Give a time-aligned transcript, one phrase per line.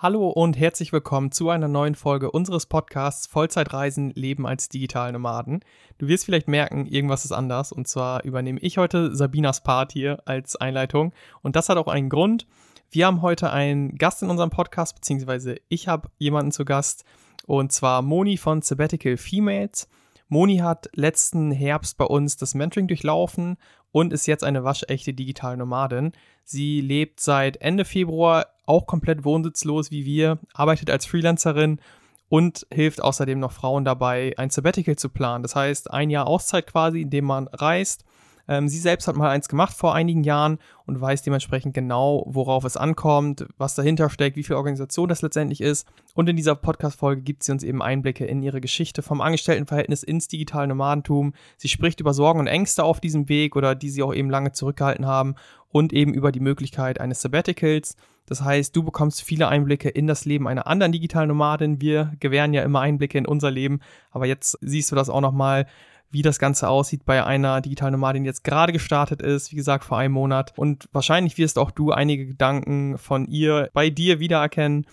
[0.00, 5.58] Hallo und herzlich willkommen zu einer neuen Folge unseres Podcasts Vollzeitreisen Leben als Digitalnomaden.
[5.98, 10.22] Du wirst vielleicht merken, irgendwas ist anders und zwar übernehme ich heute Sabinas Part hier
[10.24, 11.12] als Einleitung
[11.42, 12.46] und das hat auch einen Grund.
[12.92, 17.04] Wir haben heute einen Gast in unserem Podcast, beziehungsweise ich habe jemanden zu Gast
[17.46, 19.88] und zwar Moni von Sabbatical Females.
[20.28, 23.56] Moni hat letzten Herbst bei uns das Mentoring durchlaufen
[23.90, 26.12] und ist jetzt eine waschechte Digitalnomadin.
[26.44, 31.80] Sie lebt seit Ende Februar auch komplett wohnsitzlos wie wir, arbeitet als Freelancerin
[32.28, 35.42] und hilft außerdem noch Frauen dabei, ein Sabbatical zu planen.
[35.42, 38.04] Das heißt, ein Jahr Auszeit quasi, in dem man reist.
[38.50, 42.64] Ähm, sie selbst hat mal eins gemacht vor einigen Jahren und weiß dementsprechend genau, worauf
[42.64, 45.86] es ankommt, was dahinter steckt, wie viel Organisation das letztendlich ist.
[46.14, 50.28] Und in dieser Podcast-Folge gibt sie uns eben Einblicke in ihre Geschichte vom Angestelltenverhältnis ins
[50.28, 51.34] digitale Nomadentum.
[51.58, 54.52] Sie spricht über Sorgen und Ängste auf diesem Weg oder die sie auch eben lange
[54.52, 55.34] zurückgehalten haben
[55.70, 57.96] und eben über die Möglichkeit eines Sabbaticals.
[58.26, 61.80] Das heißt, du bekommst viele Einblicke in das Leben einer anderen digitalen Nomadin.
[61.80, 63.80] Wir gewähren ja immer Einblicke in unser Leben,
[64.10, 65.66] aber jetzt siehst du das auch nochmal,
[66.10, 69.84] wie das Ganze aussieht bei einer digitalen Nomadin, die jetzt gerade gestartet ist, wie gesagt,
[69.84, 70.52] vor einem Monat.
[70.56, 74.86] Und wahrscheinlich wirst auch du einige Gedanken von ihr bei dir wiedererkennen.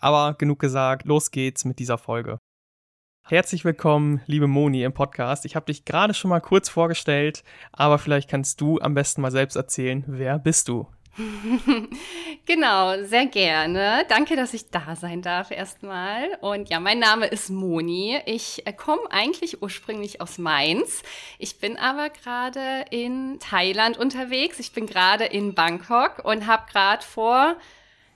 [0.00, 2.38] Aber genug gesagt, los geht's mit dieser Folge.
[3.24, 5.44] Herzlich willkommen, liebe Moni, im Podcast.
[5.44, 9.30] Ich habe dich gerade schon mal kurz vorgestellt, aber vielleicht kannst du am besten mal
[9.30, 10.88] selbst erzählen, wer bist du?
[12.46, 14.04] genau, sehr gerne.
[14.08, 16.36] Danke, dass ich da sein darf erstmal.
[16.40, 18.18] Und ja, mein Name ist Moni.
[18.26, 21.02] Ich äh, komme eigentlich ursprünglich aus Mainz.
[21.38, 24.58] Ich bin aber gerade in Thailand unterwegs.
[24.58, 27.56] Ich bin gerade in Bangkok und habe gerade vor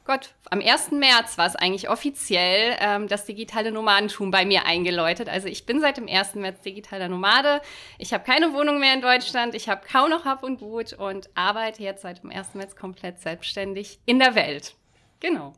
[0.07, 0.93] Gott, am 1.
[0.93, 5.29] März war es eigentlich offiziell ähm, das digitale Nomadentum bei mir eingeläutet.
[5.29, 6.37] Also ich bin seit dem 1.
[6.37, 7.61] März digitaler Nomade.
[7.99, 9.57] Ich habe keine Wohnung mehr in Deutschland.
[9.57, 12.55] Ich habe kaum noch Hab und Gut und arbeite jetzt seit dem 1.
[12.55, 14.77] März komplett selbstständig in der Welt.
[15.19, 15.55] Genau.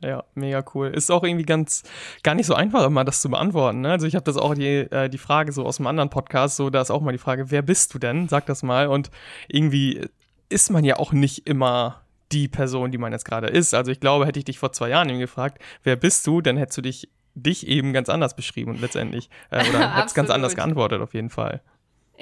[0.00, 0.88] Ja, mega cool.
[0.88, 1.84] Ist auch irgendwie ganz
[2.24, 3.82] gar nicht so einfach immer, das zu beantworten.
[3.82, 3.92] Ne?
[3.92, 6.68] Also ich habe das auch die, äh, die Frage so aus einem anderen Podcast, so
[6.68, 8.28] da ist auch mal die Frage, wer bist du denn?
[8.28, 8.88] Sag das mal.
[8.88, 9.12] Und
[9.46, 10.08] irgendwie
[10.48, 12.01] ist man ja auch nicht immer
[12.32, 13.74] die Person, die man jetzt gerade ist.
[13.74, 16.56] Also ich glaube, hätte ich dich vor zwei Jahren eben gefragt, wer bist du, dann
[16.56, 20.54] hättest du dich dich eben ganz anders beschrieben und letztendlich äh, oder hättest ganz anders
[20.54, 21.62] geantwortet auf jeden Fall.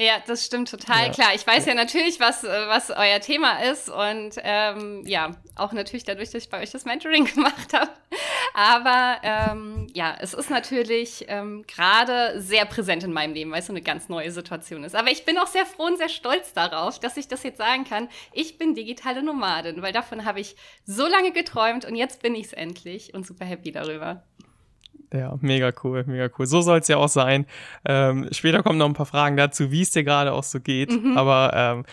[0.00, 1.12] Ja, das stimmt total ja.
[1.12, 1.34] klar.
[1.34, 6.31] Ich weiß ja natürlich, was, was euer Thema ist und ähm, ja, auch natürlich dadurch,
[6.31, 7.91] dass ich bei euch das Mentoring gemacht habe.
[8.55, 13.66] Aber ähm, ja, es ist natürlich ähm, gerade sehr präsent in meinem Leben, weil es
[13.66, 14.97] so eine ganz neue Situation ist.
[14.97, 17.84] Aber ich bin auch sehr froh und sehr stolz darauf, dass ich das jetzt sagen
[17.84, 18.09] kann.
[18.33, 20.56] Ich bin digitale Nomadin, weil davon habe ich
[20.87, 24.25] so lange geträumt und jetzt bin ich es endlich und super happy darüber.
[25.12, 26.47] Ja, mega cool, mega cool.
[26.47, 27.47] So soll es ja auch sein.
[27.84, 30.91] Ähm, später kommen noch ein paar Fragen dazu, wie es dir gerade auch so geht.
[30.93, 31.19] Mhm.
[31.19, 31.84] Aber ähm,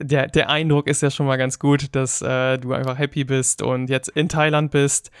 [0.00, 3.62] der, der Eindruck ist ja schon mal ganz gut, dass äh, du einfach happy bist
[3.62, 5.12] und jetzt in Thailand bist.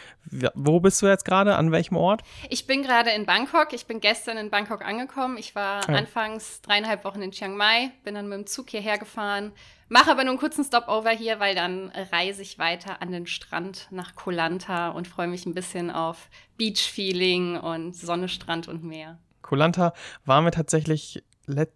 [0.54, 1.54] Wo bist du jetzt gerade?
[1.54, 2.22] An welchem Ort?
[2.50, 3.72] Ich bin gerade in Bangkok.
[3.72, 5.36] Ich bin gestern in Bangkok angekommen.
[5.38, 5.94] Ich war ja.
[5.94, 9.52] anfangs dreieinhalb Wochen in Chiang Mai, bin dann mit dem Zug hierher gefahren,
[9.88, 13.88] Mache aber nur einen kurzen Stopover hier, weil dann reise ich weiter an den Strand
[13.90, 19.18] nach Koh Lanta und freue mich ein bisschen auf Beach-Feeling und Sonne, Strand und Meer.
[19.42, 19.92] Koh Lanta
[20.24, 21.22] waren wir tatsächlich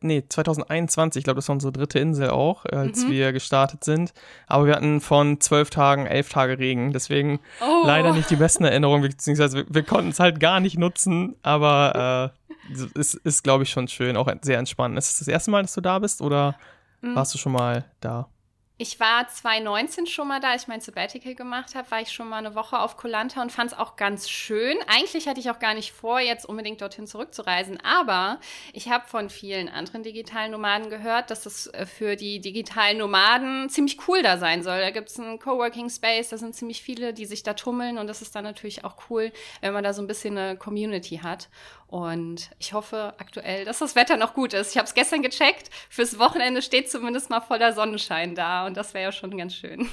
[0.00, 3.10] nee, 2021, ich glaube, das war unsere dritte Insel auch, als mhm.
[3.10, 4.12] wir gestartet sind.
[4.46, 6.92] Aber wir hatten von zwölf Tagen elf Tage Regen.
[6.92, 7.82] Deswegen oh.
[7.84, 11.36] leider nicht die besten Erinnerungen, beziehungsweise wir, wir konnten es halt gar nicht nutzen.
[11.42, 12.32] Aber
[12.72, 14.98] äh, es ist, glaube ich, schon schön, auch sehr entspannend.
[14.98, 16.56] Ist es das erste Mal, dass du da bist oder
[17.00, 17.14] Mhm.
[17.14, 18.28] Warst du schon mal da?
[18.80, 22.28] Ich war 2019 schon mal da, als ich mein Sabbatical gemacht habe, war ich schon
[22.28, 24.76] mal eine Woche auf Kolanta und fand es auch ganz schön.
[24.86, 28.38] Eigentlich hatte ich auch gar nicht vor, jetzt unbedingt dorthin zurückzureisen, aber
[28.72, 33.68] ich habe von vielen anderen digitalen Nomaden gehört, dass es äh, für die digitalen Nomaden
[33.68, 34.78] ziemlich cool da sein soll.
[34.78, 38.06] Da gibt es einen Coworking Space, da sind ziemlich viele, die sich da tummeln und
[38.06, 41.48] das ist dann natürlich auch cool, wenn man da so ein bisschen eine Community hat.
[41.88, 44.72] Und ich hoffe aktuell, dass das Wetter noch gut ist.
[44.72, 45.70] Ich habe es gestern gecheckt.
[45.88, 48.66] Fürs Wochenende steht zumindest mal voller Sonnenschein da.
[48.66, 49.88] Und das wäre ja schon ganz schön.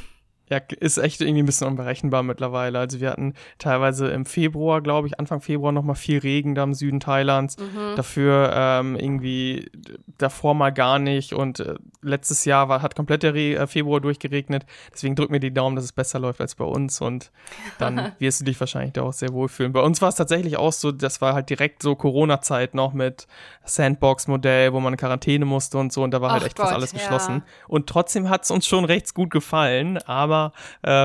[0.49, 2.77] Ja, ist echt irgendwie ein bisschen unberechenbar mittlerweile.
[2.77, 6.63] Also wir hatten teilweise im Februar, glaube ich, Anfang Februar noch mal viel Regen da
[6.63, 7.57] im Süden Thailands.
[7.57, 7.95] Mhm.
[7.95, 9.71] Dafür ähm, irgendwie
[10.19, 11.33] davor mal gar nicht.
[11.33, 14.67] Und äh, letztes Jahr war, hat komplett der Re äh, Februar durchgeregnet.
[14.93, 17.01] Deswegen drück mir die Daumen, dass es besser läuft als bei uns.
[17.01, 17.31] Und
[17.79, 19.73] dann wirst du dich wahrscheinlich da auch sehr wohlfühlen.
[19.73, 23.25] Bei uns war es tatsächlich auch so, das war halt direkt so Corona-Zeit noch mit
[23.63, 26.03] Sandbox-Modell, wo man in Quarantäne musste und so.
[26.03, 26.99] Und da war halt echt Gott, fast alles ja.
[26.99, 27.41] geschlossen.
[27.67, 29.97] Und trotzdem hat es uns schon recht gut gefallen.
[30.05, 30.53] Aber aber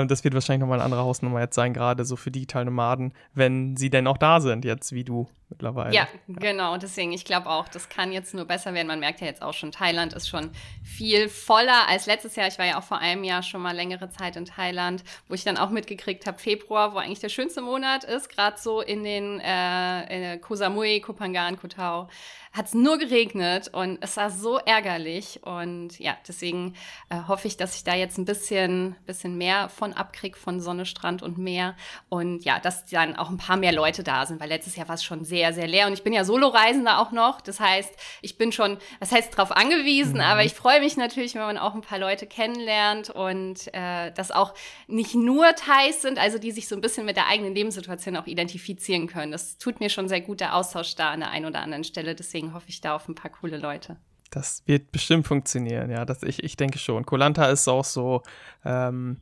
[0.03, 3.13] äh, das wird wahrscheinlich nochmal eine andere Hausnummer jetzt sein, gerade so für digitale Nomaden,
[3.35, 5.95] wenn sie denn auch da sind, jetzt wie du mittlerweile.
[5.95, 6.77] Ja, genau.
[6.77, 8.87] Deswegen, ich glaube auch, das kann jetzt nur besser werden.
[8.87, 10.51] Man merkt ja jetzt auch schon, Thailand ist schon
[10.83, 12.49] viel voller als letztes Jahr.
[12.49, 15.45] Ich war ja auch vor einem Jahr schon mal längere Zeit in Thailand, wo ich
[15.45, 19.41] dann auch mitgekriegt habe, Februar, wo eigentlich der schönste Monat ist, gerade so in den
[19.41, 22.09] äh, in Koh Samui, Koh Phangan, Koh Tao
[22.53, 25.41] hat es nur geregnet und es war so ärgerlich.
[25.45, 26.75] Und ja, deswegen
[27.09, 30.85] äh, hoffe ich, dass ich da jetzt ein bisschen, bisschen mehr von abkriege, von Sonne,
[30.85, 31.77] Strand und Meer.
[32.09, 34.97] Und ja, dass dann auch ein paar mehr Leute da sind, weil letztes Jahr war
[34.97, 35.87] es schon sehr, sehr leer.
[35.87, 37.41] Und ich bin ja Solo-Reisender auch noch.
[37.41, 37.91] Das heißt,
[38.23, 40.21] ich bin schon, was heißt drauf angewiesen, mhm.
[40.21, 44.31] aber ich freue mich natürlich, wenn man auch ein paar Leute kennenlernt und äh, dass
[44.31, 44.55] auch
[44.87, 48.27] nicht nur Thais sind, also die sich so ein bisschen mit der eigenen Lebenssituation auch
[48.27, 49.33] identifizieren können.
[49.33, 52.15] Das tut mir schon sehr gut, der Austausch da an der einen oder anderen Stelle.
[52.15, 53.97] Deswegen deswegen hoffe ich da auf ein paar coole Leute.
[54.31, 56.05] Das wird bestimmt funktionieren, ja.
[56.05, 57.05] Das, ich, ich denke schon.
[57.05, 58.23] Kolanta ist auch so,
[58.65, 59.21] ähm,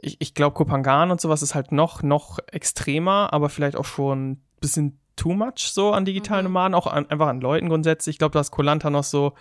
[0.00, 4.32] ich, ich glaube, Kopangan und sowas ist halt noch, noch extremer, aber vielleicht auch schon
[4.32, 6.52] ein bisschen too much so an digitalen mhm.
[6.52, 8.14] Nomaden, auch an, einfach an Leuten grundsätzlich.
[8.14, 9.34] Ich glaube, du hast Kolanta noch so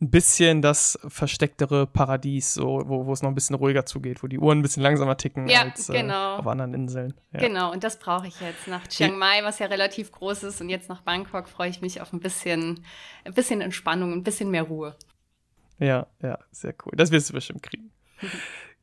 [0.00, 4.28] ein bisschen das verstecktere Paradies, so, wo, wo es noch ein bisschen ruhiger zugeht, wo
[4.28, 6.36] die Uhren ein bisschen langsamer ticken ja, als äh, genau.
[6.36, 7.14] äh, auf anderen Inseln.
[7.32, 7.40] Ja.
[7.40, 8.68] Genau, und das brauche ich jetzt.
[8.68, 12.00] Nach Chiang Mai, was ja relativ groß ist, und jetzt nach Bangkok freue ich mich
[12.00, 12.84] auf ein bisschen,
[13.24, 14.96] ein bisschen Entspannung, ein bisschen mehr Ruhe.
[15.78, 16.92] Ja, ja, sehr cool.
[16.94, 17.90] Das wirst du bestimmt kriegen.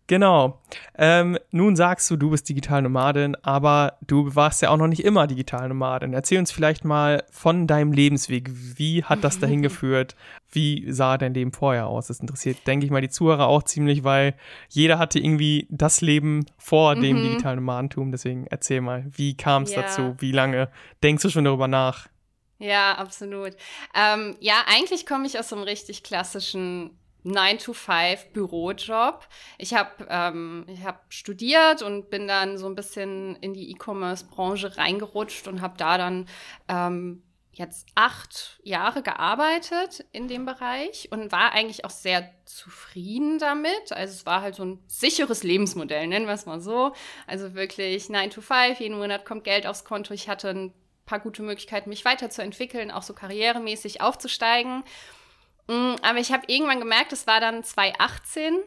[0.08, 0.62] Genau.
[0.98, 5.04] Ähm, nun sagst du, du bist digital Nomadin, aber du warst ja auch noch nicht
[5.04, 6.14] immer digital Nomadin.
[6.14, 8.50] Erzähl uns vielleicht mal von deinem Lebensweg.
[8.50, 10.16] Wie hat das dahin geführt?
[10.50, 12.08] Wie sah dein Leben vorher aus?
[12.08, 14.34] Das interessiert, denke ich mal, die Zuhörer auch ziemlich, weil
[14.70, 17.02] jeder hatte irgendwie das Leben vor mhm.
[17.02, 18.12] dem digitalen Nomadentum.
[18.12, 19.82] Deswegen erzähl mal, wie kam es ja.
[19.82, 20.16] dazu?
[20.20, 20.70] Wie lange
[21.04, 22.08] denkst du schon darüber nach?
[22.60, 23.56] Ja, absolut.
[23.94, 29.28] Ähm, ja, eigentlich komme ich aus so einem richtig klassischen 9-to-5 Bürojob.
[29.58, 35.48] Ich habe ähm, hab studiert und bin dann so ein bisschen in die E-Commerce-Branche reingerutscht
[35.48, 36.28] und habe da dann
[36.68, 37.24] ähm,
[37.58, 43.92] jetzt acht Jahre gearbeitet in dem Bereich und war eigentlich auch sehr zufrieden damit.
[43.92, 46.94] Also es war halt so ein sicheres Lebensmodell, nennen wir es mal so.
[47.26, 50.14] Also wirklich 9 to 5, jeden Monat kommt Geld aufs Konto.
[50.14, 50.74] Ich hatte ein
[51.06, 54.84] paar gute Möglichkeiten, mich weiterzuentwickeln, auch so karrieremäßig aufzusteigen.
[55.68, 58.60] Mm, aber ich habe irgendwann gemerkt, es war dann 2018,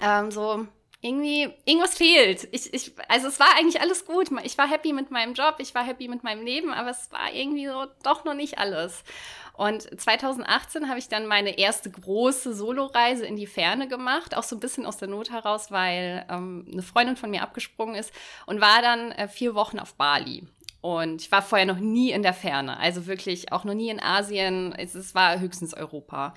[0.00, 0.66] ähm, so
[1.04, 2.48] irgendwie, irgendwas fehlt.
[2.50, 4.30] Ich, ich, also es war eigentlich alles gut.
[4.42, 7.30] Ich war happy mit meinem Job, ich war happy mit meinem Leben, aber es war
[7.32, 9.04] irgendwie so doch noch nicht alles.
[9.52, 14.56] Und 2018 habe ich dann meine erste große Soloreise in die Ferne gemacht, auch so
[14.56, 18.12] ein bisschen aus der Not heraus, weil ähm, eine Freundin von mir abgesprungen ist
[18.46, 20.44] und war dann äh, vier Wochen auf Bali.
[20.84, 24.02] Und ich war vorher noch nie in der Ferne, also wirklich auch noch nie in
[24.02, 24.74] Asien.
[24.76, 26.34] Es, es war höchstens Europa.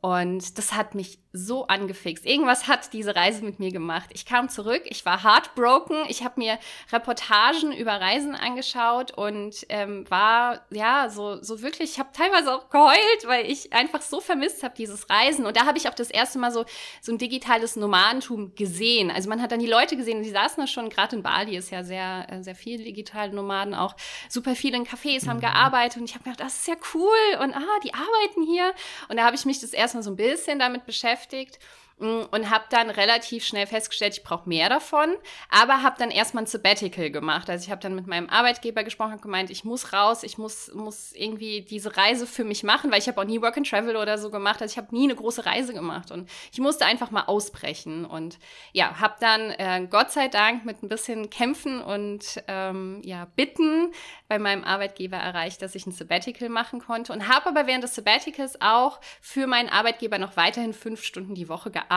[0.00, 2.26] Und das hat mich so angefixt.
[2.26, 4.10] Irgendwas hat diese Reise mit mir gemacht.
[4.12, 5.96] Ich kam zurück, ich war heartbroken.
[6.08, 6.58] Ich habe mir
[6.92, 11.92] Reportagen über Reisen angeschaut und ähm, war ja so so wirklich.
[11.92, 15.46] Ich habe teilweise auch geheult, weil ich einfach so vermisst habe dieses Reisen.
[15.46, 16.64] Und da habe ich auch das erste Mal so
[17.00, 19.12] so ein digitales Nomadentum gesehen.
[19.12, 20.88] Also man hat dann die Leute gesehen und die saßen da schon.
[20.88, 23.94] Gerade in Bali ist ja sehr äh, sehr viel digitale Nomaden auch.
[24.28, 25.42] Super viele in Cafés haben mhm.
[25.42, 28.74] gearbeitet und ich habe mir gedacht, das ist ja cool und ah, die arbeiten hier.
[29.08, 31.58] Und da habe ich mich das erstmal so ein bisschen damit beschäftigt beschäftigt
[32.00, 35.14] und habe dann relativ schnell festgestellt, ich brauche mehr davon,
[35.50, 37.50] aber habe dann erstmal ein Sabbatical gemacht.
[37.50, 40.72] Also ich habe dann mit meinem Arbeitgeber gesprochen und gemeint, ich muss raus, ich muss,
[40.72, 43.96] muss irgendwie diese Reise für mich machen, weil ich habe auch nie Work and Travel
[43.96, 44.62] oder so gemacht.
[44.62, 48.38] Also ich habe nie eine große Reise gemacht und ich musste einfach mal ausbrechen und
[48.72, 53.92] ja, habe dann äh, Gott sei Dank mit ein bisschen Kämpfen und ähm, ja, Bitten
[54.26, 57.94] bei meinem Arbeitgeber erreicht, dass ich ein Sabbatical machen konnte und habe aber während des
[57.94, 61.89] Sabbaticals auch für meinen Arbeitgeber noch weiterhin fünf Stunden die Woche gearbeitet.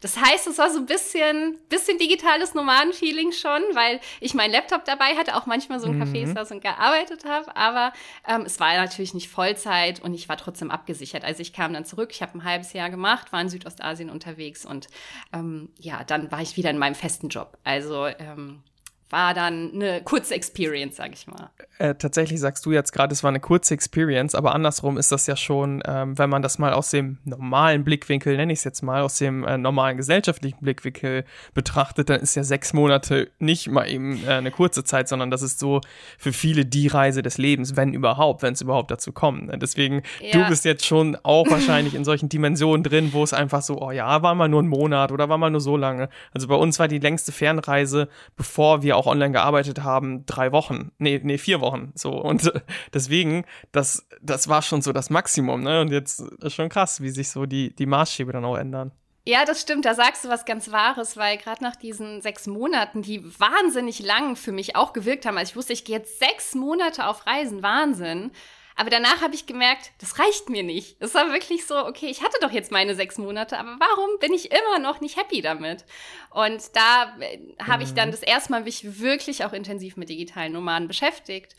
[0.00, 4.84] Das heißt, es war so ein bisschen, bisschen digitales Nomadenfeeling schon, weil ich meinen Laptop
[4.84, 6.34] dabei hatte, auch manchmal so ein Café mhm.
[6.34, 7.92] saß und gearbeitet habe, aber
[8.26, 11.24] ähm, es war natürlich nicht Vollzeit und ich war trotzdem abgesichert.
[11.24, 14.66] Also ich kam dann zurück, ich habe ein halbes Jahr gemacht, war in Südostasien unterwegs
[14.66, 14.88] und
[15.32, 17.58] ähm, ja, dann war ich wieder in meinem festen Job.
[17.64, 18.62] Also ähm,
[19.10, 21.50] war dann eine kurze Experience, sag ich mal.
[21.78, 25.26] Äh, tatsächlich sagst du jetzt gerade, es war eine kurze Experience, aber andersrum ist das
[25.26, 28.82] ja schon, ähm, wenn man das mal aus dem normalen Blickwinkel, nenne ich es jetzt
[28.82, 33.88] mal, aus dem äh, normalen gesellschaftlichen Blickwinkel betrachtet, dann ist ja sechs Monate nicht mal
[33.88, 35.80] eben äh, eine kurze Zeit, sondern das ist so
[36.18, 39.46] für viele die Reise des Lebens, wenn überhaupt, wenn es überhaupt dazu kommt.
[39.46, 39.58] Ne?
[39.58, 40.32] Deswegen, ja.
[40.32, 43.90] du bist jetzt schon auch wahrscheinlich in solchen Dimensionen drin, wo es einfach so, oh
[43.90, 46.08] ja, war mal nur ein Monat oder war mal nur so lange.
[46.32, 50.92] Also bei uns war die längste Fernreise, bevor wir auch online gearbeitet haben, drei Wochen.
[50.98, 51.92] Nee, nee, vier Wochen.
[51.94, 52.10] So.
[52.10, 52.52] Und
[52.94, 55.80] deswegen, das, das war schon so das Maximum, ne?
[55.80, 58.92] Und jetzt ist schon krass, wie sich so die, die Maßstäbe dann auch ändern.
[59.26, 59.86] Ja, das stimmt.
[59.86, 64.36] Da sagst du was ganz Wahres, weil gerade nach diesen sechs Monaten, die wahnsinnig lang
[64.36, 67.62] für mich auch gewirkt haben, also ich wusste, ich gehe jetzt sechs Monate auf Reisen,
[67.62, 68.32] Wahnsinn.
[68.76, 70.96] Aber danach habe ich gemerkt, das reicht mir nicht.
[71.00, 74.32] Es war wirklich so, okay, ich hatte doch jetzt meine sechs Monate, aber warum bin
[74.32, 75.84] ich immer noch nicht happy damit?
[76.30, 78.12] Und da äh, habe ich dann mhm.
[78.12, 81.54] das erste Mal mich wirklich auch intensiv mit digitalen Nomaden beschäftigt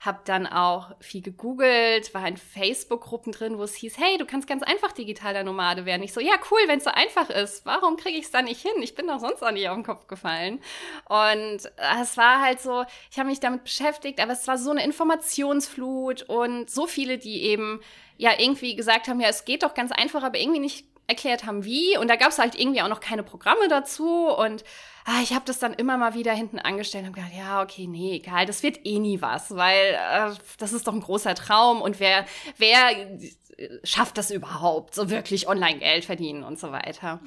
[0.00, 4.48] habe dann auch viel gegoogelt, war in Facebook-Gruppen drin, wo es hieß, hey, du kannst
[4.48, 6.02] ganz einfach digitaler Nomade werden.
[6.02, 7.66] Ich so, ja, cool, wenn es so einfach ist.
[7.66, 8.82] Warum kriege ich es da nicht hin?
[8.82, 10.60] Ich bin doch sonst auch nicht auf den Kopf gefallen.
[11.04, 14.70] Und äh, es war halt so, ich habe mich damit beschäftigt, aber es war so
[14.70, 17.80] eine Informationsflut und so viele, die eben
[18.16, 21.64] ja irgendwie gesagt haben, ja, es geht doch ganz einfach, aber irgendwie nicht erklärt haben,
[21.64, 21.98] wie.
[21.98, 24.28] Und da gab es halt irgendwie auch noch keine Programme dazu.
[24.28, 24.64] Und
[25.04, 28.16] ah, ich habe das dann immer mal wieder hinten angestellt und gedacht, ja, okay, nee,
[28.16, 31.82] egal, das wird eh nie was, weil äh, das ist doch ein großer Traum.
[31.82, 32.26] Und wer,
[32.56, 32.90] wer
[33.84, 37.20] schafft das überhaupt, so wirklich Online-Geld verdienen und so weiter.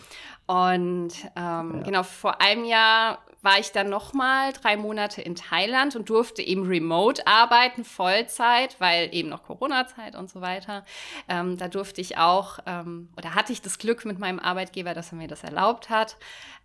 [0.48, 1.84] Und ähm, ja.
[1.84, 6.42] genau, vor einem Jahr war ich dann noch mal drei Monate in Thailand und durfte
[6.42, 10.86] eben remote arbeiten, Vollzeit, weil eben noch Corona-Zeit und so weiter.
[11.28, 15.12] Ähm, da durfte ich auch, ähm, oder hatte ich das Glück mit meinem Arbeitgeber, dass
[15.12, 16.16] er mir das erlaubt hat.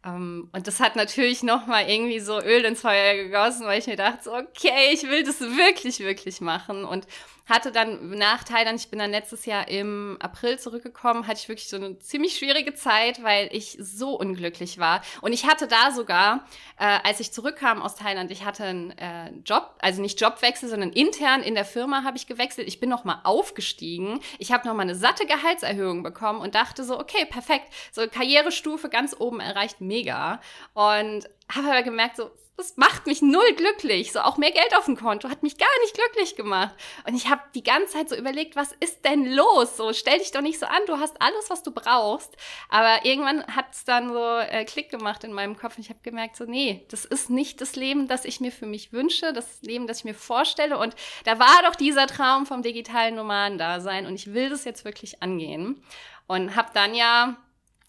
[0.07, 3.89] Ähm, und das hat natürlich noch mal irgendwie so Öl ins Feuer gegossen, weil ich
[3.89, 6.85] mir dachte, okay, ich will das wirklich, wirklich machen.
[6.85, 7.07] Und
[7.49, 11.69] hatte dann nach Thailand, ich bin dann letztes Jahr im April zurückgekommen, hatte ich wirklich
[11.69, 15.02] so eine ziemlich schwierige Zeit, weil ich so unglücklich war.
[15.21, 16.47] Und ich hatte da sogar,
[16.78, 20.90] äh, als ich zurückkam aus Thailand, ich hatte einen äh, Job, also nicht Jobwechsel, sondern
[20.90, 22.69] intern in der Firma habe ich gewechselt.
[22.69, 24.21] Ich bin noch mal aufgestiegen.
[24.38, 27.73] Ich habe noch mal eine satte Gehaltserhöhung bekommen und dachte so, okay, perfekt.
[27.93, 30.40] So Karrierestufe ganz oben erreicht, mega.
[30.75, 34.11] Und habe aber gemerkt, so, das macht mich null glücklich.
[34.11, 36.75] So auch mehr Geld auf dem Konto hat mich gar nicht glücklich gemacht.
[37.07, 39.77] Und ich habe die ganze Zeit so überlegt, was ist denn los?
[39.77, 42.37] So stell dich doch nicht so an, du hast alles, was du brauchst.
[42.69, 46.00] Aber irgendwann hat es dann so äh, Klick gemacht in meinem Kopf und ich habe
[46.03, 49.62] gemerkt, so nee, das ist nicht das Leben, das ich mir für mich wünsche, das
[49.62, 50.79] Leben, das ich mir vorstelle.
[50.79, 55.23] Und da war doch dieser Traum vom digitalen Nomaden-Dasein und ich will das jetzt wirklich
[55.23, 55.81] angehen.
[56.27, 57.37] Und habe dann ja,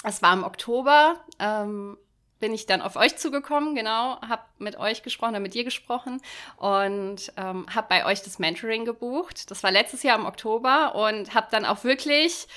[0.03, 1.97] es war im Oktober, ähm,
[2.39, 6.21] bin ich dann auf euch zugekommen, genau, habe mit euch gesprochen, mit dir gesprochen
[6.57, 9.51] und ähm, habe bei euch das Mentoring gebucht.
[9.51, 12.47] Das war letztes Jahr im Oktober und habe dann auch wirklich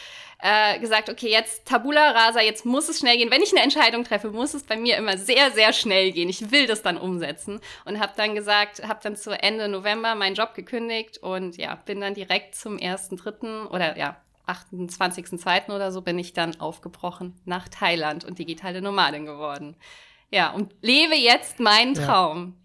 [0.43, 3.31] äh, gesagt, okay, jetzt Tabula Rasa, jetzt muss es schnell gehen.
[3.31, 6.29] Wenn ich eine Entscheidung treffe, muss es bei mir immer sehr, sehr schnell gehen.
[6.29, 10.35] Ich will das dann umsetzen und habe dann gesagt, habe dann zu Ende November meinen
[10.35, 15.75] Job gekündigt und ja, bin dann direkt zum ersten, dritten oder ja 28.02.
[15.75, 19.77] oder so bin ich dann aufgebrochen nach Thailand und digitale Nomadin geworden.
[20.31, 22.55] Ja, und lebe jetzt meinen Traum.
[22.57, 22.63] Ja.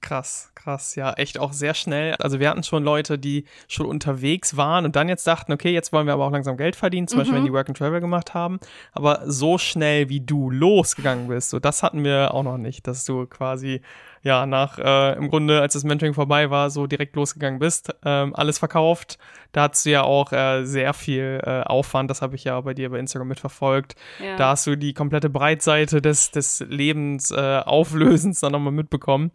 [0.00, 2.14] Krass, krass, ja, echt auch sehr schnell.
[2.14, 5.92] Also wir hatten schon Leute, die schon unterwegs waren und dann jetzt dachten, okay, jetzt
[5.92, 7.20] wollen wir aber auch langsam Geld verdienen, zum mhm.
[7.22, 8.60] Beispiel wenn die Work and Travel gemacht haben.
[8.92, 13.04] Aber so schnell wie du losgegangen bist, so das hatten wir auch noch nicht, dass
[13.04, 13.80] du quasi
[14.22, 18.34] ja, nach äh, im Grunde, als das Mentoring vorbei war, so direkt losgegangen bist, ähm,
[18.34, 19.18] alles verkauft.
[19.52, 22.74] Da hattest du ja auch äh, sehr viel äh, Aufwand, das habe ich ja bei
[22.74, 23.94] dir bei Instagram mitverfolgt.
[24.22, 24.36] Ja.
[24.36, 29.30] Da hast du die komplette Breitseite des, des Lebens äh, Auflösens dann nochmal mitbekommen.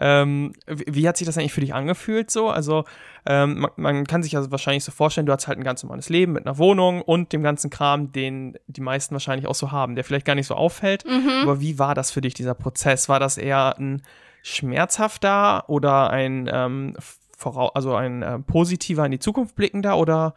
[0.00, 2.48] Ähm, wie, wie, hat sich das eigentlich für dich angefühlt so?
[2.48, 2.84] Also
[3.30, 6.08] ähm, man, man, kann sich also wahrscheinlich so vorstellen, du hast halt ein ganz normales
[6.08, 9.96] Leben mit einer Wohnung und dem ganzen Kram, den die meisten wahrscheinlich auch so haben,
[9.96, 11.04] der vielleicht gar nicht so auffällt.
[11.04, 11.42] Mhm.
[11.42, 13.10] Aber wie war das für dich, dieser Prozess?
[13.10, 14.00] War das eher ein
[14.42, 16.96] schmerzhafter oder ein, ähm,
[17.44, 20.34] also ein äh, positiver in die Zukunft blickender oder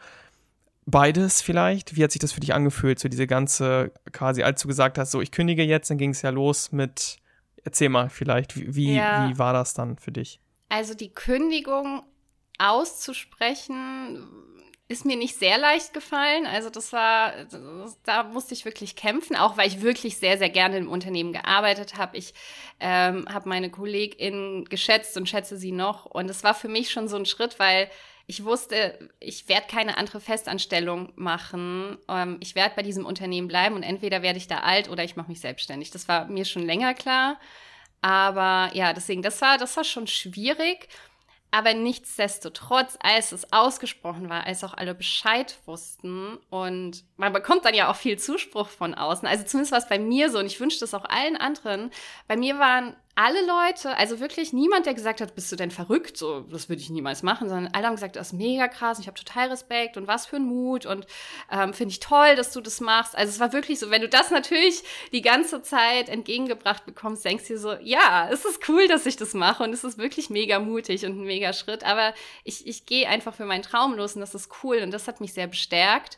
[0.86, 1.95] beides vielleicht?
[1.95, 5.12] Wie hat sich das für dich angefühlt, so diese ganze, quasi als du gesagt hast,
[5.12, 7.19] so ich kündige jetzt, dann ging es ja los mit,
[7.63, 9.29] erzähl mal vielleicht, wie, ja.
[9.29, 10.41] wie war das dann für dich?
[10.67, 12.03] Also die Kündigung
[12.69, 14.27] auszusprechen
[14.91, 16.45] ist mir nicht sehr leicht gefallen.
[16.45, 17.33] Also das war,
[18.03, 21.97] da musste ich wirklich kämpfen, auch weil ich wirklich sehr, sehr gerne im Unternehmen gearbeitet
[21.97, 22.17] habe.
[22.17, 22.33] Ich
[22.81, 26.05] ähm, habe meine KollegInnen geschätzt und schätze sie noch.
[26.05, 27.89] Und es war für mich schon so ein Schritt, weil
[28.27, 31.97] ich wusste, ich werde keine andere Festanstellung machen.
[32.09, 35.15] Ähm, ich werde bei diesem Unternehmen bleiben und entweder werde ich da alt oder ich
[35.15, 35.91] mache mich selbstständig.
[35.91, 37.39] Das war mir schon länger klar.
[38.01, 40.89] Aber ja, deswegen, das war, das war schon schwierig.
[41.51, 47.74] Aber nichtsdestotrotz, als es ausgesprochen war, als auch alle Bescheid wussten und man bekommt dann
[47.74, 49.27] ja auch viel Zuspruch von außen.
[49.27, 51.91] Also zumindest war es bei mir so und ich wünsche das auch allen anderen.
[52.27, 56.17] Bei mir waren alle Leute, also wirklich niemand, der gesagt hat, bist du denn verrückt?
[56.17, 59.07] So, das würde ich niemals machen, sondern alle haben gesagt, das ist mega krass, ich
[59.07, 61.05] habe total Respekt und was für ein Mut und
[61.51, 63.17] ähm, finde ich toll, dass du das machst.
[63.17, 67.47] Also es war wirklich so, wenn du das natürlich die ganze Zeit entgegengebracht bekommst, denkst
[67.47, 70.29] du dir so, ja, es ist cool, dass ich das mache und es ist wirklich
[70.29, 72.13] mega mutig und ein mega Schritt, aber
[72.43, 75.21] ich, ich gehe einfach für meinen Traum los und das ist cool und das hat
[75.21, 76.17] mich sehr bestärkt.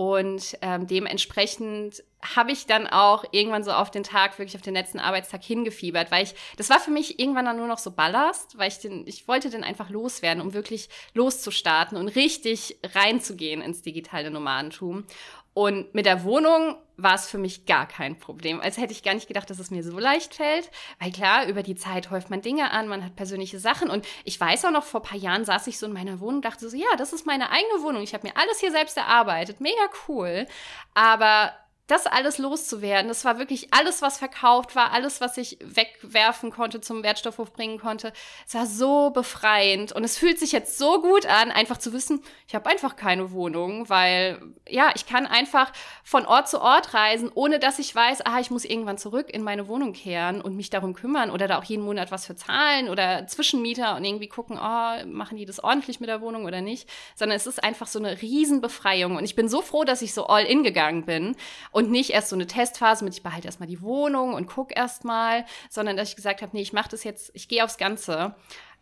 [0.00, 4.72] Und ähm, dementsprechend habe ich dann auch irgendwann so auf den Tag, wirklich auf den
[4.72, 8.56] letzten Arbeitstag hingefiebert, weil ich, das war für mich irgendwann dann nur noch so Ballast,
[8.56, 13.82] weil ich den, ich wollte den einfach loswerden, um wirklich loszustarten und richtig reinzugehen ins
[13.82, 15.04] digitale Nomadentum.
[15.52, 18.60] Und mit der Wohnung war es für mich gar kein Problem.
[18.60, 20.70] Als hätte ich gar nicht gedacht, dass es mir so leicht fällt.
[20.98, 23.90] Weil klar, über die Zeit häuft man Dinge an, man hat persönliche Sachen.
[23.90, 26.36] Und ich weiß auch noch, vor ein paar Jahren saß ich so in meiner Wohnung
[26.36, 28.02] und dachte so, ja, das ist meine eigene Wohnung.
[28.02, 29.60] Ich habe mir alles hier selbst erarbeitet.
[29.60, 30.46] Mega cool.
[30.94, 31.52] Aber
[31.90, 33.08] das alles loszuwerden.
[33.08, 37.78] Das war wirklich alles, was verkauft war, alles, was ich wegwerfen konnte, zum Wertstoffhof bringen
[37.78, 38.12] konnte.
[38.46, 42.22] Es war so befreiend und es fühlt sich jetzt so gut an, einfach zu wissen,
[42.46, 45.72] ich habe einfach keine Wohnung, weil ja, ich kann einfach
[46.04, 49.42] von Ort zu Ort reisen, ohne dass ich weiß, ah, ich muss irgendwann zurück in
[49.42, 52.88] meine Wohnung kehren und mich darum kümmern oder da auch jeden Monat was für zahlen
[52.88, 56.88] oder Zwischenmieter und irgendwie gucken, oh, machen die das ordentlich mit der Wohnung oder nicht,
[57.16, 60.26] sondern es ist einfach so eine Riesenbefreiung und ich bin so froh, dass ich so
[60.26, 61.36] all in gegangen bin
[61.72, 65.44] und nicht erst so eine Testphase mit, ich behalte erstmal die Wohnung und gucke erstmal,
[65.68, 68.34] sondern dass ich gesagt habe, nee, ich mache das jetzt, ich gehe aufs Ganze.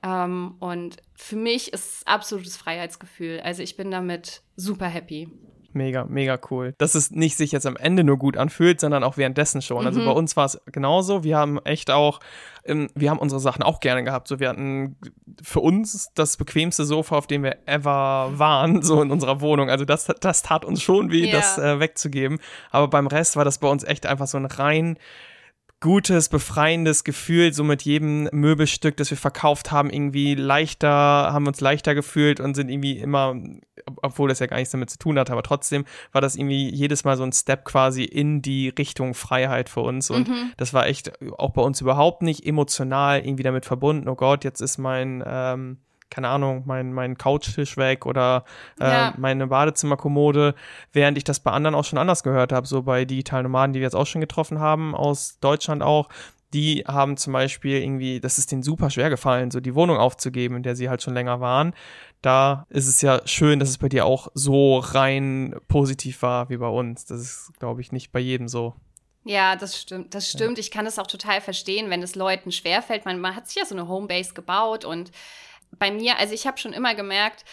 [0.02, 3.40] Ähm, und für mich ist es absolutes Freiheitsgefühl.
[3.40, 5.28] Also ich bin damit super happy.
[5.72, 6.75] Mega, mega cool.
[6.78, 9.87] Dass es nicht sich jetzt am Ende nur gut anfühlt, sondern auch währenddessen schon.
[9.87, 10.06] Also mhm.
[10.06, 11.25] Also bei uns war es genauso.
[11.25, 12.20] Wir haben echt auch,
[12.64, 14.28] ähm, wir haben unsere Sachen auch gerne gehabt.
[14.28, 14.96] So, wir hatten
[15.42, 19.68] für uns das bequemste Sofa, auf dem wir ever waren, so in unserer Wohnung.
[19.68, 21.32] Also das, das tat uns schon weh, yeah.
[21.32, 22.38] das äh, wegzugeben.
[22.70, 24.98] Aber beim Rest war das bei uns echt einfach so ein rein
[25.80, 31.61] gutes, befreiendes Gefühl, so mit jedem Möbelstück, das wir verkauft haben, irgendwie leichter, haben uns
[31.61, 33.37] leichter gefühlt und sind irgendwie immer,
[34.02, 37.04] obwohl das ja gar nichts damit zu tun hat, aber trotzdem war das irgendwie jedes
[37.04, 40.52] Mal so ein Step quasi in die Richtung Freiheit für uns und mhm.
[40.57, 44.61] das war echt auch bei uns überhaupt nicht emotional irgendwie damit verbunden, oh Gott, jetzt
[44.61, 45.79] ist mein, ähm,
[46.11, 48.44] keine Ahnung, mein, mein Couchtisch weg oder
[48.81, 49.14] äh, ja.
[49.16, 50.55] meine Badezimmerkommode,
[50.92, 53.81] während ich das bei anderen auch schon anders gehört habe, so bei digitalen Nomaden, die
[53.81, 56.09] wir jetzt auch schon getroffen haben, aus Deutschland auch,
[56.55, 60.57] die haben zum Beispiel irgendwie, das ist denen super schwer gefallen, so die Wohnung aufzugeben,
[60.57, 61.75] in der sie halt schon länger waren.
[62.23, 66.57] Da ist es ja schön, dass es bei dir auch so rein positiv war wie
[66.57, 67.05] bei uns.
[67.05, 68.75] Das ist, glaube ich, nicht bei jedem so.
[69.25, 70.14] Ja, das stimmt.
[70.14, 70.57] Das stimmt.
[70.57, 70.62] Ja.
[70.62, 73.05] Ich kann das auch total verstehen, wenn es Leuten schwerfällt.
[73.05, 75.12] Man, man hat sich ja so eine Homebase gebaut und
[75.72, 77.44] bei mir, also ich habe schon immer gemerkt,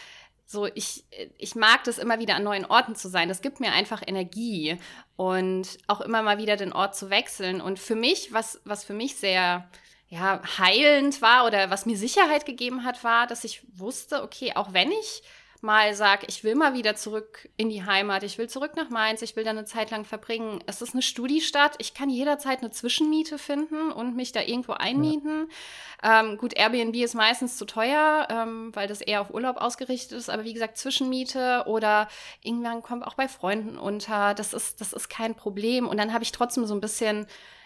[0.45, 1.05] so ich,
[1.37, 3.29] ich mag das immer wieder an neuen Orten zu sein.
[3.29, 4.77] Das gibt mir einfach Energie
[5.15, 7.61] und auch immer mal wieder den Ort zu wechseln.
[7.61, 9.67] Und für mich, was, was für mich sehr
[10.07, 14.71] ja, heilend war oder was mir Sicherheit gegeben hat, war, dass ich wusste, okay, auch
[14.71, 15.23] wenn ich
[15.65, 19.21] mal sage, ich will mal wieder zurück in die Heimat, ich will zurück nach Mainz,
[19.21, 20.63] ich will da eine Zeit lang verbringen.
[20.67, 25.49] Es ist eine Studiestadt, ich kann jederzeit eine Zwischenmiete finden und mich da irgendwo einmieten.
[26.03, 26.21] Ja.
[26.21, 30.29] Ähm, gut, Airbnb ist meistens zu teuer, ähm, weil das eher auf Urlaub ausgerichtet ist,
[30.29, 32.07] aber wie gesagt, Zwischenmiete oder
[32.41, 35.87] irgendwann kommt auch bei Freunden unter, das ist, das ist kein Problem.
[35.87, 37.25] Und dann habe ich trotzdem so ein bisschen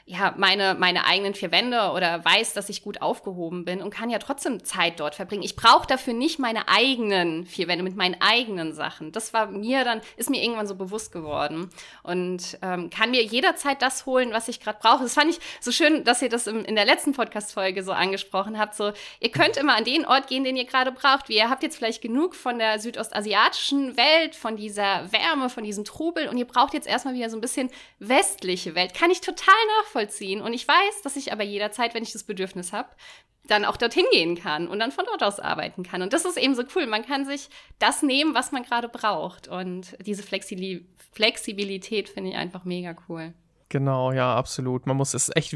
[0.10, 4.10] ja, meine, meine eigenen vier Wände oder weiß, dass ich gut aufgehoben bin und kann
[4.10, 5.44] ja trotzdem Zeit dort verbringen.
[5.44, 9.12] Ich brauche dafür nicht meine eigenen vier Wände mit meinen eigenen Sachen.
[9.12, 11.70] Das war mir dann, ist mir irgendwann so bewusst geworden
[12.02, 15.04] und ähm, kann mir jederzeit das holen, was ich gerade brauche.
[15.04, 18.58] Das fand ich so schön, dass ihr das im, in der letzten Podcast-Folge so angesprochen
[18.58, 18.74] habt.
[18.74, 21.30] So, ihr könnt immer an den Ort gehen, den ihr gerade braucht.
[21.30, 26.30] Ihr habt jetzt vielleicht genug von der südostasiatischen Welt, von dieser Wärme, von diesem Trubel
[26.30, 27.70] und ihr braucht jetzt erstmal wieder so ein bisschen
[28.00, 28.96] westliche Welt.
[28.96, 30.42] Kann ich total nachvollziehen nachvollziehen.
[30.42, 32.90] Und ich weiß, dass ich aber jederzeit, wenn ich das Bedürfnis habe,
[33.48, 36.02] dann auch dorthin gehen kann und dann von dort aus arbeiten kann.
[36.02, 36.86] Und das ist eben so cool.
[36.86, 39.48] Man kann sich das nehmen, was man gerade braucht.
[39.48, 43.34] Und diese Flexibilität finde ich einfach mega cool.
[43.70, 44.88] Genau, ja, absolut.
[44.88, 45.56] Man muss es echt,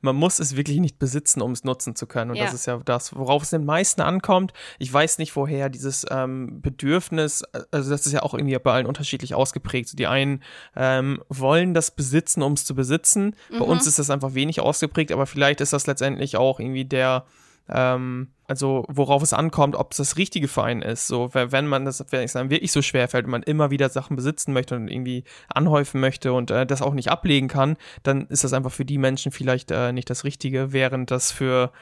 [0.00, 2.30] man muss es wirklich nicht besitzen, um es nutzen zu können.
[2.30, 2.44] Und ja.
[2.44, 4.52] das ist ja das, worauf es den meisten ankommt.
[4.78, 8.72] Ich weiß nicht, woher dieses ähm, Bedürfnis, äh, also das ist ja auch irgendwie bei
[8.72, 9.88] allen unterschiedlich ausgeprägt.
[9.88, 10.42] So die einen
[10.76, 13.34] ähm, wollen das besitzen, um es zu besitzen.
[13.50, 13.58] Mhm.
[13.58, 17.26] Bei uns ist das einfach wenig ausgeprägt, aber vielleicht ist das letztendlich auch irgendwie der
[17.70, 21.06] ähm, also worauf es ankommt, ob es das Richtige für einen ist.
[21.06, 23.90] So, wenn man das, wenn es einem wirklich so schwer fällt und man immer wieder
[23.90, 28.26] Sachen besitzen möchte und irgendwie anhäufen möchte und äh, das auch nicht ablegen kann, dann
[28.28, 31.72] ist das einfach für die Menschen vielleicht äh, nicht das Richtige, während das für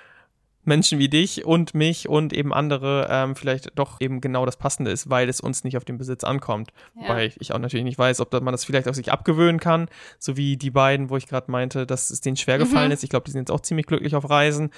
[0.67, 4.91] Menschen wie dich und mich und eben andere ähm, vielleicht doch eben genau das Passende
[4.91, 6.71] ist, weil es uns nicht auf den Besitz ankommt.
[7.01, 7.09] Ja.
[7.09, 10.37] Weil ich auch natürlich nicht weiß, ob man das vielleicht auch sich abgewöhnen kann, so
[10.37, 12.93] wie die beiden, wo ich gerade meinte, dass es denen schwer gefallen mhm.
[12.93, 13.05] ist.
[13.05, 14.71] Ich glaube, die sind jetzt auch ziemlich glücklich auf Reisen.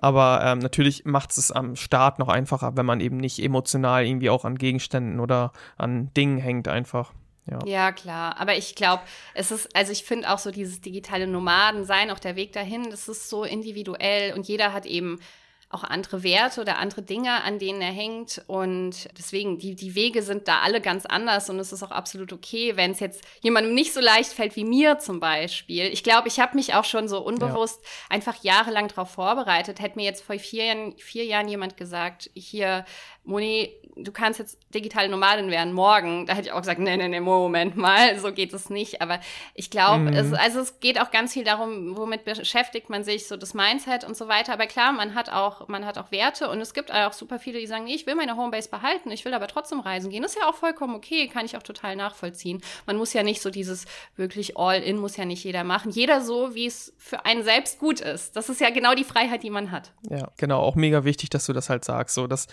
[0.00, 4.30] Aber ähm, natürlich macht es am Start noch einfacher, wenn man eben nicht emotional irgendwie
[4.30, 7.12] auch an Gegenständen oder an Dingen hängt einfach.
[7.50, 7.58] Ja.
[7.64, 8.40] ja, klar.
[8.40, 9.02] Aber ich glaube,
[9.34, 13.08] es ist, also ich finde auch so dieses digitale Nomadensein, auch der Weg dahin, das
[13.08, 15.20] ist so individuell und jeder hat eben
[15.68, 18.42] auch andere Werte oder andere Dinge, an denen er hängt.
[18.46, 22.32] Und deswegen, die, die Wege sind da alle ganz anders und es ist auch absolut
[22.32, 25.86] okay, wenn es jetzt jemandem nicht so leicht fällt wie mir zum Beispiel.
[25.86, 28.16] Ich glaube, ich habe mich auch schon so unbewusst ja.
[28.16, 29.80] einfach jahrelang darauf vorbereitet.
[29.80, 32.84] Hätte mir jetzt vor vier vier Jahren jemand gesagt, hier,
[33.26, 36.26] Moni, du kannst jetzt digitale Nomadin werden morgen.
[36.26, 39.00] Da hätte ich auch gesagt, nee, nee, nee, Moment mal, so geht es nicht.
[39.00, 39.20] Aber
[39.54, 40.08] ich glaube, mhm.
[40.08, 44.04] es, also es geht auch ganz viel darum, womit beschäftigt man sich, so das Mindset
[44.04, 44.52] und so weiter.
[44.52, 47.58] Aber klar, man hat auch, man hat auch Werte und es gibt auch super viele,
[47.58, 50.22] die sagen, nee, ich will meine Homebase behalten, ich will aber trotzdem reisen gehen.
[50.22, 52.60] Das ist ja auch vollkommen okay, kann ich auch total nachvollziehen.
[52.86, 53.86] Man muss ja nicht so dieses
[54.16, 55.90] wirklich All-in, muss ja nicht jeder machen.
[55.90, 58.36] Jeder so, wie es für einen selbst gut ist.
[58.36, 59.92] Das ist ja genau die Freiheit, die man hat.
[60.10, 62.14] Ja, genau, auch mega wichtig, dass du das halt sagst.
[62.14, 62.46] So, dass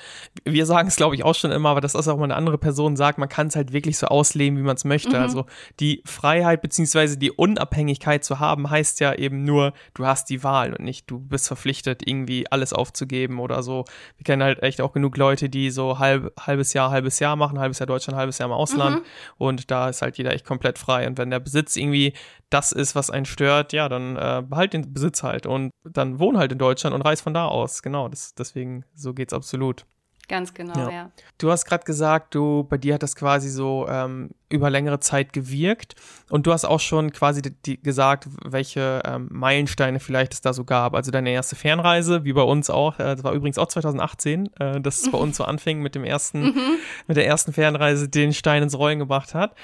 [0.46, 2.58] wir sagen es, glaube ich, auch schon immer, aber das ist auch mal eine andere
[2.58, 5.10] Person sagt, man kann es halt wirklich so ausleben, wie man es möchte.
[5.18, 5.24] Mhm.
[5.24, 5.46] Also
[5.80, 10.74] die Freiheit beziehungsweise die Unabhängigkeit zu haben, heißt ja eben nur, du hast die Wahl
[10.74, 13.86] und nicht, du bist verpflichtet, irgendwie alles aufzugeben oder so.
[14.18, 17.60] Wir kennen halt echt auch genug Leute, die so halb, halbes Jahr, halbes Jahr machen,
[17.60, 18.98] halbes Jahr Deutschland, halbes Jahr im Ausland.
[18.98, 19.06] Mhm.
[19.38, 21.08] Und da ist halt jeder echt komplett frei.
[21.08, 22.14] Und wenn der Besitz irgendwie
[22.54, 26.38] das ist, was einen stört, ja, dann äh, behalt den Besitz halt und dann wohn
[26.38, 27.82] halt in Deutschland und reis von da aus.
[27.82, 29.86] Genau, das, deswegen, so geht's absolut.
[30.30, 30.92] Ganz genau, ja.
[30.92, 31.12] ja.
[31.38, 35.34] Du hast gerade gesagt, du bei dir hat das quasi so ähm, über längere Zeit
[35.34, 35.96] gewirkt
[36.30, 40.54] und du hast auch schon quasi die, die gesagt, welche ähm, Meilensteine vielleicht es da
[40.54, 40.94] so gab.
[40.94, 44.80] Also deine erste Fernreise, wie bei uns auch, äh, das war übrigens auch 2018, äh,
[44.80, 46.78] dass es bei uns so anfing mit dem ersten, mhm.
[47.08, 49.56] mit der ersten Fernreise, den Stein ins Rollen gebracht hat.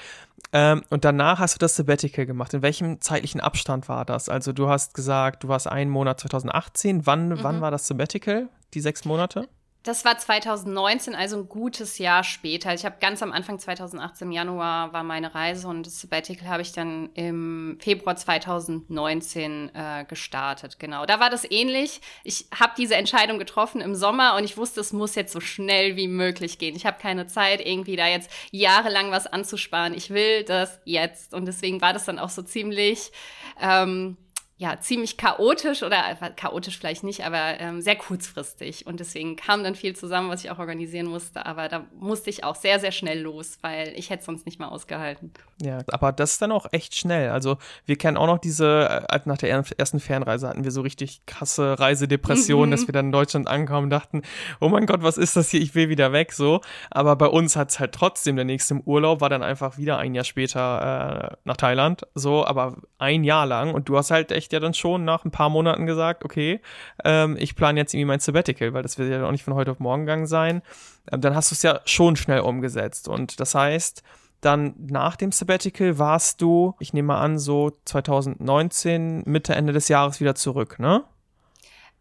[0.52, 2.52] Ähm, und danach hast du das Sabbatical gemacht.
[2.52, 4.28] In welchem zeitlichen Abstand war das?
[4.28, 7.06] Also du hast gesagt, du warst einen Monat 2018.
[7.06, 7.38] Wann, mhm.
[7.42, 8.48] wann war das Sabbatical?
[8.74, 9.48] Die sechs Monate?
[9.82, 12.74] Das war 2019, also ein gutes Jahr später.
[12.74, 16.60] Ich habe ganz am Anfang 2018, im Januar war meine Reise und das Sabbatical habe
[16.60, 20.78] ich dann im Februar 2019 äh, gestartet.
[20.78, 22.02] Genau, da war das ähnlich.
[22.24, 25.96] Ich habe diese Entscheidung getroffen im Sommer und ich wusste, es muss jetzt so schnell
[25.96, 26.76] wie möglich gehen.
[26.76, 29.94] Ich habe keine Zeit, irgendwie da jetzt jahrelang was anzusparen.
[29.94, 33.12] Ich will das jetzt und deswegen war das dann auch so ziemlich.
[33.58, 34.18] Ähm,
[34.60, 36.02] ja, ziemlich chaotisch oder
[36.36, 38.86] chaotisch vielleicht nicht, aber ähm, sehr kurzfristig.
[38.86, 41.46] Und deswegen kam dann viel zusammen, was ich auch organisieren musste.
[41.46, 44.68] Aber da musste ich auch sehr, sehr schnell los, weil ich hätte sonst nicht mal
[44.68, 45.32] ausgehalten.
[45.62, 47.30] Ja, aber das ist dann auch echt schnell.
[47.30, 51.24] Also wir kennen auch noch diese, äh, nach der ersten Fernreise hatten wir so richtig
[51.24, 52.72] krasse Reisedepressionen, mhm.
[52.72, 54.20] dass wir dann in Deutschland ankommen und dachten,
[54.60, 55.62] oh mein Gott, was ist das hier?
[55.62, 56.60] Ich will wieder weg, so.
[56.90, 60.14] Aber bei uns hat es halt trotzdem, der nächste Urlaub war dann einfach wieder ein
[60.14, 63.72] Jahr später äh, nach Thailand, so, aber ein Jahr lang.
[63.72, 66.60] Und du hast halt echt ja dann schon nach ein paar Monaten gesagt, okay,
[67.04, 69.70] ähm, ich plane jetzt irgendwie mein Sabbatical, weil das wird ja auch nicht von heute
[69.70, 70.62] auf morgen gegangen sein.
[71.10, 73.08] Ähm, dann hast du es ja schon schnell umgesetzt.
[73.08, 74.02] Und das heißt,
[74.40, 79.88] dann nach dem Sabbatical warst du, ich nehme mal an, so 2019, Mitte, Ende des
[79.88, 81.04] Jahres wieder zurück, ne?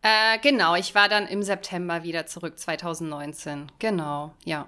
[0.01, 3.69] Äh, genau, ich war dann im September wieder zurück, 2019.
[3.79, 4.67] Genau, ja.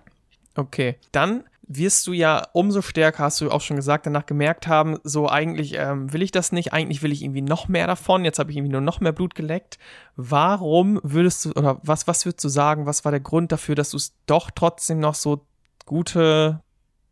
[0.55, 1.45] Okay, dann
[1.77, 5.75] wirst du ja umso stärker, hast du auch schon gesagt, danach gemerkt haben, so eigentlich
[5.75, 8.57] ähm, will ich das nicht, eigentlich will ich irgendwie noch mehr davon, jetzt habe ich
[8.57, 9.77] irgendwie nur noch mehr Blut geleckt.
[10.15, 13.91] Warum würdest du, oder was, was würdest du sagen, was war der Grund dafür, dass
[13.91, 15.45] du es doch trotzdem noch so
[15.85, 16.61] gute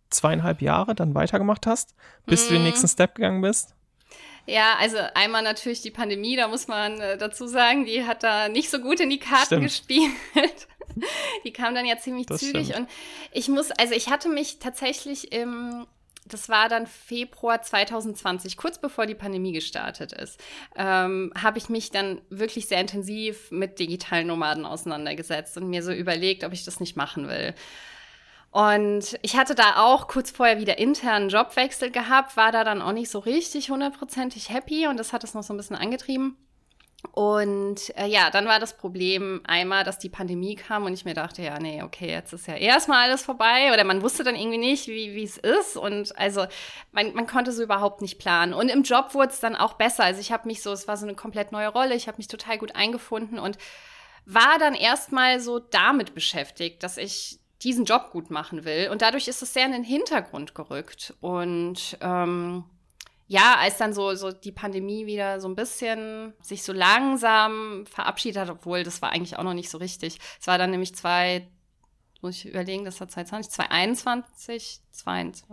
[0.09, 1.95] zweieinhalb Jahre dann weitergemacht hast,
[2.25, 2.47] bis mm.
[2.47, 2.67] du den mhm.
[2.67, 3.75] nächsten Step gegangen bist?
[4.45, 8.49] Ja, also einmal natürlich die Pandemie, da muss man äh, dazu sagen, die hat da
[8.49, 9.63] nicht so gut in die Karten Stimmt.
[9.63, 10.67] gespielt.
[11.45, 12.79] Die kam dann ja ziemlich das zügig stimmt.
[12.81, 12.89] und
[13.31, 15.85] ich muss, also ich hatte mich tatsächlich im
[16.25, 20.39] das war dann Februar 2020, kurz bevor die Pandemie gestartet ist,
[20.75, 25.91] ähm, habe ich mich dann wirklich sehr intensiv mit digitalen Nomaden auseinandergesetzt und mir so
[25.91, 27.53] überlegt, ob ich das nicht machen will.
[28.51, 32.93] Und ich hatte da auch kurz vorher wieder internen Jobwechsel gehabt, war da dann auch
[32.93, 36.35] nicht so richtig hundertprozentig happy und das hat es noch so ein bisschen angetrieben.
[37.13, 41.13] Und äh, ja, dann war das Problem einmal, dass die Pandemie kam und ich mir
[41.13, 43.71] dachte, ja, nee, okay, jetzt ist ja erstmal alles vorbei.
[43.73, 45.77] Oder man wusste dann irgendwie nicht, wie es ist.
[45.77, 46.45] Und also
[46.91, 48.53] man, man konnte so überhaupt nicht planen.
[48.53, 50.03] Und im Job wurde es dann auch besser.
[50.03, 52.27] Also ich habe mich so, es war so eine komplett neue Rolle, ich habe mich
[52.27, 53.57] total gut eingefunden und
[54.25, 58.89] war dann erstmal so damit beschäftigt, dass ich diesen Job gut machen will.
[58.89, 61.13] Und dadurch ist es sehr in den Hintergrund gerückt.
[61.21, 62.65] Und ähm,
[63.29, 68.41] ja, als dann so, so die Pandemie wieder so ein bisschen sich so langsam verabschiedet
[68.41, 70.17] hat, obwohl das war eigentlich auch noch nicht so richtig.
[70.41, 71.47] Es war dann nämlich zwei,
[72.21, 75.45] muss ich überlegen, das war 2020, 2021, 22,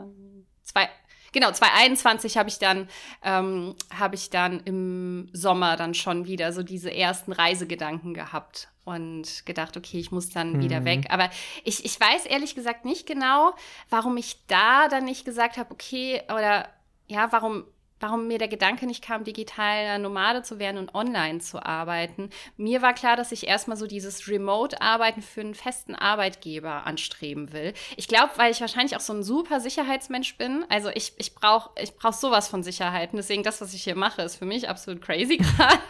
[0.63, 0.89] zwei,
[1.33, 2.89] genau, 2021 habe ich dann,
[3.23, 9.45] ähm, habe ich dann im Sommer dann schon wieder so diese ersten Reisegedanken gehabt und
[9.45, 10.63] gedacht, okay, ich muss dann mhm.
[10.63, 11.09] wieder weg.
[11.11, 11.29] Aber
[11.63, 13.53] ich, ich weiß ehrlich gesagt nicht genau,
[13.91, 16.71] warum ich da dann nicht gesagt habe, okay, oder
[17.07, 17.65] ja, warum,
[18.01, 22.31] warum mir der Gedanke nicht kam, digitaler Nomade zu werden und online zu arbeiten.
[22.57, 27.73] Mir war klar, dass ich erstmal so dieses Remote-Arbeiten für einen festen Arbeitgeber anstreben will.
[27.97, 30.65] Ich glaube, weil ich wahrscheinlich auch so ein super Sicherheitsmensch bin.
[30.69, 33.17] Also ich, ich brauche ich brauch sowas von Sicherheiten.
[33.17, 35.81] Deswegen das, was ich hier mache, ist für mich absolut crazy gerade.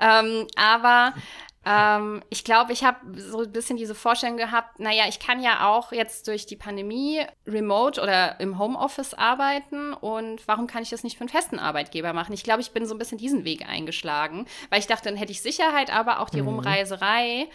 [0.00, 1.12] ähm, aber
[1.66, 5.68] ähm, ich glaube, ich habe so ein bisschen diese Vorstellung gehabt, naja, ich kann ja
[5.68, 11.02] auch jetzt durch die Pandemie remote oder im Homeoffice arbeiten und warum kann ich das
[11.02, 12.32] nicht für einen festen Arbeitgeber machen?
[12.32, 15.32] Ich glaube, ich bin so ein bisschen diesen Weg eingeschlagen, weil ich dachte, dann hätte
[15.32, 16.48] ich Sicherheit, aber auch die mhm.
[16.48, 17.48] Rumreiserei.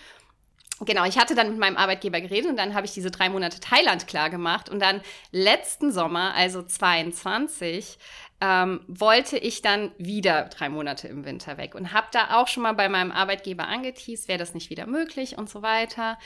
[0.82, 3.62] Genau, ich hatte dann mit meinem Arbeitgeber geredet und dann habe ich diese drei Monate
[3.62, 7.98] Thailand klar gemacht und dann letzten Sommer, also 22,
[8.42, 12.64] ähm, wollte ich dann wieder drei Monate im Winter weg und habe da auch schon
[12.64, 16.18] mal bei meinem Arbeitgeber angeteased, wäre das nicht wieder möglich und so weiter.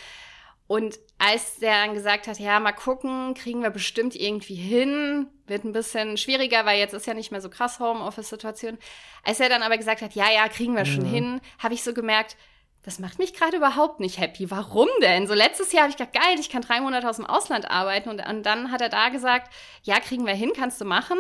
[0.67, 5.63] Und als der dann gesagt hat, ja, mal gucken, kriegen wir bestimmt irgendwie hin, wird
[5.63, 8.79] ein bisschen schwieriger, weil jetzt ist ja nicht mehr so krass Homeoffice-Situation.
[9.23, 11.93] Als er dann aber gesagt hat, ja, ja, kriegen wir schon hin, habe ich so
[11.93, 12.35] gemerkt,
[12.81, 14.49] das macht mich gerade überhaupt nicht happy.
[14.49, 15.27] Warum denn?
[15.27, 18.09] So letztes Jahr habe ich gedacht, geil, ich kann drei Monate aus dem Ausland arbeiten
[18.09, 19.51] und, und dann hat er da gesagt,
[19.83, 21.17] ja, kriegen wir hin, kannst du machen.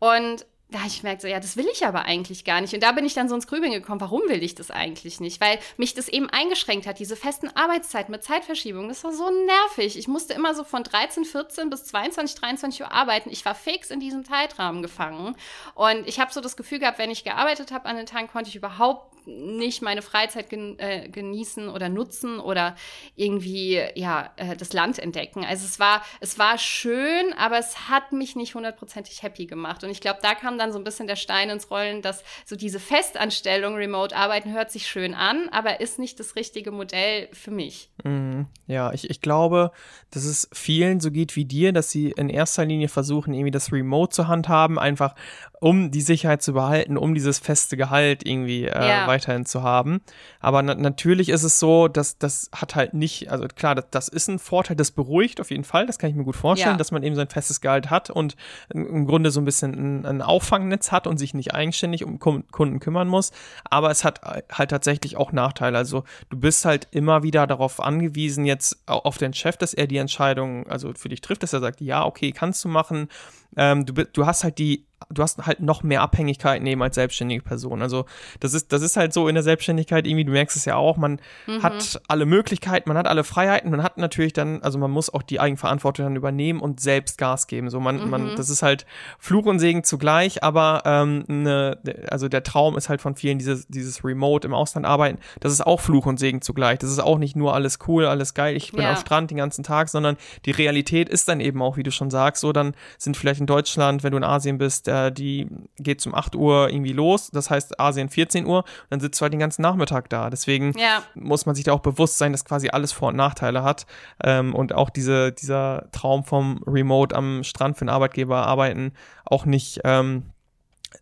[0.00, 2.74] Und da ich gemerkt, so, ja, das will ich aber eigentlich gar nicht.
[2.74, 5.40] Und da bin ich dann so ins Grübeln gekommen, warum will ich das eigentlich nicht?
[5.40, 8.88] Weil mich das eben eingeschränkt hat, diese festen Arbeitszeiten mit Zeitverschiebung.
[8.88, 9.98] Das war so nervig.
[9.98, 13.30] Ich musste immer so von 13, 14 bis 22, 23 Uhr arbeiten.
[13.30, 15.34] Ich war fix in diesem Zeitrahmen gefangen.
[15.74, 18.48] Und ich habe so das Gefühl gehabt, wenn ich gearbeitet habe an den Tagen, konnte
[18.48, 22.74] ich überhaupt nicht meine Freizeit gen äh, genießen oder nutzen oder
[23.16, 25.44] irgendwie ja äh, das Land entdecken.
[25.44, 29.84] Also es war es war schön, aber es hat mich nicht hundertprozentig happy gemacht.
[29.84, 32.54] Und ich glaube, da kam dann so ein bisschen der Stein ins Rollen, dass so
[32.54, 37.50] diese Festanstellung, Remote Arbeiten hört sich schön an, aber ist nicht das richtige Modell für
[37.50, 37.90] mich.
[38.04, 39.72] Mm, ja, ich, ich glaube,
[40.10, 43.72] dass es vielen so geht wie dir, dass sie in erster Linie versuchen, irgendwie das
[43.72, 45.14] Remote zu handhaben, einfach
[45.60, 49.06] um die Sicherheit zu behalten, um dieses feste Gehalt irgendwie äh, ja.
[49.06, 50.00] weiterhin zu haben.
[50.40, 54.08] Aber na natürlich ist es so, dass das hat halt nicht, also klar, das, das,
[54.08, 56.78] ist ein Vorteil, das beruhigt auf jeden Fall, das kann ich mir gut vorstellen, ja.
[56.78, 58.36] dass man eben sein festes Gehalt hat und
[58.72, 62.80] im Grunde so ein bisschen ein, ein Auffangnetz hat und sich nicht eigenständig um Kunden
[62.80, 63.30] kümmern muss.
[63.64, 65.78] Aber es hat halt tatsächlich auch Nachteile.
[65.78, 69.98] Also du bist halt immer wieder darauf angewiesen, jetzt auf den Chef, dass er die
[69.98, 73.08] Entscheidung also für dich trifft, dass er sagt, ja, okay, kannst du machen.
[73.56, 77.42] Ähm, du, du hast halt die du hast halt noch mehr Abhängigkeiten eben als selbstständige
[77.42, 77.82] Person.
[77.82, 78.04] Also
[78.38, 80.96] das ist, das ist halt so in der Selbstständigkeit irgendwie, du merkst es ja auch,
[80.96, 81.62] man mhm.
[81.62, 85.22] hat alle Möglichkeiten, man hat alle Freiheiten, man hat natürlich dann, also man muss auch
[85.22, 87.70] die Eigenverantwortung dann übernehmen und selbst Gas geben.
[87.70, 88.10] So man, mhm.
[88.10, 88.86] man, das ist halt
[89.18, 91.78] Fluch und Segen zugleich, aber ähm, ne,
[92.10, 95.66] also der Traum ist halt von vielen dieses, dieses Remote im Ausland arbeiten, das ist
[95.66, 96.78] auch Fluch und Segen zugleich.
[96.78, 98.90] Das ist auch nicht nur alles cool, alles geil, ich bin ja.
[98.90, 102.10] am Strand den ganzen Tag, sondern die Realität ist dann eben auch, wie du schon
[102.10, 105.48] sagst, so dann sind vielleicht in Deutschland, wenn du in Asien bist, äh, die
[105.78, 109.32] geht zum 8 Uhr irgendwie los, das heißt Asien 14 Uhr, dann sitzt du halt
[109.32, 110.30] den ganzen Nachmittag da.
[110.30, 111.02] Deswegen ja.
[111.14, 113.86] muss man sich da auch bewusst sein, dass quasi alles Vor- und Nachteile hat.
[114.22, 118.92] Ähm, und auch diese, dieser Traum vom Remote am Strand für einen Arbeitgeber arbeiten
[119.30, 120.24] auch nicht ähm,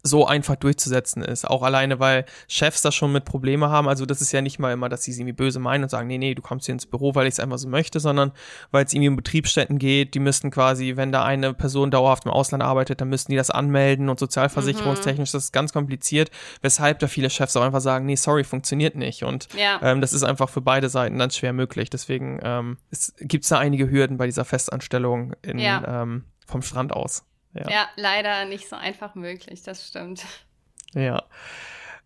[0.03, 1.47] so einfach durchzusetzen ist.
[1.47, 3.89] Auch alleine, weil Chefs da schon mit Probleme haben.
[3.89, 6.07] Also das ist ja nicht mal immer, dass sie es irgendwie böse meinen und sagen,
[6.07, 8.33] nee, nee, du kommst hier ins Büro, weil ich es einfach so möchte, sondern
[8.71, 10.15] weil es irgendwie um Betriebsstätten geht.
[10.15, 13.51] Die müssten quasi, wenn da eine Person dauerhaft im Ausland arbeitet, dann müssten die das
[13.51, 15.37] anmelden und sozialversicherungstechnisch, mhm.
[15.37, 16.31] das ist ganz kompliziert,
[16.63, 19.25] weshalb da viele Chefs auch einfach sagen, nee, sorry, funktioniert nicht.
[19.25, 19.81] Und ja.
[19.83, 21.91] ähm, das ist einfach für beide Seiten dann schwer möglich.
[21.91, 22.79] Deswegen ähm,
[23.21, 26.03] gibt es da einige Hürden bei dieser Festanstellung in, ja.
[26.03, 27.25] ähm, vom Strand aus.
[27.59, 27.71] Ja.
[27.71, 30.25] ja, leider nicht so einfach möglich, das stimmt.
[30.95, 31.23] Ja.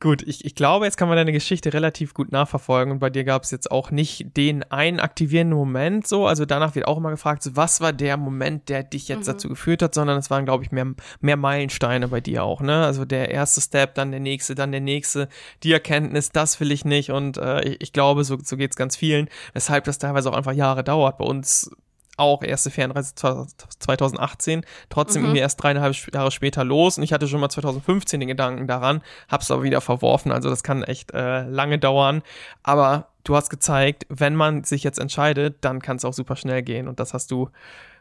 [0.02, 3.22] Gut, ich, ich glaube, jetzt kann man deine Geschichte relativ gut nachverfolgen und bei dir
[3.22, 7.12] gab es jetzt auch nicht den einen aktivierenden Moment so, also danach wird auch immer
[7.12, 9.32] gefragt, so, was war der Moment, der dich jetzt mhm.
[9.32, 10.88] dazu geführt hat, sondern es waren, glaube ich, mehr,
[11.20, 12.84] mehr Meilensteine bei dir auch, ne?
[12.84, 15.28] Also der erste Step, dann der nächste, dann der nächste,
[15.62, 18.76] die Erkenntnis, das will ich nicht und äh, ich, ich glaube, so, so geht es
[18.76, 21.18] ganz vielen, weshalb das teilweise auch einfach Jahre dauert.
[21.18, 21.70] Bei uns
[22.16, 25.26] auch erste Fernreise 2018, trotzdem mhm.
[25.28, 29.02] irgendwie erst dreieinhalb Jahre später los und ich hatte schon mal 2015 den Gedanken daran,
[29.28, 32.22] hab's aber wieder verworfen, also das kann echt äh, lange dauern,
[32.62, 36.62] aber du hast gezeigt, wenn man sich jetzt entscheidet, dann kann es auch super schnell
[36.62, 36.88] gehen.
[36.88, 37.50] Und das hast du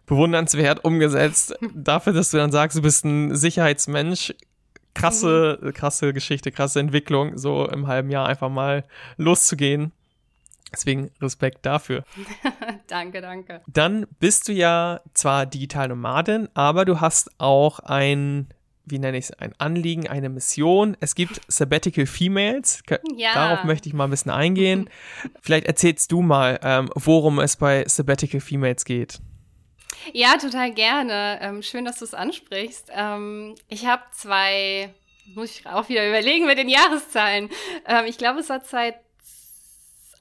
[0.06, 1.56] bewundernswert umgesetzt.
[1.76, 4.34] Dafür, dass du dann sagst, du bist ein Sicherheitsmensch.
[4.94, 5.74] Krasse, mhm.
[5.74, 8.84] krasse Geschichte, krasse Entwicklung, so im halben Jahr einfach mal
[9.16, 9.94] loszugehen.
[10.72, 12.04] Deswegen Respekt dafür.
[12.88, 13.62] danke, danke.
[13.68, 18.48] Dann bist du ja zwar digital Nomadin, aber du hast auch ein
[18.86, 20.98] wie nenne ich es, ein Anliegen, eine Mission.
[21.00, 22.84] Es gibt Sabbatical Females.
[23.16, 23.34] Ja.
[23.34, 24.90] Darauf möchte ich mal ein bisschen eingehen.
[25.42, 29.20] Vielleicht erzählst du mal, ähm, worum es bei Sabbatical Females geht.
[30.14, 31.40] Ja, total gerne.
[31.42, 32.92] Ähm, schön, dass du es ansprichst.
[32.94, 34.94] Ähm, ich habe zwei,
[35.36, 37.50] muss ich auch wieder überlegen mit den Jahreszahlen.
[37.88, 38.64] Ähm, ich glaube, es war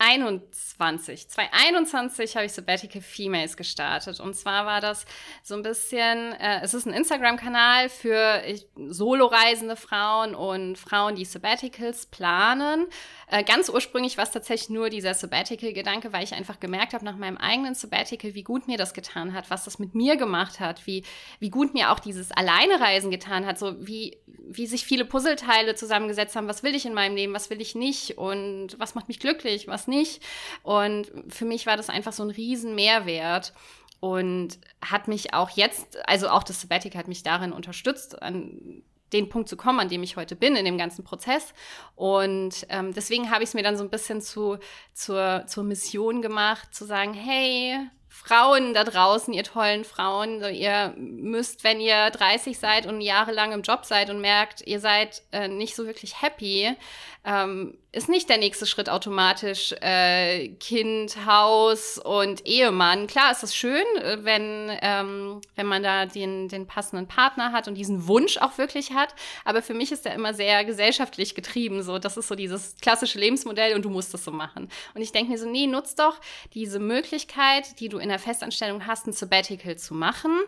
[0.01, 1.29] 2021 2020.
[1.29, 4.19] 2021 habe ich Sabbatical Females gestartet.
[4.19, 5.05] Und zwar war das
[5.43, 8.43] so ein bisschen, äh, es ist ein Instagram-Kanal für
[8.89, 12.87] solo-reisende Frauen und Frauen, die Sabbaticals planen.
[13.31, 17.16] Äh, ganz ursprünglich war es tatsächlich nur dieser Sabbatical-Gedanke, weil ich einfach gemerkt habe nach
[17.16, 20.85] meinem eigenen Sabbatical, wie gut mir das getan hat, was das mit mir gemacht hat,
[20.87, 21.05] wie,
[21.38, 26.35] wie gut mir auch dieses Alleinereisen getan hat, so wie, wie sich viele Puzzleteile zusammengesetzt
[26.35, 28.19] haben, was will ich in meinem Leben, was will ich nicht?
[28.19, 30.23] Und was macht mich glücklich, was nicht.
[30.64, 33.53] Und für mich war das einfach so ein riesen Mehrwert
[34.01, 39.29] und hat mich auch jetzt, also auch das Sabbatical hat mich darin unterstützt, an den
[39.29, 41.53] Punkt zu kommen, an dem ich heute bin, in dem ganzen Prozess.
[41.96, 44.59] Und ähm, deswegen habe ich es mir dann so ein bisschen zu,
[44.92, 47.79] zur, zur Mission gemacht, zu sagen, hey,
[48.12, 53.62] Frauen da draußen, ihr tollen Frauen, ihr müsst, wenn ihr 30 seid und jahrelang im
[53.62, 56.77] Job seid und merkt, ihr seid äh, nicht so wirklich happy,
[57.23, 63.09] ähm, ist nicht der nächste Schritt automatisch äh, Kind, Haus und Ehemann.
[63.09, 67.69] Klar ist das schön, äh, wenn, ähm, wenn man da den, den passenden Partner hat
[67.69, 69.15] und diesen Wunsch auch wirklich hat.
[69.45, 71.83] Aber für mich ist der immer sehr gesellschaftlich getrieben.
[71.83, 74.71] So, das ist so dieses klassische Lebensmodell und du musst das so machen.
[74.95, 76.19] Und ich denke mir so, nee, nutz doch
[76.55, 80.39] diese Möglichkeit, die du in der Festanstellung hast, ein Sabbatical zu machen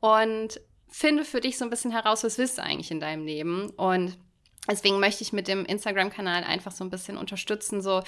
[0.00, 3.70] und finde für dich so ein bisschen heraus, was willst du eigentlich in deinem Leben
[3.70, 4.18] und
[4.70, 8.02] Deswegen möchte ich mit dem Instagram-Kanal einfach so ein bisschen unterstützen, so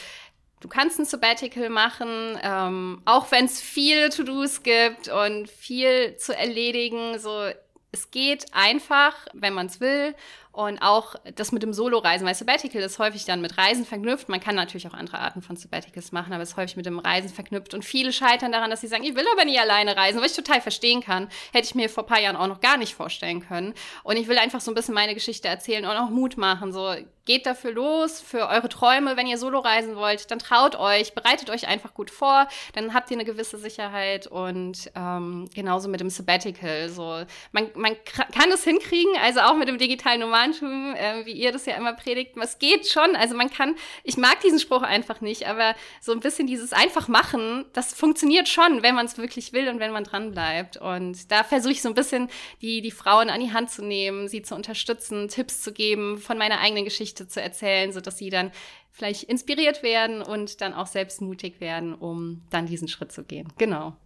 [0.61, 6.37] Du kannst ein Sabbatical machen, ähm, auch wenn es viele To-Dos gibt und viel zu
[6.37, 7.19] erledigen.
[7.19, 7.49] So,
[7.93, 10.15] es geht einfach, wenn man es will.
[10.53, 14.29] Und auch das mit dem Solo-Reisen, weil Sabbatical ist häufig dann mit Reisen verknüpft.
[14.29, 16.99] Man kann natürlich auch andere Arten von Sabbaticals machen, aber es ist häufig mit dem
[16.99, 17.73] Reisen verknüpft.
[17.73, 20.37] Und viele scheitern daran, dass sie sagen, ich will aber nie alleine reisen, was ich
[20.37, 21.29] total verstehen kann.
[21.53, 23.75] Hätte ich mir vor ein paar Jahren auch noch gar nicht vorstellen können.
[24.03, 26.73] Und ich will einfach so ein bisschen meine Geschichte erzählen und auch Mut machen.
[26.73, 29.17] So, geht dafür los, für eure Träume.
[29.17, 32.49] Wenn ihr Solo reisen wollt, dann traut euch, bereitet euch einfach gut vor.
[32.75, 34.27] Dann habt ihr eine gewisse Sicherheit.
[34.27, 36.89] Und ähm, genauso mit dem Sabbatical.
[36.89, 41.33] So, man, man kann es hinkriegen, also auch mit dem digitalen Nomaden Romantum, äh, wie
[41.33, 42.37] ihr das ja immer predigt.
[42.41, 43.17] Es geht schon.
[43.17, 43.75] Also man kann,
[44.05, 48.49] ich mag diesen Spruch einfach nicht, aber so ein bisschen dieses einfach machen, das funktioniert
[48.49, 50.77] schon, wenn man es wirklich will und wenn man dran bleibt.
[50.77, 52.29] Und da versuche ich so ein bisschen
[52.63, 56.39] die, die Frauen an die Hand zu nehmen, sie zu unterstützen, Tipps zu geben, von
[56.39, 58.51] meiner eigenen Geschichte zu erzählen, sodass sie dann
[58.93, 63.49] vielleicht inspiriert werden und dann auch selbst mutig werden, um dann diesen Schritt zu gehen.
[63.57, 63.97] Genau.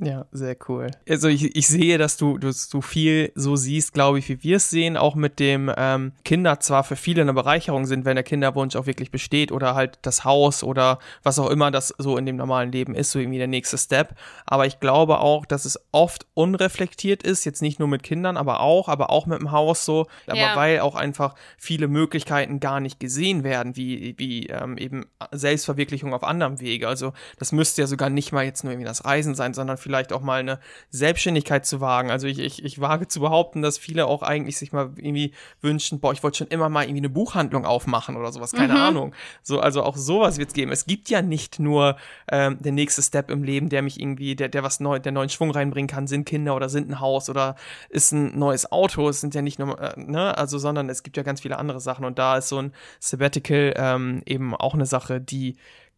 [0.00, 0.92] Ja, sehr cool.
[1.08, 4.58] Also ich, ich sehe, dass du, du so viel so siehst, glaube ich, wie wir
[4.58, 8.22] es sehen, auch mit dem ähm, Kinder zwar für viele eine Bereicherung sind, wenn der
[8.22, 12.26] Kinderwunsch auch wirklich besteht oder halt das Haus oder was auch immer das so in
[12.26, 14.14] dem normalen Leben ist, so irgendwie der nächste Step.
[14.46, 18.60] Aber ich glaube auch, dass es oft unreflektiert ist, jetzt nicht nur mit Kindern, aber
[18.60, 20.56] auch, aber auch mit dem Haus so, aber ja.
[20.56, 26.22] weil auch einfach viele Möglichkeiten gar nicht gesehen werden, wie, wie ähm, eben Selbstverwirklichung auf
[26.22, 26.86] anderem Wege.
[26.86, 29.87] Also das müsste ja sogar nicht mal jetzt nur irgendwie das Reisen sein, sondern vielleicht
[30.12, 32.10] auch mal eine Selbstständigkeit zu wagen.
[32.10, 36.00] Also ich, ich, ich wage zu behaupten, dass viele auch eigentlich sich mal irgendwie wünschen,
[36.00, 38.80] boah, ich wollte schon immer mal irgendwie eine Buchhandlung aufmachen oder sowas, keine mhm.
[38.80, 39.14] Ahnung.
[39.42, 40.72] So, also auch sowas wird es geben.
[40.72, 41.96] Es gibt ja nicht nur
[42.30, 45.28] ähm, der nächste Step im Leben, der mich irgendwie, der, der was neu, der neuen
[45.28, 47.56] Schwung reinbringen kann, sind Kinder oder sind ein Haus oder
[47.88, 49.08] ist ein neues Auto.
[49.08, 51.80] Es sind ja nicht nur, äh, ne, also, sondern es gibt ja ganz viele andere
[51.80, 55.56] Sachen und da ist so ein Sabbatical ähm, eben auch eine Sache, die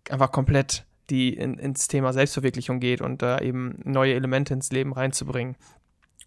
[0.09, 4.93] einfach komplett die in, ins Thema Selbstverwirklichung geht und da eben neue Elemente ins Leben
[4.93, 5.57] reinzubringen.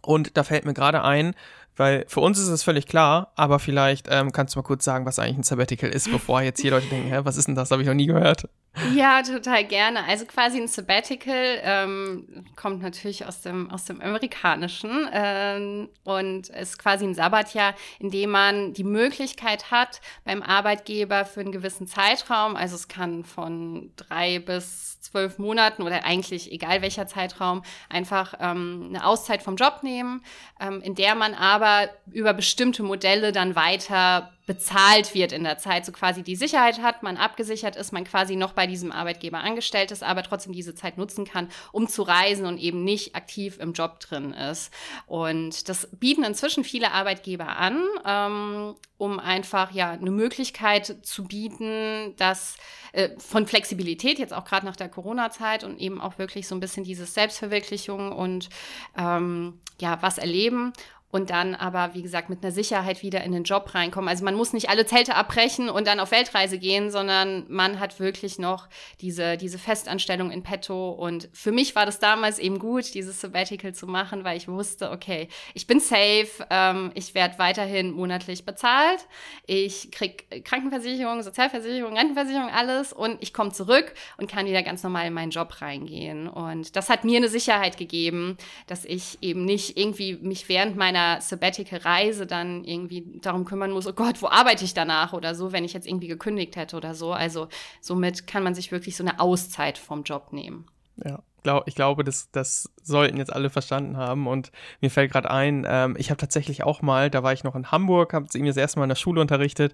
[0.02, 1.34] Und da fällt mir gerade ein,
[1.76, 5.06] weil für uns ist es völlig klar, aber vielleicht ähm, kannst du mal kurz sagen,
[5.06, 7.72] was eigentlich ein Sabbatical ist, bevor jetzt hier Leute denken, hä, was ist denn das?
[7.72, 8.48] Habe ich noch nie gehört.
[8.96, 10.04] Ja, total gerne.
[10.06, 16.80] Also quasi ein Sabbatical ähm, kommt natürlich aus dem, aus dem Amerikanischen ähm, und ist
[16.80, 22.56] quasi ein Sabbatjahr, in dem man die Möglichkeit hat, beim Arbeitgeber für einen gewissen Zeitraum,
[22.56, 28.88] also es kann von drei bis zwölf Monaten oder eigentlich egal welcher Zeitraum, einfach ähm,
[28.90, 30.24] eine Auszeit vom Job nehmen,
[30.60, 35.86] ähm, in der man aber über bestimmte Modelle dann weiter bezahlt wird in der Zeit,
[35.86, 39.92] so quasi die Sicherheit hat, man abgesichert ist, man quasi noch bei diesem Arbeitgeber angestellt
[39.92, 43.74] ist, aber trotzdem diese Zeit nutzen kann, um zu reisen und eben nicht aktiv im
[43.74, 44.74] Job drin ist.
[45.06, 52.14] Und das bieten inzwischen viele Arbeitgeber an, ähm, um einfach ja eine Möglichkeit zu bieten,
[52.18, 52.58] dass
[52.92, 56.60] äh, von Flexibilität jetzt auch gerade nach der Corona-Zeit und eben auch wirklich so ein
[56.60, 58.50] bisschen dieses Selbstverwirklichung und
[58.98, 60.74] ähm, ja was erleben
[61.14, 64.10] und dann aber, wie gesagt, mit einer Sicherheit wieder in den Job reinkommen.
[64.10, 68.00] Also man muss nicht alle Zelte abbrechen und dann auf Weltreise gehen, sondern man hat
[68.00, 68.68] wirklich noch
[69.00, 70.90] diese, diese Festanstellung in petto.
[70.90, 74.90] Und für mich war das damals eben gut, dieses Sabbatical zu machen, weil ich wusste,
[74.90, 79.08] okay, ich bin safe, ähm, ich werde weiterhin monatlich bezahlt,
[79.46, 85.06] ich krieg Krankenversicherung, Sozialversicherung, Rentenversicherung, alles und ich komme zurück und kann wieder ganz normal
[85.06, 86.28] in meinen Job reingehen.
[86.28, 88.36] Und das hat mir eine Sicherheit gegeben,
[88.66, 93.88] dass ich eben nicht irgendwie mich während meiner meiner Sabbatical-Reise dann irgendwie darum kümmern muss,
[93.88, 96.96] oh Gott, wo arbeite ich danach oder so, wenn ich jetzt irgendwie gekündigt hätte oder
[96.96, 97.14] so.
[97.14, 97.48] Also
[97.82, 100.66] somit kann man sich wirklich so eine Auszeit vom Job nehmen.
[101.04, 104.28] Ja glaub, ich glaube, das, das sollten jetzt alle verstanden haben.
[104.28, 107.56] Und mir fällt gerade ein, ähm, ich habe tatsächlich auch mal, da war ich noch
[107.56, 109.74] in Hamburg, habe irgendwie das erste Mal in der Schule unterrichtet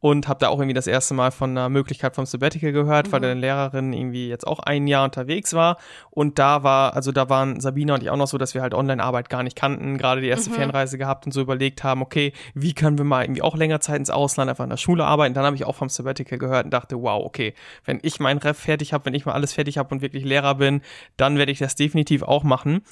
[0.00, 3.12] und habe da auch irgendwie das erste Mal von einer Möglichkeit vom Sabbatical gehört, mhm.
[3.12, 5.76] weil eine Lehrerin irgendwie jetzt auch ein Jahr unterwegs war.
[6.10, 8.74] Und da war, also da waren Sabina und ich auch noch so, dass wir halt
[8.74, 10.54] Online-Arbeit gar nicht kannten, gerade die erste mhm.
[10.54, 13.98] Fernreise gehabt und so überlegt haben, okay, wie können wir mal irgendwie auch länger Zeit
[13.98, 15.34] ins Ausland einfach in der Schule arbeiten.
[15.34, 17.54] Dann habe ich auch vom Sabbatical gehört und dachte, wow, okay,
[17.84, 20.54] wenn ich mein Ref fertig habe, wenn ich mal alles fertig habe und wirklich Lehrer
[20.54, 20.82] bin,
[21.16, 22.82] dann werde ich das definitiv auch machen.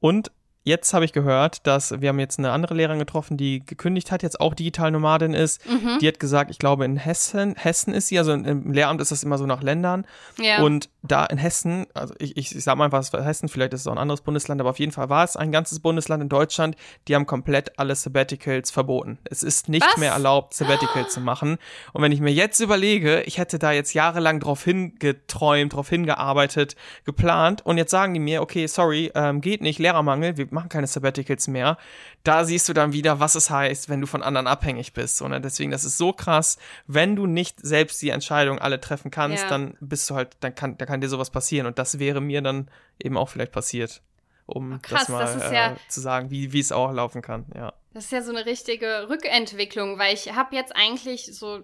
[0.00, 0.30] Und
[0.66, 4.22] Jetzt habe ich gehört, dass wir haben jetzt eine andere Lehrerin getroffen, die gekündigt hat,
[4.22, 5.64] jetzt auch digital Nomadin ist.
[5.68, 5.98] Mhm.
[6.00, 9.22] Die hat gesagt, ich glaube in Hessen, Hessen ist sie, also im Lehramt ist das
[9.22, 10.06] immer so nach Ländern.
[10.38, 10.62] Ja.
[10.62, 13.74] Und da in Hessen, also ich, ich, ich sag mal einfach, es war Hessen, vielleicht
[13.74, 16.22] ist es auch ein anderes Bundesland, aber auf jeden Fall war es ein ganzes Bundesland
[16.22, 16.76] in Deutschland,
[17.08, 19.18] die haben komplett alle Sabbaticals verboten.
[19.24, 19.98] Es ist nicht Was?
[19.98, 21.58] mehr erlaubt, Sabbaticals zu machen.
[21.92, 26.74] Und wenn ich mir jetzt überlege, ich hätte da jetzt jahrelang drauf hingeträumt, drauf hingearbeitet,
[27.04, 30.86] geplant und jetzt sagen die mir, okay, sorry, ähm, geht nicht, Lehrermangel, wir machen keine
[30.86, 31.76] Sabbaticals mehr.
[32.22, 35.20] Da siehst du dann wieder, was es heißt, wenn du von anderen abhängig bist.
[35.20, 39.42] Und deswegen, das ist so krass, wenn du nicht selbst die Entscheidung alle treffen kannst,
[39.42, 39.48] ja.
[39.48, 41.66] dann bist du halt, dann kann, da kann dir sowas passieren.
[41.66, 44.00] Und das wäre mir dann eben auch vielleicht passiert,
[44.46, 47.20] um oh, krass, das mal das äh, ja, zu sagen, wie, wie es auch laufen
[47.20, 47.74] kann, ja.
[47.92, 51.62] Das ist ja so eine richtige Rückentwicklung, weil ich habe jetzt eigentlich so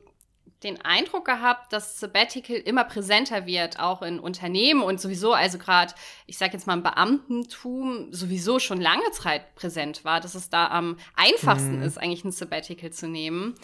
[0.62, 5.94] den Eindruck gehabt, dass Sabbatical immer präsenter wird, auch in Unternehmen und sowieso, also gerade,
[6.26, 10.68] ich sage jetzt mal im Beamtentum, sowieso schon lange Zeit präsent war, dass es da
[10.68, 11.82] am einfachsten mhm.
[11.82, 13.54] ist, eigentlich ein Sabbatical zu nehmen.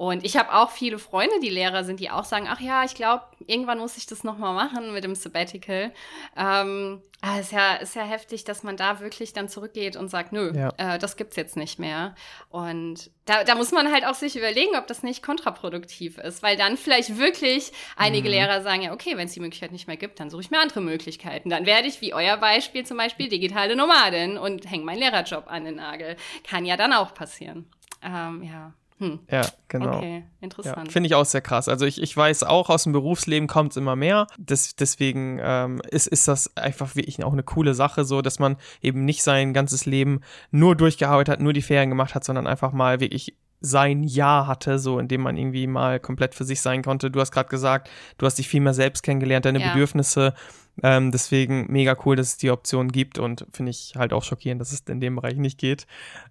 [0.00, 2.94] Und ich habe auch viele Freunde, die Lehrer sind, die auch sagen, ach ja, ich
[2.94, 5.92] glaube, irgendwann muss ich das nochmal machen mit dem Sabbatical.
[6.38, 10.32] Ähm, aber ist ja, ist ja heftig, dass man da wirklich dann zurückgeht und sagt,
[10.32, 10.72] nö, ja.
[10.78, 12.14] äh, das gibt's jetzt nicht mehr.
[12.48, 16.56] Und da, da muss man halt auch sich überlegen, ob das nicht kontraproduktiv ist, weil
[16.56, 18.36] dann vielleicht wirklich einige mhm.
[18.36, 20.60] Lehrer sagen, ja, okay, wenn es die Möglichkeit nicht mehr gibt, dann suche ich mir
[20.60, 21.50] andere Möglichkeiten.
[21.50, 25.66] Dann werde ich, wie euer Beispiel zum Beispiel, digitale Nomadin und hänge meinen Lehrerjob an
[25.66, 26.16] den Nagel.
[26.42, 27.70] Kann ja dann auch passieren.
[28.02, 28.72] Ähm, ja.
[29.00, 29.18] Hm.
[29.30, 29.96] Ja, genau.
[29.96, 30.88] Okay, interessant.
[30.88, 31.68] Ja, Finde ich auch sehr krass.
[31.68, 34.26] Also ich, ich weiß auch, aus dem Berufsleben kommt es immer mehr.
[34.38, 38.56] Das, deswegen ähm, ist, ist das einfach wirklich auch eine coole Sache, so dass man
[38.82, 40.20] eben nicht sein ganzes Leben
[40.50, 44.78] nur durchgearbeitet hat, nur die Ferien gemacht hat, sondern einfach mal wirklich sein Jahr hatte,
[44.78, 47.10] so in dem man irgendwie mal komplett für sich sein konnte.
[47.10, 49.72] Du hast gerade gesagt, du hast dich viel mehr selbst kennengelernt, deine ja.
[49.72, 50.34] Bedürfnisse.
[50.82, 54.60] Ähm, deswegen mega cool, dass es die Option gibt und finde ich halt auch schockierend,
[54.60, 55.86] dass es in dem Bereich nicht geht.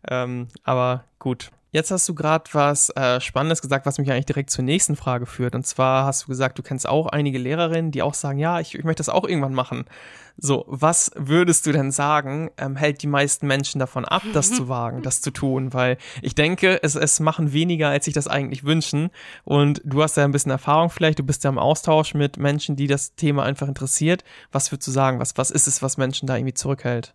[0.07, 4.49] Ähm, aber gut, Jetzt hast du gerade was äh, Spannendes gesagt, was mich eigentlich direkt
[4.49, 5.53] zur nächsten Frage führt.
[5.53, 8.73] Und zwar hast du gesagt, du kennst auch einige Lehrerinnen, die auch sagen, ja, ich,
[8.73, 9.85] ich möchte das auch irgendwann machen.
[10.35, 14.67] So, was würdest du denn sagen, ähm, hält die meisten Menschen davon ab, das zu
[14.69, 15.71] wagen, das zu tun?
[15.71, 19.11] Weil ich denke, es, es machen weniger, als sich das eigentlich wünschen.
[19.43, 22.77] Und du hast ja ein bisschen Erfahrung vielleicht, du bist ja im Austausch mit Menschen,
[22.77, 24.23] die das Thema einfach interessiert.
[24.51, 25.19] Was würdest du sagen?
[25.19, 27.13] Was, was ist es, was Menschen da irgendwie zurückhält?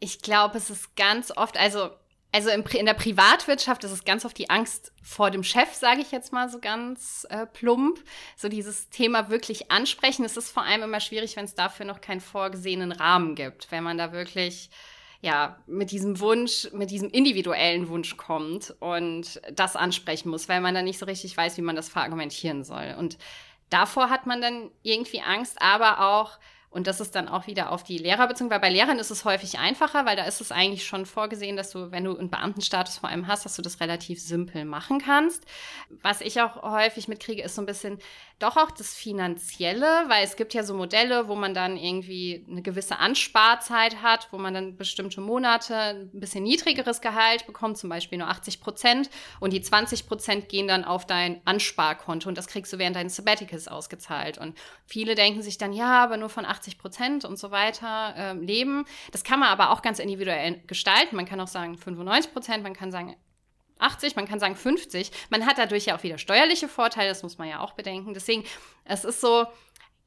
[0.00, 1.90] Ich glaube, es ist ganz oft, also
[2.34, 6.10] also in der Privatwirtschaft ist es ganz oft die Angst vor dem Chef, sage ich
[6.10, 8.02] jetzt mal so ganz äh, plump.
[8.36, 10.24] So dieses Thema wirklich ansprechen.
[10.24, 13.70] Es ist vor allem immer schwierig, wenn es dafür noch keinen vorgesehenen Rahmen gibt.
[13.70, 14.68] Wenn man da wirklich
[15.20, 20.74] ja, mit diesem Wunsch, mit diesem individuellen Wunsch kommt und das ansprechen muss, weil man
[20.74, 22.96] dann nicht so richtig weiß, wie man das verargumentieren soll.
[22.98, 23.16] Und
[23.70, 26.40] davor hat man dann irgendwie Angst, aber auch
[26.74, 29.24] Und das ist dann auch wieder auf die Lehrer bezogen, weil bei Lehrern ist es
[29.24, 32.98] häufig einfacher, weil da ist es eigentlich schon vorgesehen, dass du, wenn du einen Beamtenstatus
[32.98, 35.44] vor allem hast, dass du das relativ simpel machen kannst.
[36.02, 38.00] Was ich auch häufig mitkriege, ist so ein bisschen
[38.40, 42.62] doch auch das Finanzielle, weil es gibt ja so Modelle, wo man dann irgendwie eine
[42.62, 48.18] gewisse Ansparzeit hat, wo man dann bestimmte Monate ein bisschen niedrigeres Gehalt bekommt, zum Beispiel
[48.18, 49.08] nur 80 Prozent
[49.38, 53.14] und die 20 Prozent gehen dann auf dein Ansparkonto und das kriegst du während deines
[53.14, 54.38] Sabbaticals ausgezahlt.
[54.38, 58.14] Und viele denken sich dann, ja, aber nur von 80 80 Prozent und so weiter
[58.16, 58.86] äh, leben.
[59.12, 61.16] Das kann man aber auch ganz individuell gestalten.
[61.16, 63.16] Man kann auch sagen 95 Prozent, man kann sagen
[63.78, 65.10] 80, man kann sagen 50.
[65.30, 68.14] Man hat dadurch ja auch wieder steuerliche Vorteile, das muss man ja auch bedenken.
[68.14, 68.44] Deswegen,
[68.84, 69.46] es ist so,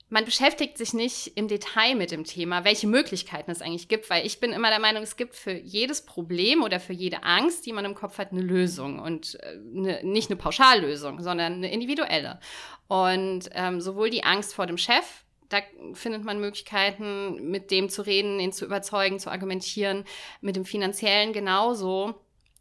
[0.10, 4.26] man beschäftigt sich nicht im Detail mit dem Thema, welche Möglichkeiten es eigentlich gibt, weil
[4.26, 7.74] ich bin immer der Meinung, es gibt für jedes Problem oder für jede Angst, die
[7.74, 12.40] man im Kopf hat, eine Lösung und eine, äh, nicht eine Pauschallösung, sondern eine individuelle.
[12.88, 15.60] Und ähm, sowohl die Angst vor dem Chef da
[15.94, 20.04] findet man Möglichkeiten, mit dem zu reden, ihn zu überzeugen, zu argumentieren,
[20.42, 22.16] mit dem finanziellen genauso.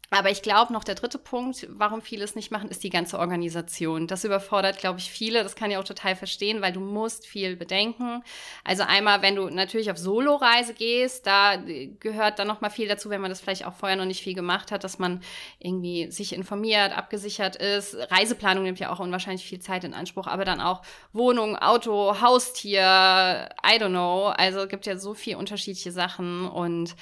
[0.09, 3.19] Aber ich glaube, noch der dritte Punkt, warum viele es nicht machen, ist die ganze
[3.19, 4.07] Organisation.
[4.07, 5.43] Das überfordert, glaube ich, viele.
[5.43, 8.23] Das kann ich auch total verstehen, weil du musst viel bedenken.
[8.63, 11.57] Also einmal, wenn du natürlich auf Solo-Reise gehst, da
[11.99, 14.33] gehört dann noch mal viel dazu, wenn man das vielleicht auch vorher noch nicht viel
[14.33, 15.21] gemacht hat, dass man
[15.59, 17.97] irgendwie sich informiert, abgesichert ist.
[18.09, 23.49] Reiseplanung nimmt ja auch unwahrscheinlich viel Zeit in Anspruch, aber dann auch Wohnung, Auto, Haustier,
[23.61, 24.27] I don't know.
[24.27, 26.95] Also es gibt ja so viele unterschiedliche Sachen und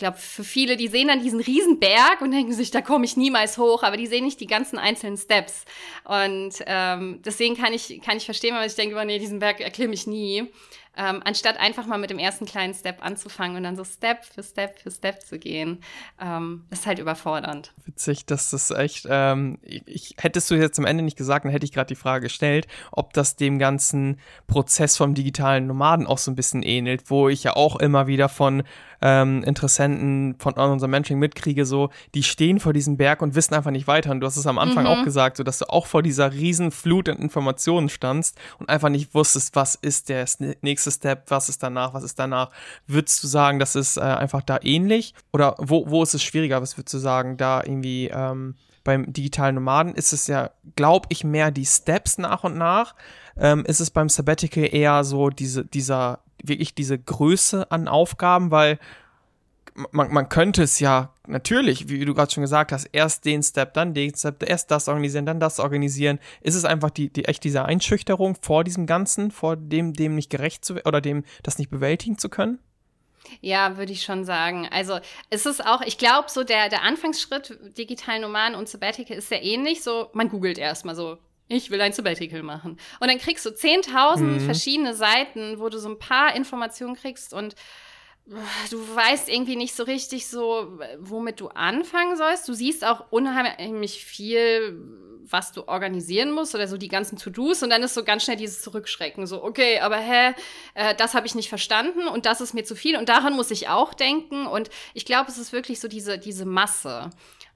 [0.00, 3.56] glaube, für viele, die sehen dann diesen Riesenberg und denken sich, da komme ich niemals
[3.56, 5.64] hoch, aber die sehen nicht die ganzen einzelnen Steps.
[6.04, 9.60] Und ähm, deswegen kann ich, kann ich verstehen, weil ich denke, oh nee, diesen Berg
[9.60, 10.50] erklimme ich nie
[10.96, 14.42] ähm, anstatt einfach mal mit dem ersten kleinen Step anzufangen und dann so Step für
[14.42, 15.82] Step für Step zu gehen,
[16.20, 17.72] ähm, ist halt überfordernd.
[17.84, 21.52] Witzig, dass das echt, ähm, ich, ich, hättest du jetzt am Ende nicht gesagt, dann
[21.52, 26.18] hätte ich gerade die Frage gestellt, ob das dem ganzen Prozess vom digitalen Nomaden auch
[26.18, 28.64] so ein bisschen ähnelt, wo ich ja auch immer wieder von
[29.02, 33.70] ähm, Interessenten von unserem Mentoring mitkriege, so, die stehen vor diesem Berg und wissen einfach
[33.70, 34.10] nicht weiter.
[34.10, 34.90] Und du hast es am Anfang mhm.
[34.90, 38.88] auch gesagt, so dass du auch vor dieser riesen Flut an Informationen standst und einfach
[38.88, 40.26] nicht wusstest, was ist der
[40.60, 42.50] nächste Step, was ist danach, was ist danach.
[42.86, 45.14] Würdest du sagen, das ist äh, einfach da ähnlich?
[45.32, 46.60] Oder wo, wo ist es schwieriger?
[46.60, 51.24] Was würdest du sagen, da irgendwie ähm, beim digitalen Nomaden ist es ja, glaube ich,
[51.24, 52.94] mehr die Steps nach und nach.
[53.36, 58.78] Ähm, ist es beim Sabbatical eher so diese, dieser, wirklich diese Größe an Aufgaben, weil
[59.92, 63.74] man, man könnte es ja natürlich, wie du gerade schon gesagt hast, erst den Step,
[63.74, 66.18] dann den Step, erst das organisieren, dann das organisieren.
[66.40, 70.30] Ist es einfach die, die echt diese Einschüchterung vor diesem Ganzen, vor dem, dem nicht
[70.30, 72.58] gerecht zu oder dem, das nicht bewältigen zu können?
[73.40, 74.68] Ja, würde ich schon sagen.
[74.70, 79.28] Also es ist auch, ich glaube, so der, der Anfangsschritt digital Nomaden und Sabbatical ist
[79.28, 79.82] sehr ähnlich.
[79.82, 81.18] So, man googelt erstmal so,
[81.50, 82.78] ich will ein Sabbatical machen.
[83.00, 84.40] Und dann kriegst du 10.000 mhm.
[84.40, 87.54] verschiedene Seiten, wo du so ein paar Informationen kriegst und
[88.70, 92.48] du weißt irgendwie nicht so richtig so, womit du anfangen sollst.
[92.48, 94.80] Du siehst auch unheimlich viel,
[95.24, 98.36] was du organisieren musst oder so die ganzen To-Dos und dann ist so ganz schnell
[98.36, 99.26] dieses Zurückschrecken.
[99.26, 100.34] So, okay, aber hä,
[100.74, 103.50] äh, das habe ich nicht verstanden und das ist mir zu viel und daran muss
[103.50, 107.10] ich auch denken und ich glaube, es ist wirklich so diese, diese Masse.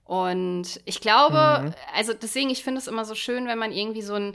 [0.04, 1.74] Und ich glaube, mhm.
[1.94, 4.34] also deswegen, ich finde es immer so schön, wenn man irgendwie so ein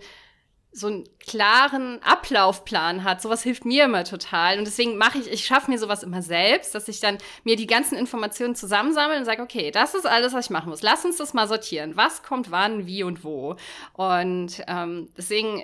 [0.72, 3.22] so einen klaren Ablaufplan hat.
[3.22, 4.60] Sowas hilft mir immer total.
[4.60, 7.66] Und deswegen mache ich, ich schaffe mir sowas immer selbst, dass ich dann mir die
[7.66, 10.84] ganzen Informationen zusammensammle und sage, okay, das ist alles, was ich machen muss.
[10.84, 11.98] Lass uns das mal sortieren.
[11.98, 13.56] Was kommt wann, wie und wo.
[13.94, 15.64] Und ähm, deswegen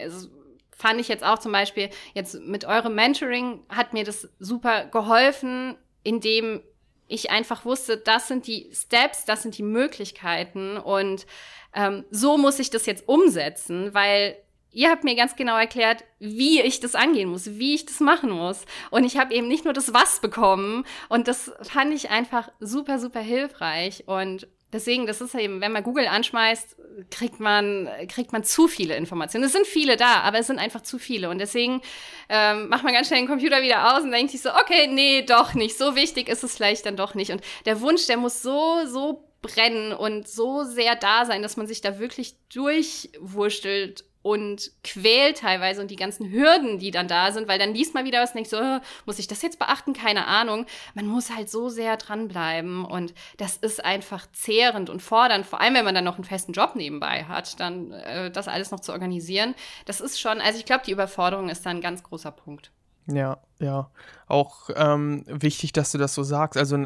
[0.75, 5.77] fand ich jetzt auch zum Beispiel, jetzt mit eurem Mentoring hat mir das super geholfen,
[6.03, 6.61] indem
[7.07, 11.25] ich einfach wusste, das sind die Steps, das sind die Möglichkeiten und
[11.73, 14.37] ähm, so muss ich das jetzt umsetzen, weil
[14.75, 18.29] ihr habt mir ganz genau erklärt, wie ich das angehen muss, wie ich das machen
[18.29, 18.65] muss.
[18.91, 20.85] Und ich habe eben nicht nur das Was bekommen.
[21.07, 24.03] Und das fand ich einfach super, super hilfreich.
[24.07, 26.75] Und deswegen, das ist eben, wenn man Google anschmeißt,
[27.09, 29.45] kriegt man, kriegt man zu viele Informationen.
[29.45, 31.29] Es sind viele da, aber es sind einfach zu viele.
[31.29, 31.81] Und deswegen
[32.29, 35.23] ähm, macht man ganz schnell den Computer wieder aus und denkt sich so, okay, nee,
[35.23, 35.77] doch nicht.
[35.77, 37.31] So wichtig ist es vielleicht dann doch nicht.
[37.31, 41.67] Und der Wunsch, der muss so, so brennen und so sehr da sein, dass man
[41.67, 47.47] sich da wirklich durchwurschtelt und quält teilweise und die ganzen Hürden, die dann da sind,
[47.47, 49.93] weil dann liest man wieder was denkt so, oh, muss ich das jetzt beachten?
[49.93, 50.65] Keine Ahnung.
[50.95, 55.75] Man muss halt so sehr dranbleiben und das ist einfach zehrend und fordernd, vor allem
[55.75, 58.93] wenn man dann noch einen festen Job nebenbei hat, dann äh, das alles noch zu
[58.93, 59.53] organisieren.
[59.85, 62.71] Das ist schon, also ich glaube, die Überforderung ist da ein ganz großer Punkt.
[63.07, 63.89] Ja, ja.
[64.27, 66.57] Auch ähm, wichtig, dass du das so sagst.
[66.57, 66.85] Also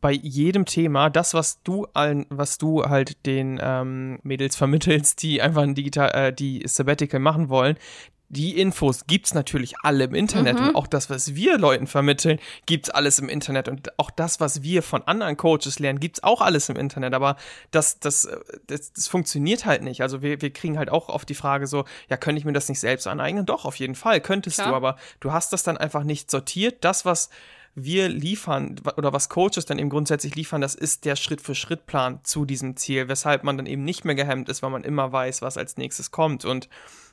[0.00, 5.40] bei jedem Thema, das, was du allen, was du halt den ähm, Mädels vermittelst, die
[5.40, 7.76] einfach ein digital, äh, die Sabbatical machen wollen,
[8.32, 10.68] die Infos gibt's natürlich alle im Internet mhm.
[10.68, 14.62] und auch das, was wir Leuten vermitteln, gibt's alles im Internet und auch das, was
[14.62, 17.12] wir von anderen Coaches lernen, gibt's auch alles im Internet.
[17.12, 17.36] Aber
[17.72, 18.26] das, das,
[18.66, 20.00] das, das funktioniert halt nicht.
[20.00, 22.70] Also wir, wir kriegen halt auch oft die Frage so, ja, könnte ich mir das
[22.70, 23.44] nicht selbst aneignen?
[23.44, 24.70] Doch, auf jeden Fall könntest Klar.
[24.70, 26.84] du, aber du hast das dann einfach nicht sortiert.
[26.86, 27.28] Das, was
[27.74, 32.76] wir liefern oder was Coaches dann eben grundsätzlich liefern, das ist der Schritt-für-Schritt-Plan zu diesem
[32.76, 35.76] Ziel, weshalb man dann eben nicht mehr gehemmt ist, weil man immer weiß, was als
[35.76, 36.70] nächstes kommt und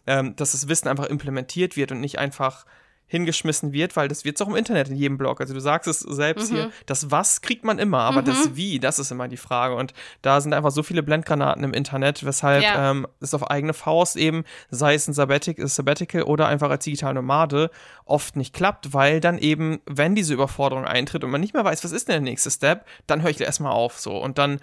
[0.07, 2.65] ähm, dass das Wissen einfach implementiert wird und nicht einfach
[3.09, 5.41] hingeschmissen wird, weil das wird es auch im Internet in jedem Blog.
[5.41, 6.55] Also du sagst es selbst mhm.
[6.55, 8.25] hier, das Was kriegt man immer, aber mhm.
[8.25, 9.75] das Wie, das ist immer die Frage.
[9.75, 12.91] Und da sind einfach so viele Blendgranaten im Internet, weshalb ja.
[12.91, 17.15] ähm, es auf eigene Faust eben, sei es ein Sabbatic, Sabbatical oder einfach als digitale
[17.15, 17.71] Nomade,
[18.05, 21.83] oft nicht klappt, weil dann eben, wenn diese Überforderung eintritt und man nicht mehr weiß,
[21.83, 24.15] was ist denn der nächste Step, dann höre ich erstmal auf so.
[24.17, 24.59] Und dann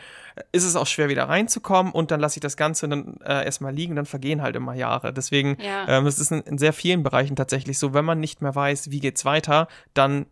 [0.53, 3.75] ist es auch schwer wieder reinzukommen und dann lasse ich das Ganze dann äh, erstmal
[3.75, 5.13] liegen, dann vergehen halt immer Jahre.
[5.13, 5.89] Deswegen, ja.
[5.89, 8.91] ähm, es ist in, in sehr vielen Bereichen tatsächlich so, wenn man nicht mehr weiß,
[8.91, 10.27] wie geht's weiter, dann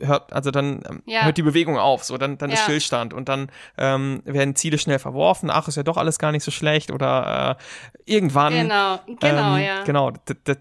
[0.00, 1.22] hört, also dann ähm, ja.
[1.24, 2.56] hört die Bewegung auf, so dann, dann ja.
[2.56, 6.32] ist Stillstand und dann ähm, werden Ziele schnell verworfen, ach, ist ja doch alles gar
[6.32, 8.52] nicht so schlecht oder äh, irgendwann.
[8.52, 9.84] Genau, genau, ähm, ja.
[9.84, 10.12] Genau,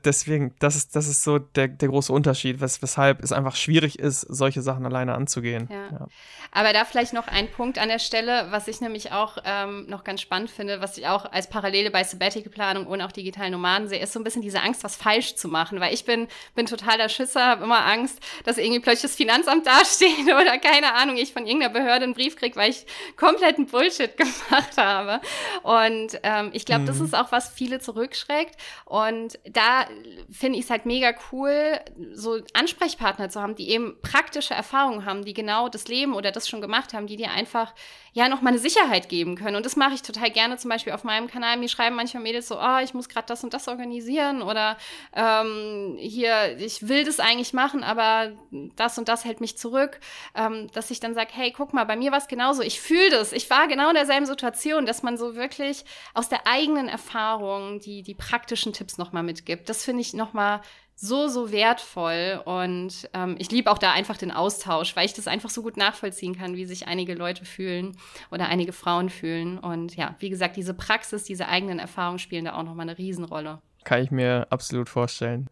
[0.05, 3.99] deswegen, das ist, das ist so der, der große Unterschied, wes weshalb es einfach schwierig
[3.99, 5.67] ist, solche Sachen alleine anzugehen.
[5.71, 5.99] Ja.
[5.99, 6.07] ja.
[6.51, 10.03] Aber da vielleicht noch ein Punkt an der Stelle, was ich nämlich auch ähm, noch
[10.03, 13.99] ganz spannend finde, was ich auch als Parallele bei Sabbatical-Planung und auch digitalen Nomaden sehe,
[13.99, 17.09] ist so ein bisschen diese Angst, was falsch zu machen, weil ich bin, bin totaler
[17.09, 21.45] Schisser, habe immer Angst, dass irgendwie plötzlich das Finanzamt dasteht oder keine Ahnung, ich von
[21.45, 25.21] irgendeiner Behörde einen Brief kriege, weil ich kompletten Bullshit gemacht habe.
[25.63, 26.87] Und ähm, ich glaube, mhm.
[26.87, 28.55] das ist auch, was viele zurückschreckt.
[28.85, 29.85] Und da
[30.31, 31.79] finde ich es halt mega cool,
[32.13, 36.47] so Ansprechpartner zu haben, die eben praktische Erfahrungen haben, die genau das Leben oder das
[36.47, 37.73] schon gemacht haben, die dir einfach
[38.13, 39.55] ja noch mal eine Sicherheit geben können.
[39.55, 41.57] Und das mache ich total gerne zum Beispiel auf meinem Kanal.
[41.57, 44.77] Mir schreiben manchmal Mädels so, oh, ich muss gerade das und das organisieren oder
[45.13, 48.31] ähm, hier, ich will das eigentlich machen, aber
[48.75, 49.99] das und das hält mich zurück.
[50.35, 52.61] Ähm, dass ich dann sage, hey, guck mal, bei mir war es genauso.
[52.61, 53.31] Ich fühle das.
[53.31, 58.03] Ich war genau in derselben Situation, dass man so wirklich aus der eigenen Erfahrung die,
[58.03, 59.69] die praktischen Tipps noch mal mitgibt.
[59.69, 60.61] Das finde ich noch mal
[61.01, 62.41] so, so wertvoll.
[62.45, 65.77] Und ähm, ich liebe auch da einfach den Austausch, weil ich das einfach so gut
[65.77, 67.97] nachvollziehen kann, wie sich einige Leute fühlen
[68.31, 69.57] oder einige Frauen fühlen.
[69.57, 73.61] Und ja, wie gesagt, diese Praxis, diese eigenen Erfahrungen spielen da auch nochmal eine Riesenrolle.
[73.85, 75.49] Kann ich mir absolut vorstellen.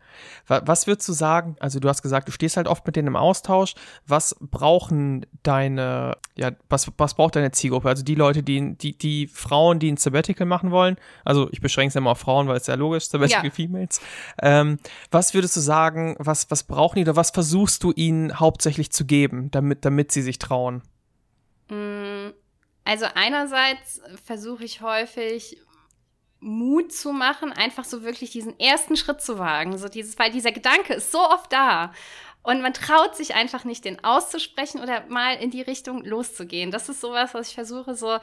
[0.47, 1.55] Was würdest du sagen?
[1.59, 3.73] Also, du hast gesagt, du stehst halt oft mit denen im Austausch.
[4.05, 7.87] Was brauchen deine, ja, was, was braucht deine Zielgruppe?
[7.87, 10.97] Also, die Leute, die, die, die Frauen, die ein Sabbatical machen wollen.
[11.23, 13.51] Also, ich beschränke es immer auf Frauen, weil es ja logisch, Sabbatical ja.
[13.51, 14.01] Females.
[14.41, 14.77] Ähm,
[15.09, 19.05] was würdest du sagen, was, was brauchen die oder was versuchst du ihnen hauptsächlich zu
[19.05, 20.81] geben, damit, damit sie sich trauen?
[21.69, 22.31] Mm,
[22.83, 25.57] also, einerseits versuche ich häufig,
[26.39, 29.77] Mut zu machen, einfach so wirklich diesen ersten Schritt zu wagen.
[29.77, 31.93] So dieses, weil dieser Gedanke ist so oft da.
[32.43, 36.71] Und man traut sich einfach nicht, den auszusprechen oder mal in die Richtung loszugehen.
[36.71, 38.19] Das ist sowas, was ich versuche, so,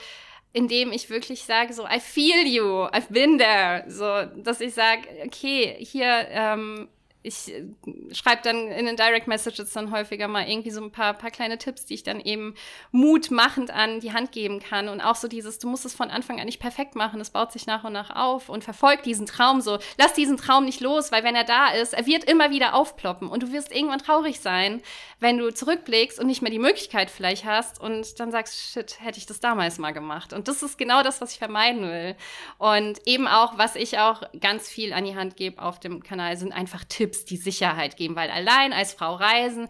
[0.54, 3.84] indem ich wirklich sage, so, I feel you, I've been there.
[3.88, 6.88] So, dass ich sage, okay, hier, ähm,
[7.25, 7.64] ich äh,
[8.12, 11.57] schreibe dann in den Direct Messages dann häufiger mal irgendwie so ein paar, paar kleine
[11.57, 12.55] Tipps, die ich dann eben
[12.93, 14.89] mutmachend an die Hand geben kann.
[14.89, 17.51] Und auch so dieses, du musst es von Anfang an nicht perfekt machen, es baut
[17.51, 19.79] sich nach und nach auf und verfolgt diesen Traum so.
[19.97, 23.29] Lass diesen Traum nicht los, weil wenn er da ist, er wird immer wieder aufploppen
[23.29, 24.83] und du wirst irgendwann traurig sein,
[25.18, 29.16] wenn du zurückblickst und nicht mehr die Möglichkeit vielleicht hast und dann sagst, shit, hätte
[29.18, 30.35] ich das damals mal gemacht.
[30.35, 32.16] Und das ist genau das, was ich vermeiden will.
[32.59, 36.37] Und eben auch, was ich auch ganz viel an die Hand gebe auf dem Kanal,
[36.37, 39.68] sind einfach Tipps Tipps, die Sicherheit geben, weil allein als Frau reisen,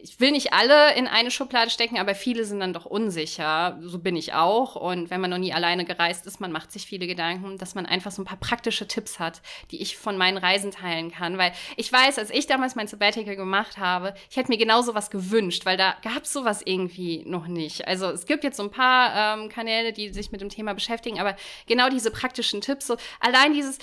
[0.00, 3.78] ich will nicht alle in eine Schublade stecken, aber viele sind dann doch unsicher.
[3.80, 4.76] So bin ich auch.
[4.76, 7.84] Und wenn man noch nie alleine gereist ist, man macht sich viele Gedanken, dass man
[7.84, 9.40] einfach so ein paar praktische Tipps hat,
[9.72, 11.36] die ich von meinen Reisen teilen kann.
[11.36, 15.10] Weil ich weiß, als ich damals mein Sabbatical gemacht habe, ich hätte mir genau sowas
[15.10, 17.88] gewünscht, weil da gab es sowas irgendwie noch nicht.
[17.88, 21.18] Also es gibt jetzt so ein paar ähm, Kanäle, die sich mit dem Thema beschäftigen,
[21.18, 21.34] aber
[21.66, 23.78] genau diese praktischen Tipps, so allein dieses,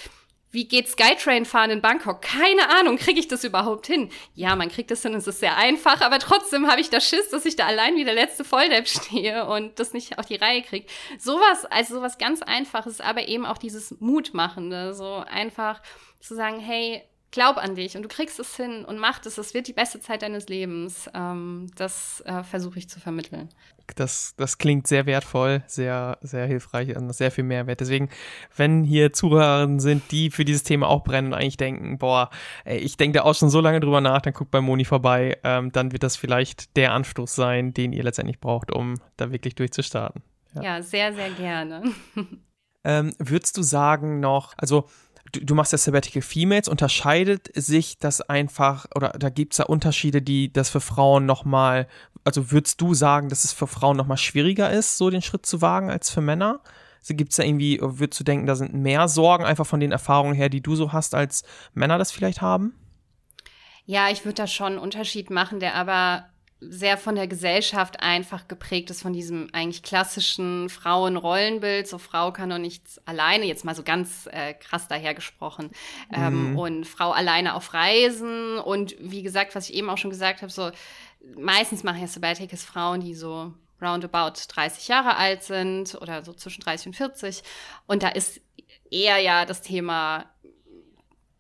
[0.56, 2.22] wie geht Skytrain fahren in Bangkok?
[2.22, 4.10] Keine Ahnung, kriege ich das überhaupt hin?
[4.34, 7.30] Ja, man kriegt das hin, es ist sehr einfach, aber trotzdem habe ich da Schiss,
[7.30, 10.64] dass ich da allein wie der letzte Volldepp stehe und das nicht auf die Reihe
[10.64, 10.88] kriege.
[11.20, 15.82] Sowas, also sowas ganz Einfaches, aber eben auch dieses Mutmachende, so einfach
[16.20, 17.04] zu sagen, hey,
[17.36, 20.00] glaub an dich und du kriegst es hin und mach es, es wird die beste
[20.00, 21.10] Zeit deines Lebens.
[21.14, 23.50] Ähm, das äh, versuche ich zu vermitteln.
[23.98, 27.82] Das, das klingt sehr wertvoll, sehr, sehr hilfreich und sehr viel Mehrwert.
[27.82, 28.10] Deswegen,
[28.56, 32.30] wenn hier Zuhörer sind, die für dieses Thema auch brennen und eigentlich denken, boah,
[32.64, 35.38] ey, ich denke da auch schon so lange drüber nach, dann guckt bei Moni vorbei,
[35.44, 39.56] ähm, dann wird das vielleicht der Anstoß sein, den ihr letztendlich braucht, um da wirklich
[39.56, 40.24] durchzustarten.
[40.56, 41.84] Ja, ja sehr, sehr gerne.
[42.86, 44.88] ähm, würdest du sagen noch, also
[45.32, 49.64] du, du machst ja Sabbatical Females, unterscheidet sich das einfach, oder da gibt es da
[49.64, 51.88] Unterschiede, die das für Frauen nochmal,
[52.24, 55.62] also würdest du sagen, dass es für Frauen nochmal schwieriger ist, so den Schritt zu
[55.62, 56.62] wagen als für Männer?
[57.08, 60.34] Gibt es da irgendwie, würdest du denken, da sind mehr Sorgen einfach von den Erfahrungen
[60.34, 61.44] her, die du so hast, als
[61.76, 62.74] Männer das vielleicht haben?
[63.86, 66.26] Ja, ich würde da schon einen Unterschied machen, der aber
[66.60, 71.88] sehr von der Gesellschaft einfach geprägt ist, von diesem eigentlich klassischen Frauenrollenbild.
[71.88, 75.72] So Frau kann doch nichts alleine, jetzt mal so ganz äh, krass dahergesprochen.
[76.14, 76.60] Ähm, mhm.
[76.60, 78.58] Und Frau alleine auf Reisen.
[78.60, 80.72] Und wie gesagt, was ich eben auch schon gesagt habe, so
[81.38, 86.62] meistens machen ja Sabbaticals Frauen, die so roundabout 30 Jahre alt sind oder so zwischen
[86.62, 87.44] 30 und 40.
[87.88, 88.42] Und da ist
[88.90, 90.26] eher ja das Thema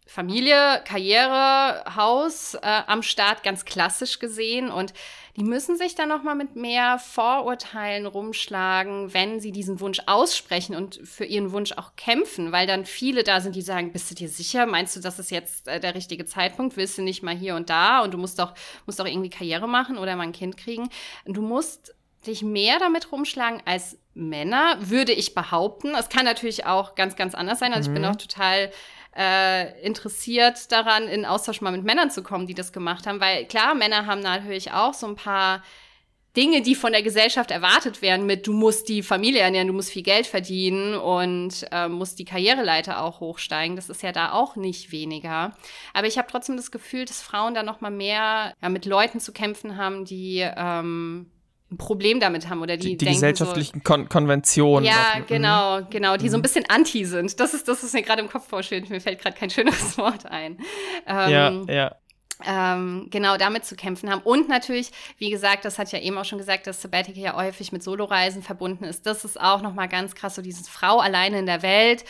[0.07, 4.93] Familie, Karriere, Haus äh, am Start ganz klassisch gesehen und
[5.35, 10.75] die müssen sich dann noch mal mit mehr Vorurteilen rumschlagen, wenn sie diesen Wunsch aussprechen
[10.75, 14.15] und für ihren Wunsch auch kämpfen, weil dann viele da sind, die sagen, bist du
[14.15, 14.65] dir sicher?
[14.65, 16.77] Meinst du, das ist jetzt äh, der richtige Zeitpunkt?
[16.77, 18.53] Willst du nicht mal hier und da und du musst doch
[18.85, 20.89] musst doch irgendwie Karriere machen oder mal ein Kind kriegen?
[21.25, 21.95] Du musst
[22.27, 25.93] dich mehr damit rumschlagen als Männer, würde ich behaupten.
[25.95, 27.73] Es kann natürlich auch ganz, ganz anders sein.
[27.73, 27.95] Also mhm.
[27.95, 28.15] ich bin mhm.
[28.15, 28.71] auch total
[29.17, 33.19] äh, interessiert daran, in Austausch mal mit Männern zu kommen, die das gemacht haben.
[33.21, 35.63] Weil klar, Männer haben natürlich auch so ein paar
[36.35, 39.91] Dinge, die von der Gesellschaft erwartet werden, mit du musst die Familie ernähren, du musst
[39.91, 43.77] viel Geld verdienen und äh, musst die Karriereleiter auch hochsteigen.
[43.77, 45.55] Das ist ja da auch nicht weniger.
[45.93, 49.21] Aber ich habe trotzdem das Gefühl, dass Frauen da noch mal mehr ja, mit Leuten
[49.21, 51.31] zu kämpfen haben, die ähm,
[51.71, 54.85] ein Problem damit haben oder die, die, die gesellschaftlichen so, Kon Konventionen.
[54.85, 55.89] Ja, genau, mhm.
[55.89, 56.43] genau, die so ein mhm.
[56.43, 57.39] bisschen anti sind.
[57.39, 58.89] Das ist das, was mir gerade im Kopf vorstellt.
[58.89, 60.59] Mir fällt gerade kein schöneres Wort ein.
[61.07, 61.95] Ähm, ja, ja.
[62.45, 64.21] Ähm, genau damit zu kämpfen haben.
[64.21, 67.71] Und natürlich, wie gesagt, das hat ja eben auch schon gesagt, dass Sabbatical ja häufig
[67.71, 69.05] mit Soloreisen verbunden ist.
[69.05, 72.03] Das ist auch nochmal ganz krass, so dieses Frau alleine in der Welt,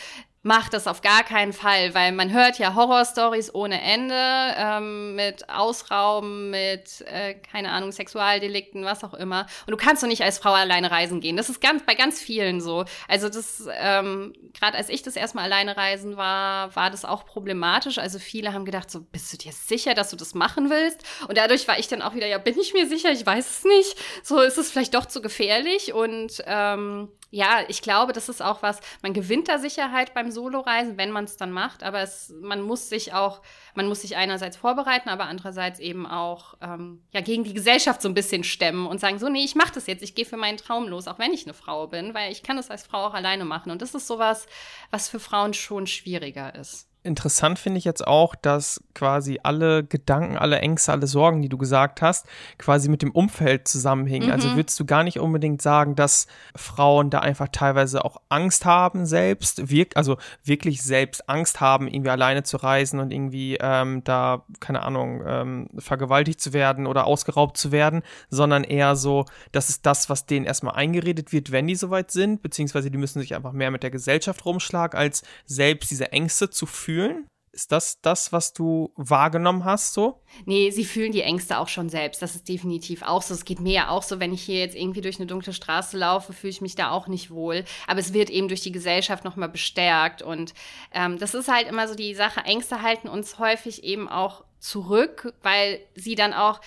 [0.45, 5.49] macht das auf gar keinen Fall, weil man hört ja Horrorstories ohne Ende ähm, mit
[5.49, 9.47] Ausrauben, mit äh, keine Ahnung Sexualdelikten, was auch immer.
[9.65, 11.35] Und du kannst doch nicht als Frau alleine reisen gehen.
[11.35, 12.85] Das ist ganz bei ganz vielen so.
[13.07, 17.97] Also das ähm, gerade als ich das erstmal alleine reisen war, war das auch problematisch.
[17.97, 21.01] Also viele haben gedacht so, bist du dir sicher, dass du das machen willst?
[21.27, 23.11] Und dadurch war ich dann auch wieder, ja, bin ich mir sicher?
[23.11, 23.97] Ich weiß es nicht.
[24.21, 28.63] So ist es vielleicht doch zu gefährlich und ähm, ja, ich glaube, das ist auch
[28.63, 32.61] was, man gewinnt da Sicherheit beim Soloreisen, wenn man es dann macht, aber es, man
[32.61, 33.41] muss sich auch,
[33.73, 38.07] man muss sich einerseits vorbereiten, aber andererseits eben auch ähm, ja, gegen die Gesellschaft so
[38.07, 40.55] ein bisschen stemmen und sagen, so, nee, ich mache das jetzt, ich gehe für meinen
[40.57, 43.13] Traum los, auch wenn ich eine Frau bin, weil ich kann das als Frau auch
[43.13, 43.69] alleine machen.
[43.69, 44.47] Und das ist sowas,
[44.89, 46.87] was für Frauen schon schwieriger ist.
[47.05, 51.57] Interessant finde ich jetzt auch, dass quasi alle Gedanken, alle Ängste, alle Sorgen, die du
[51.57, 52.25] gesagt hast,
[52.57, 54.31] quasi mit dem Umfeld zusammenhängen.
[54.31, 54.53] Also mhm.
[54.55, 59.05] Also würdest du gar nicht unbedingt sagen, dass Frauen da einfach teilweise auch Angst haben
[59.05, 64.43] selbst, wirk also wirklich selbst Angst haben, irgendwie alleine zu reisen und irgendwie ähm, da,
[64.59, 69.85] keine Ahnung, ähm, vergewaltigt zu werden oder ausgeraubt zu werden, sondern eher so, das ist
[69.85, 73.51] das, was denen erstmal eingeredet wird, wenn die soweit sind, beziehungsweise die müssen sich einfach
[73.51, 77.27] mehr mit der Gesellschaft rumschlagen, als selbst diese Ängste zu fühlen fühlen?
[77.51, 80.21] Ist das das, was du wahrgenommen hast, so?
[80.45, 82.21] Nee, sie fühlen die Ängste auch schon selbst.
[82.21, 83.33] Das ist definitiv auch so.
[83.33, 85.97] Es geht mir ja auch so, wenn ich hier jetzt irgendwie durch eine dunkle Straße
[85.97, 87.63] laufe, fühle ich mich da auch nicht wohl.
[87.87, 90.21] Aber es wird eben durch die Gesellschaft nochmal bestärkt.
[90.21, 90.53] Und
[90.91, 92.41] ähm, das ist halt immer so die Sache.
[92.41, 96.59] Ängste halten uns häufig eben auch zurück, weil sie dann auch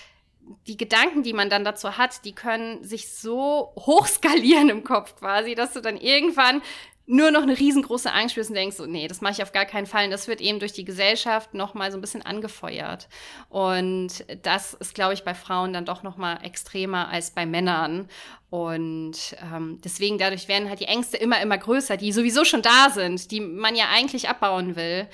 [0.67, 5.55] die Gedanken, die man dann dazu hat, die können sich so hochskalieren im Kopf quasi,
[5.55, 6.63] dass du dann irgendwann
[7.11, 9.65] nur noch eine riesengroße Angst spürst und denkst, so, nee, das mache ich auf gar
[9.65, 10.05] keinen Fall.
[10.05, 13.09] Und das wird eben durch die Gesellschaft nochmal so ein bisschen angefeuert.
[13.49, 18.09] Und das ist, glaube ich, bei Frauen dann doch nochmal extremer als bei Männern.
[18.51, 22.89] Und ähm, deswegen dadurch werden halt die Ängste immer, immer größer, die sowieso schon da
[22.89, 25.07] sind, die man ja eigentlich abbauen will,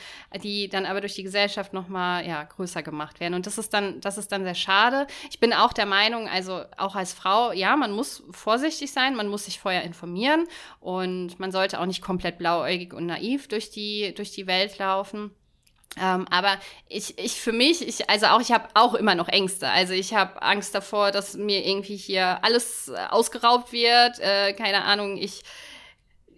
[0.43, 3.35] die dann aber durch die Gesellschaft nochmal ja, größer gemacht werden.
[3.35, 5.09] Und das ist dann, das ist dann sehr schade.
[5.31, 9.27] Ich bin auch der Meinung, also auch als Frau, ja, man muss vorsichtig sein, man
[9.27, 10.47] muss sich vorher informieren
[10.79, 15.33] und man sollte auch nicht komplett blauäugig und naiv durch die, durch die Welt laufen.
[16.01, 19.69] Ähm, aber ich, ich für mich, ich, also auch, ich habe auch immer noch Ängste.
[19.69, 24.19] Also ich habe Angst davor, dass mir irgendwie hier alles äh, ausgeraubt wird.
[24.19, 25.43] Äh, keine Ahnung, ich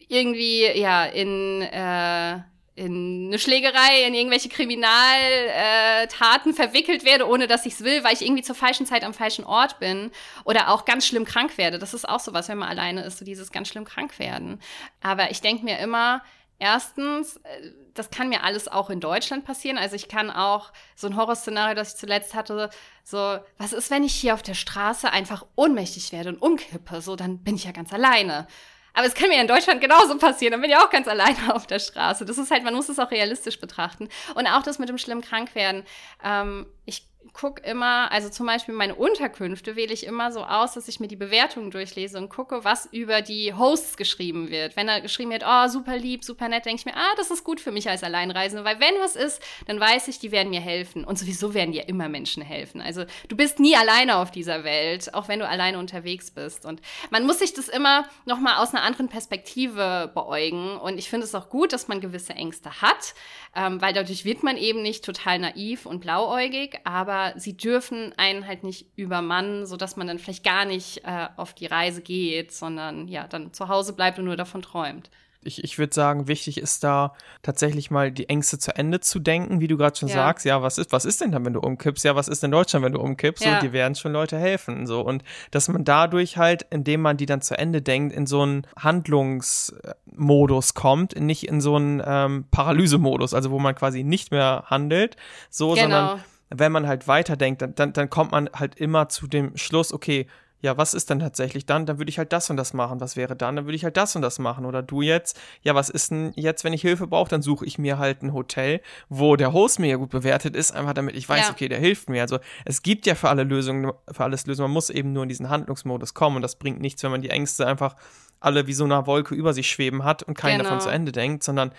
[0.09, 2.41] irgendwie ja in äh,
[2.77, 8.13] in eine Schlägerei, in irgendwelche Kriminaltaten äh, verwickelt werde, ohne dass ich es will, weil
[8.13, 10.11] ich irgendwie zur falschen Zeit am falschen Ort bin
[10.45, 11.79] oder auch ganz schlimm krank werde.
[11.79, 14.61] Das ist auch sowas, wenn man alleine ist, so dieses ganz schlimm krank werden.
[15.01, 16.23] Aber ich denke mir immer,
[16.59, 19.79] Erstens, äh, das kann mir alles auch in Deutschland passieren.
[19.79, 22.71] Also ich kann auch so ein Horrorszenario, das ich zuletzt hatte,
[23.05, 27.01] so, was ist, wenn ich hier auf der Straße einfach ohnmächtig werde und umkippe?
[27.01, 28.47] So, dann bin ich ja ganz alleine.
[28.95, 30.53] Aber es kann mir in Deutschland genauso passieren.
[30.53, 32.25] Dann bin ich auch ganz alleine auf der Straße.
[32.25, 34.09] Das ist halt, man muss es auch realistisch betrachten.
[34.35, 35.85] Und auch das mit dem schlimmen Krankwerden.
[36.25, 40.89] Ähm, ich gucke immer, also zum Beispiel meine Unterkünfte wähle ich immer so aus, dass
[40.89, 44.77] ich mir die Bewertungen durchlese und gucke, was über die Hosts geschrieben wird.
[44.77, 47.45] Wenn da geschrieben wird, oh, super lieb, super nett, denke ich mir, ah, das ist
[47.45, 50.61] gut für mich als Alleinreisende, weil wenn was ist, dann weiß ich, die werden mir
[50.61, 51.05] helfen.
[51.05, 52.81] Und sowieso werden dir immer Menschen helfen.
[52.81, 56.65] Also du bist nie alleine auf dieser Welt, auch wenn du alleine unterwegs bist.
[56.65, 60.77] Und man muss sich das immer nochmal aus einer anderen Perspektive beäugen.
[60.77, 63.15] Und ich finde es auch gut, dass man gewisse Ängste hat,
[63.55, 68.47] ähm, weil dadurch wird man eben nicht total naiv und blauäugig, aber sie dürfen einen
[68.47, 73.09] halt nicht übermannen, sodass man dann vielleicht gar nicht äh, auf die Reise geht, sondern
[73.09, 75.11] ja, dann zu Hause bleibt und nur davon träumt.
[75.47, 79.61] Ich, ich würde sagen, wichtig ist da tatsächlich mal die Ängste zu Ende zu denken,
[79.61, 80.15] wie du gerade schon ja.
[80.15, 80.45] sagst.
[80.45, 82.05] Ja, was ist, was ist denn dann, wenn du umkippst?
[82.05, 83.45] Ja, was ist in Deutschland, wenn du umkippst?
[83.45, 83.61] Ja.
[83.61, 84.87] So, die werden schon Leute helfen.
[84.87, 88.43] So, und dass man dadurch halt, indem man die dann zu Ende denkt, in so
[88.43, 94.65] einen Handlungsmodus kommt, nicht in so einen ähm, Paralysemodus, also wo man quasi nicht mehr
[94.67, 95.17] handelt,
[95.49, 95.81] so, genau.
[95.83, 99.93] sondern wenn man halt weiterdenkt, dann, dann, dann kommt man halt immer zu dem Schluss,
[99.93, 100.27] okay,
[100.63, 101.85] ja, was ist denn tatsächlich dann?
[101.85, 102.99] Dann würde ich halt das und das machen.
[103.01, 103.57] Was wäre dann?
[103.57, 104.65] Dann würde ich halt das und das machen.
[104.65, 107.29] Oder du jetzt, ja, was ist denn jetzt, wenn ich Hilfe brauche?
[107.29, 110.75] Dann suche ich mir halt ein Hotel, wo der Host mir ja gut bewertet ist,
[110.75, 111.53] einfach damit ich weiß, ja.
[111.53, 112.23] okay, der hilft mir.
[112.23, 114.71] Also es gibt ja für alle Lösungen, für alles Lösungen.
[114.71, 117.31] Man muss eben nur in diesen Handlungsmodus kommen und das bringt nichts, wenn man die
[117.31, 117.95] Ängste einfach
[118.41, 120.71] alle wie so eine Wolke über sich schweben hat und keinen genau.
[120.71, 121.73] davon zu Ende denkt, sondern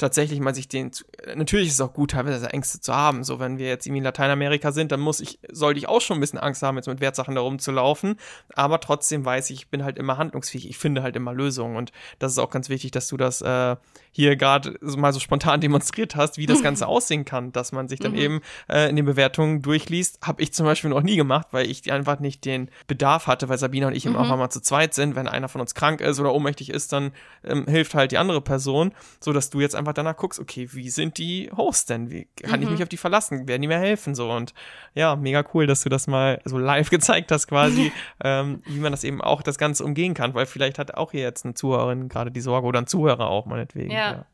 [0.00, 0.90] tatsächlich mal sich den,
[1.34, 3.24] natürlich ist es auch gut, teilweise Ängste zu haben.
[3.24, 6.16] So, wenn wir jetzt irgendwie in Lateinamerika sind, dann muss ich, sollte ich auch schon
[6.16, 8.16] ein bisschen Angst haben, jetzt mit Wertsachen da rumzulaufen.
[8.54, 10.68] Aber trotzdem weiß ich, ich bin halt immer handlungsfähig.
[10.68, 11.76] Ich finde halt immer Lösungen.
[11.76, 13.76] Und das ist auch ganz wichtig, dass du das äh,
[14.12, 18.00] hier gerade mal so spontan demonstriert hast, wie das Ganze aussehen kann, dass man sich
[18.00, 18.18] dann mhm.
[18.18, 20.18] eben äh, in den Bewertungen durchliest.
[20.22, 23.58] Habe ich zum Beispiel noch nie gemacht, weil ich einfach nicht den Bedarf hatte, weil
[23.58, 24.12] Sabina und ich mhm.
[24.12, 25.14] eben auch mal zu zweit sind.
[25.14, 27.12] Wenn einer von uns krank ist oder ohnmächtig ist, dann
[27.44, 30.90] ähm, hilft halt die andere Person, so dass du jetzt einfach danach guckst, okay, wie
[30.90, 32.10] sind die Hosts denn?
[32.10, 32.66] Wie kann mhm.
[32.66, 33.46] ich mich auf die verlassen?
[33.46, 34.14] Werden die mir helfen?
[34.14, 34.54] So und
[34.94, 37.92] ja, mega cool, dass du das mal so live gezeigt hast, quasi,
[38.24, 41.22] ähm, wie man das eben auch das Ganze umgehen kann, weil vielleicht hat auch hier
[41.22, 43.90] jetzt eine Zuhörerin gerade die Sorge oder ein Zuhörer auch meinetwegen.
[43.90, 43.99] Ja.
[44.00, 44.26] Ja.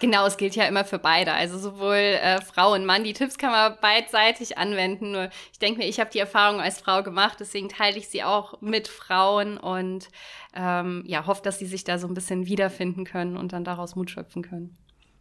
[0.00, 1.34] Genau, es gilt ja immer für beide.
[1.34, 3.04] Also sowohl äh, Frau und Mann.
[3.04, 5.12] Die Tipps kann man beidseitig anwenden.
[5.12, 8.24] Nur ich denke mir, ich habe die Erfahrung als Frau gemacht, deswegen teile ich sie
[8.24, 10.08] auch mit Frauen und
[10.54, 13.94] ähm, ja, hoffe, dass sie sich da so ein bisschen wiederfinden können und dann daraus
[13.94, 14.74] Mut schöpfen können.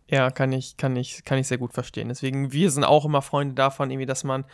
[0.09, 2.07] Ja, kann ich, kann ich, kann ich sehr gut verstehen.
[2.07, 4.45] Deswegen, wir sind auch immer Freunde davon, irgendwie, dass man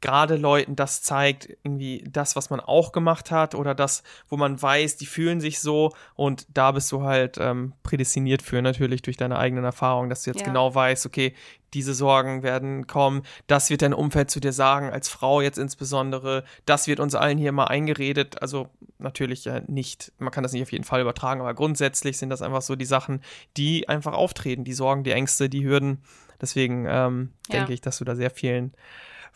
[0.00, 4.60] gerade Leuten das zeigt, irgendwie das, was man auch gemacht hat oder das, wo man
[4.60, 5.92] weiß, die fühlen sich so.
[6.14, 10.30] Und da bist du halt ähm, prädestiniert für natürlich durch deine eigenen Erfahrungen, dass du
[10.30, 10.46] jetzt ja.
[10.46, 11.34] genau weißt, okay,
[11.74, 16.44] diese Sorgen werden kommen, das wird dein Umfeld zu dir sagen, als Frau jetzt insbesondere,
[16.64, 18.68] das wird uns allen hier mal eingeredet, also
[18.98, 22.42] natürlich ja nicht, man kann das nicht auf jeden Fall übertragen, aber grundsätzlich sind das
[22.42, 23.20] einfach so die Sachen,
[23.56, 26.02] die einfach auftreten, die Sorgen, die Ängste, die Hürden,
[26.40, 27.58] deswegen ähm, ja.
[27.58, 28.72] denke ich, dass du da sehr vielen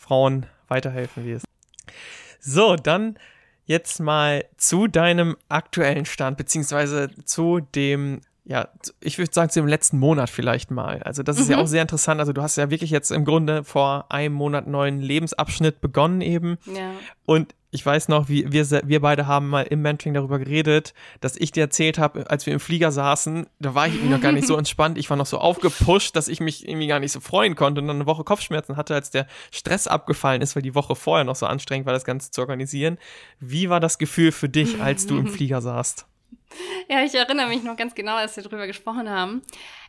[0.03, 1.47] Frauen weiterhelfen wirst.
[2.41, 3.17] So, dann
[3.65, 8.69] jetzt mal zu deinem aktuellen Stand, beziehungsweise zu dem, ja,
[9.01, 11.03] ich würde sagen, zu dem letzten Monat vielleicht mal.
[11.05, 11.53] Also, das ist mhm.
[11.53, 12.21] ja auch sehr interessant.
[12.21, 16.59] Also, du hast ja wirklich jetzt im Grunde vor einem Monat neuen Lebensabschnitt begonnen eben.
[16.67, 16.91] Ja.
[17.25, 20.93] Und ich weiß noch, wie wir, wir beide haben mal im Mentoring darüber geredet,
[21.23, 24.21] dass ich dir erzählt habe, als wir im Flieger saßen, da war ich irgendwie noch
[24.21, 24.99] gar nicht so entspannt.
[24.99, 27.87] Ich war noch so aufgepusht, dass ich mich irgendwie gar nicht so freuen konnte und
[27.89, 31.35] dann eine Woche Kopfschmerzen hatte, als der Stress abgefallen ist, weil die Woche vorher noch
[31.35, 32.99] so anstrengend war, das Ganze zu organisieren.
[33.41, 36.07] Wie war das Gefühl für dich, als du im Flieger saßt?
[36.91, 39.41] Ja, ich erinnere mich noch ganz genau, als wir darüber gesprochen haben.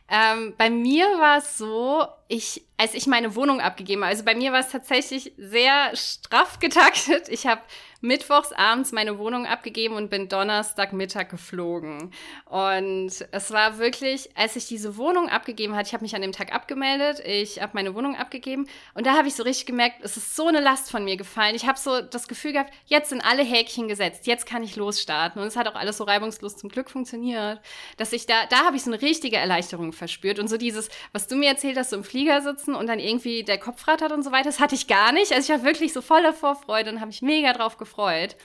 [0.08, 4.34] Ähm, bei mir war es so, ich, als ich meine Wohnung abgegeben habe, also bei
[4.34, 7.28] mir war es tatsächlich sehr straff getaktet.
[7.28, 7.60] Ich habe
[8.04, 12.12] mittwochs abends meine Wohnung abgegeben und bin Donnerstagmittag geflogen.
[12.44, 16.32] Und es war wirklich, als ich diese Wohnung abgegeben hatte, ich habe mich an dem
[16.32, 20.18] Tag abgemeldet, ich habe meine Wohnung abgegeben und da habe ich so richtig gemerkt, es
[20.18, 21.54] ist so eine Last von mir gefallen.
[21.54, 25.40] Ich habe so das Gefühl gehabt, jetzt sind alle Häkchen gesetzt, jetzt kann ich losstarten.
[25.40, 27.60] Und es hat auch alles so reibungslos zum Glück funktioniert,
[27.96, 30.38] dass ich da, da habe ich so eine richtige Erleichterung verspürt.
[30.38, 33.42] Und so dieses, was du mir erzählt hast, so im Flieger sitzen und dann irgendwie
[33.42, 35.32] der Kopf rattert und so weiter, das hatte ich gar nicht.
[35.32, 38.36] Also ich war wirklich so voller Vorfreude und habe mich mega drauf gefreut.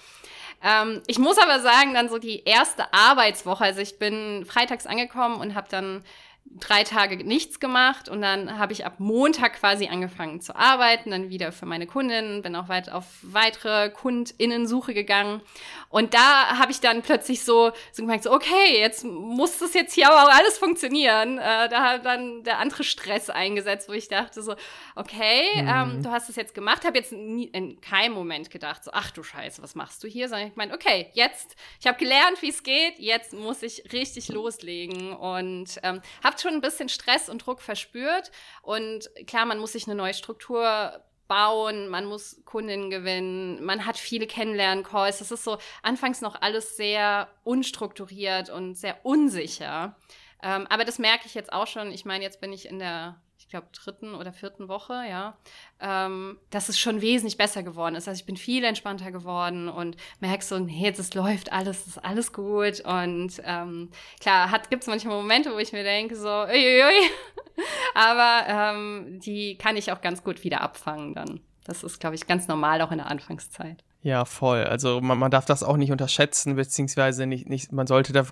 [0.63, 5.39] Ähm, ich muss aber sagen, dann so die erste Arbeitswoche, also ich bin freitags angekommen
[5.39, 6.03] und habe dann
[6.45, 11.29] drei Tage nichts gemacht und dann habe ich ab Montag quasi angefangen zu arbeiten, dann
[11.29, 15.41] wieder für meine Kundinnen, bin auch weit auf weitere KundInnen-Suche gegangen
[15.89, 19.93] und da habe ich dann plötzlich so, so gemerkt, so, okay, jetzt muss das jetzt
[19.93, 21.39] hier aber auch alles funktionieren.
[21.39, 24.55] Äh, da hat dann der andere Stress eingesetzt, wo ich dachte so,
[24.95, 25.95] okay, ähm, mhm.
[25.95, 29.09] ähm, du hast es jetzt gemacht, habe jetzt nie, in keinem Moment gedacht, so, ach
[29.11, 30.29] du Scheiße, was machst du hier?
[30.29, 34.29] Sondern ich meine, okay, jetzt, ich habe gelernt, wie es geht, jetzt muss ich richtig
[34.29, 38.31] loslegen und ähm, habe schon ein bisschen Stress und Druck verspürt.
[38.61, 43.97] Und klar, man muss sich eine neue Struktur bauen, man muss Kundinnen gewinnen, man hat
[43.97, 45.19] viele Kennenlernen-Calls.
[45.19, 49.95] Das ist so anfangs noch alles sehr unstrukturiert und sehr unsicher.
[50.43, 51.91] Ähm, aber das merke ich jetzt auch schon.
[51.91, 55.35] Ich meine, jetzt bin ich in der ich glaube, dritten oder vierten Woche, ja,
[55.81, 58.07] ähm, dass es schon wesentlich besser geworden ist.
[58.07, 61.97] Also ich bin viel entspannter geworden und merke so, nee, jetzt es läuft alles, ist
[62.05, 62.81] alles gut.
[62.81, 63.89] Und ähm,
[64.19, 67.09] klar, gibt es manchmal Momente, wo ich mir denke, so, uiuiui,
[67.95, 71.39] aber ähm, die kann ich auch ganz gut wieder abfangen dann.
[71.63, 73.83] Das ist, glaube ich, ganz normal auch in der Anfangszeit.
[74.01, 74.63] Ja, voll.
[74.63, 78.25] Also man, man darf das auch nicht unterschätzen, beziehungsweise nicht, nicht, man sollte da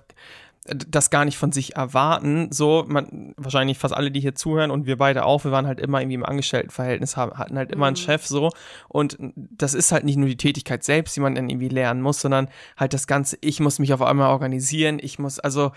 [0.74, 2.48] das gar nicht von sich erwarten.
[2.50, 5.80] So, man, wahrscheinlich fast alle, die hier zuhören und wir beide auch, wir waren halt
[5.80, 8.00] immer irgendwie im Angestelltenverhältnis, hatten halt immer einen mhm.
[8.00, 8.50] Chef so.
[8.88, 12.20] Und das ist halt nicht nur die Tätigkeit selbst, die man dann irgendwie lernen muss,
[12.20, 15.72] sondern halt das Ganze, ich muss mich auf einmal organisieren, ich muss, also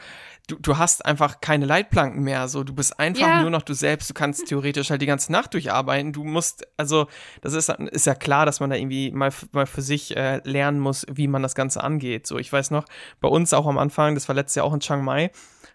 [0.47, 2.47] du, du hast einfach keine Leitplanken mehr.
[2.47, 3.41] So, du bist einfach ja.
[3.41, 6.13] nur noch du selbst, du kannst theoretisch halt die ganze Nacht durcharbeiten.
[6.13, 7.07] Du musst, also,
[7.41, 10.79] das ist, ist ja klar, dass man da irgendwie mal, mal für sich äh, lernen
[10.79, 12.27] muss, wie man das Ganze angeht.
[12.27, 12.85] So, ich weiß noch,
[13.19, 15.31] bei uns auch am Anfang, das war letztes Jahr auch Chiang Mai,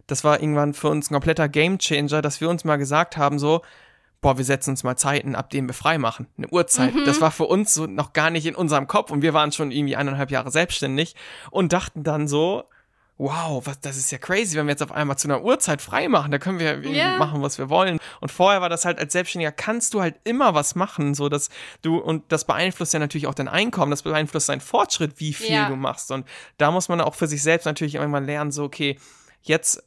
[0.06, 3.62] das war irgendwann für uns ein kompletter Gamechanger, dass wir uns mal gesagt haben, so,
[4.20, 6.26] boah, wir setzen uns mal Zeiten, ab denen wir frei machen.
[6.36, 6.94] Eine Uhrzeit.
[6.94, 7.04] Mhm.
[7.04, 9.70] Das war für uns so noch gar nicht in unserem Kopf und wir waren schon
[9.70, 11.14] irgendwie eineinhalb Jahre selbstständig
[11.50, 12.64] und dachten dann so,
[13.18, 16.08] wow, was, das ist ja crazy, wenn wir jetzt auf einmal zu einer Uhrzeit frei
[16.08, 17.18] machen, da können wir yeah.
[17.18, 17.98] machen, was wir wollen.
[18.20, 21.48] Und vorher war das halt als Selbstständiger, kannst du halt immer was machen, so dass
[21.82, 25.54] du, und das beeinflusst ja natürlich auch dein Einkommen, das beeinflusst deinen Fortschritt, wie viel
[25.54, 25.68] ja.
[25.68, 26.10] du machst.
[26.10, 26.26] Und
[26.58, 28.98] da muss man auch für sich selbst natürlich irgendwann lernen, so, okay,
[29.40, 29.82] jetzt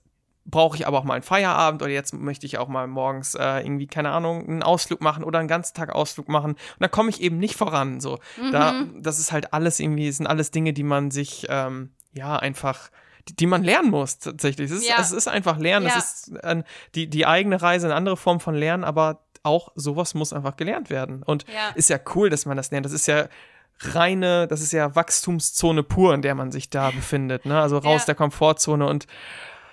[0.45, 3.59] brauche ich aber auch mal einen Feierabend oder jetzt möchte ich auch mal morgens äh,
[3.59, 6.53] irgendwie, keine Ahnung, einen Ausflug machen oder einen ganzen Tag Ausflug machen.
[6.53, 7.99] Und da komme ich eben nicht voran.
[7.99, 8.51] So, mhm.
[8.51, 12.89] da, das ist halt alles irgendwie, sind alles Dinge, die man sich ähm, ja einfach
[13.35, 14.71] die, man lernen muss tatsächlich.
[14.71, 14.95] Es ist, ja.
[14.99, 15.87] es ist einfach Lernen.
[15.87, 15.97] Ja.
[15.97, 16.63] Es ist äh,
[16.95, 20.89] die, die eigene Reise, eine andere Form von Lernen, aber auch sowas muss einfach gelernt
[20.89, 21.23] werden.
[21.23, 21.69] Und ja.
[21.75, 22.85] ist ja cool, dass man das lernt.
[22.85, 23.27] Das ist ja
[23.79, 27.45] reine, das ist ja Wachstumszone pur, in der man sich da befindet.
[27.45, 27.59] Ne?
[27.59, 29.07] Also raus der Komfortzone und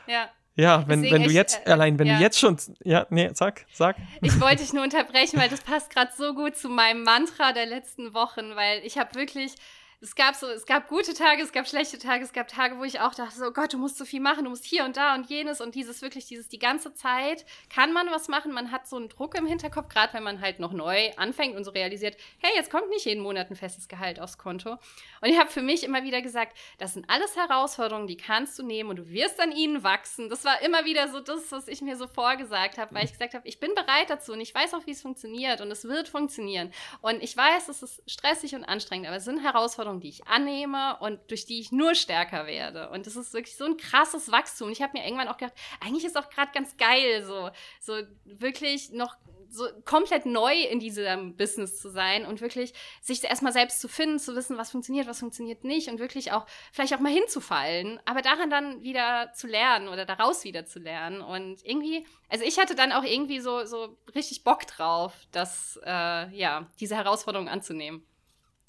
[0.07, 0.29] ja.
[0.59, 2.17] Ja, wenn, wenn du jetzt, äh, allein wenn ja.
[2.17, 3.97] du jetzt schon, ja, nee, sag, sag.
[4.23, 7.67] Ich wollte dich nur unterbrechen, weil das passt gerade so gut zu meinem Mantra der
[7.67, 9.55] letzten Wochen, weil ich habe wirklich,
[10.03, 12.85] es gab so, es gab gute Tage, es gab schlechte Tage, es gab Tage, wo
[12.85, 15.15] ich auch dachte, so Gott, du musst so viel machen, du musst hier und da
[15.15, 18.87] und jenes und dieses wirklich, dieses die ganze Zeit kann man was machen, man hat
[18.87, 22.17] so einen Druck im Hinterkopf, gerade wenn man halt noch neu anfängt und so realisiert,
[22.39, 24.73] hey, jetzt kommt nicht jeden Monat ein festes Gehalt aufs Konto.
[24.73, 28.63] Und ich habe für mich immer wieder gesagt, das sind alles Herausforderungen, die kannst du
[28.63, 30.29] nehmen und du wirst an ihnen wachsen.
[30.29, 33.35] Das war immer wieder so das, was ich mir so vorgesagt habe, weil ich gesagt
[33.35, 36.09] habe, ich bin bereit dazu und ich weiß auch, wie es funktioniert und es wird
[36.09, 36.71] funktionieren.
[37.01, 40.27] Und ich weiß, es ist stressig und anstrengend, aber es sind Herausforderungen, Herausforderungen, die ich
[40.27, 42.91] annehme und durch die ich nur stärker werde.
[42.91, 44.71] Und das ist wirklich so ein krasses Wachstum.
[44.71, 48.91] Ich habe mir irgendwann auch gedacht, eigentlich ist auch gerade ganz geil, so, so wirklich
[48.93, 49.17] noch
[49.49, 54.19] so komplett neu in diesem Business zu sein und wirklich sich erstmal selbst zu finden,
[54.19, 58.23] zu wissen, was funktioniert, was funktioniert nicht und wirklich auch vielleicht auch mal hinzufallen, aber
[58.23, 62.75] daran dann wieder zu lernen oder daraus wieder zu lernen und irgendwie, also ich hatte
[62.75, 68.05] dann auch irgendwie so so richtig Bock drauf, das äh, ja diese Herausforderung anzunehmen.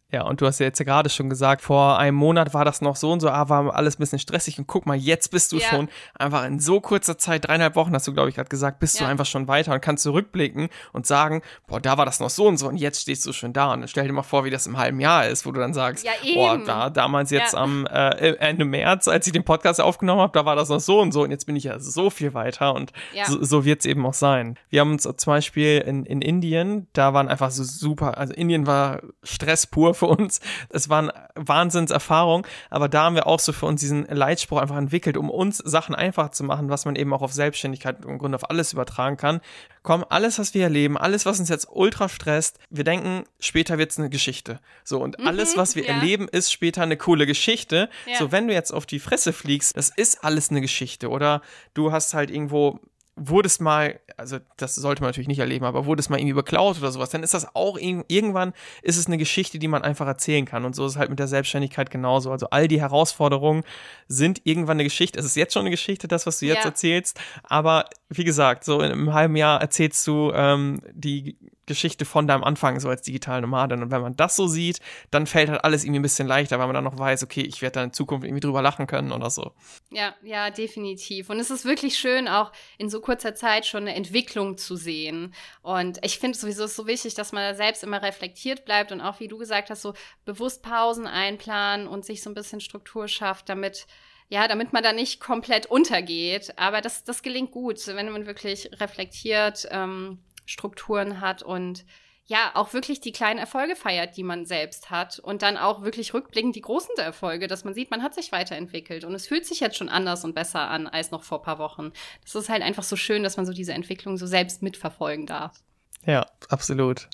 [0.09, 2.79] Ja, und du hast ja jetzt ja gerade schon gesagt, vor einem Monat war das
[2.79, 5.51] noch so und so, ah, war alles ein bisschen stressig und guck mal, jetzt bist
[5.51, 5.67] du ja.
[5.67, 8.97] schon einfach in so kurzer Zeit, dreieinhalb Wochen hast du, glaube ich, gerade gesagt, bist
[8.97, 9.05] ja.
[9.05, 12.47] du einfach schon weiter und kannst zurückblicken und sagen, boah, da war das noch so
[12.47, 14.49] und so und jetzt stehst du schon da und dann stell dir mal vor, wie
[14.49, 17.85] das im halben Jahr ist, wo du dann sagst, ja, boah, da, damals jetzt am
[17.87, 21.11] äh, Ende März, als ich den Podcast aufgenommen habe, da war das noch so und
[21.11, 22.93] so und jetzt bin ich ja so viel weiter und
[23.25, 24.57] so, so wird es eben auch sein.
[24.69, 28.67] Wir haben uns zum Beispiel in, in Indien, da waren einfach so super, also Indien
[28.67, 30.39] war Stress pur für uns.
[30.69, 34.77] Es war eine Wahnsinnserfahrung, aber da haben wir auch so für uns diesen Leitspruch einfach
[34.77, 38.35] entwickelt, um uns Sachen einfach zu machen, was man eben auch auf Selbstständigkeit im Grunde
[38.35, 39.41] auf alles übertragen kann.
[39.83, 43.91] Komm, alles, was wir erleben, alles, was uns jetzt ultra stresst, wir denken, später wird
[43.91, 44.59] es eine Geschichte.
[44.83, 45.93] So, und mhm, alles, was wir ja.
[45.93, 47.89] erleben, ist später eine coole Geschichte.
[48.05, 48.17] Ja.
[48.19, 51.09] So, wenn du jetzt auf die Fresse fliegst, das ist alles eine Geschichte.
[51.09, 51.41] Oder
[51.73, 52.79] du hast halt irgendwo
[53.18, 56.91] wurdest mal, also das sollte man natürlich nicht erleben, aber wurdest mal irgendwie beklaut oder
[56.91, 58.53] sowas, dann ist das auch irgendwann
[58.84, 60.65] ist es eine Geschichte, die man einfach erzählen kann.
[60.65, 62.32] Und so ist es halt mit der Selbstständigkeit genauso.
[62.32, 63.63] Also all die Herausforderungen
[64.07, 65.20] sind irgendwann eine Geschichte.
[65.20, 66.65] Es ist jetzt schon eine Geschichte, das, was du jetzt ja.
[66.65, 67.20] erzählst.
[67.43, 71.38] Aber wie gesagt, so in einem halben Jahr erzählst du ähm, die
[71.68, 73.84] Geschichte von deinem Anfang so als digitale Nomadin.
[73.84, 74.80] Und wenn man das so sieht,
[75.11, 77.61] dann fällt halt alles irgendwie ein bisschen leichter, weil man dann noch weiß, okay, ich
[77.61, 79.51] werde da in Zukunft irgendwie drüber lachen können oder so.
[79.91, 81.30] Ja, ja, definitiv.
[81.30, 85.34] Und es ist wirklich schön, auch in so kurzer Zeit schon eine Entwicklung zu sehen.
[85.61, 89.01] Und ich finde sowieso es so wichtig, dass man da selbst immer reflektiert bleibt und
[89.01, 89.93] auch, wie du gesagt hast, so
[90.26, 93.86] bewusst Pausen einplanen und sich so ein bisschen Struktur schafft, damit
[94.30, 96.53] ja, damit man da nicht komplett untergeht.
[96.57, 101.85] Aber das, das gelingt gut, wenn man wirklich reflektiert, ähm, Strukturen hat und
[102.29, 106.13] ja, auch wirklich die kleinen Erfolge feiert, die man selbst hat und dann auch wirklich
[106.13, 109.61] rückblickend die großen Erfolge, dass man sieht, man hat sich weiterentwickelt und es fühlt sich
[109.61, 111.93] jetzt schon anders und besser an als noch vor paar Wochen.
[112.23, 115.63] Das ist halt einfach so schön, dass man so diese Entwicklung so selbst mitverfolgen darf.
[116.05, 117.07] Ja, absolut.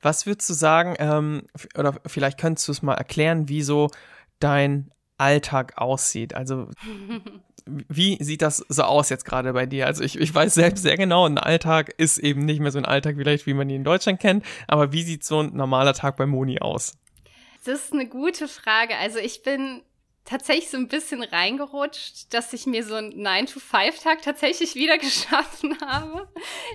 [0.00, 1.46] Was würdest du sagen, ähm,
[1.76, 3.90] oder vielleicht könntest du es mal erklären, wie so
[4.40, 6.34] dein Alltag aussieht?
[6.34, 6.70] Also
[7.66, 9.86] wie sieht das so aus jetzt gerade bei dir?
[9.86, 12.84] Also ich, ich weiß selbst sehr genau, ein Alltag ist eben nicht mehr so ein
[12.84, 16.16] Alltag vielleicht, wie man ihn in Deutschland kennt, aber wie sieht so ein normaler Tag
[16.16, 16.98] bei Moni aus?
[17.64, 18.96] Das ist eine gute Frage.
[18.96, 19.82] Also ich bin
[20.24, 26.28] tatsächlich so ein bisschen reingerutscht, dass ich mir so einen 9-to-5-Tag tatsächlich wieder geschaffen habe.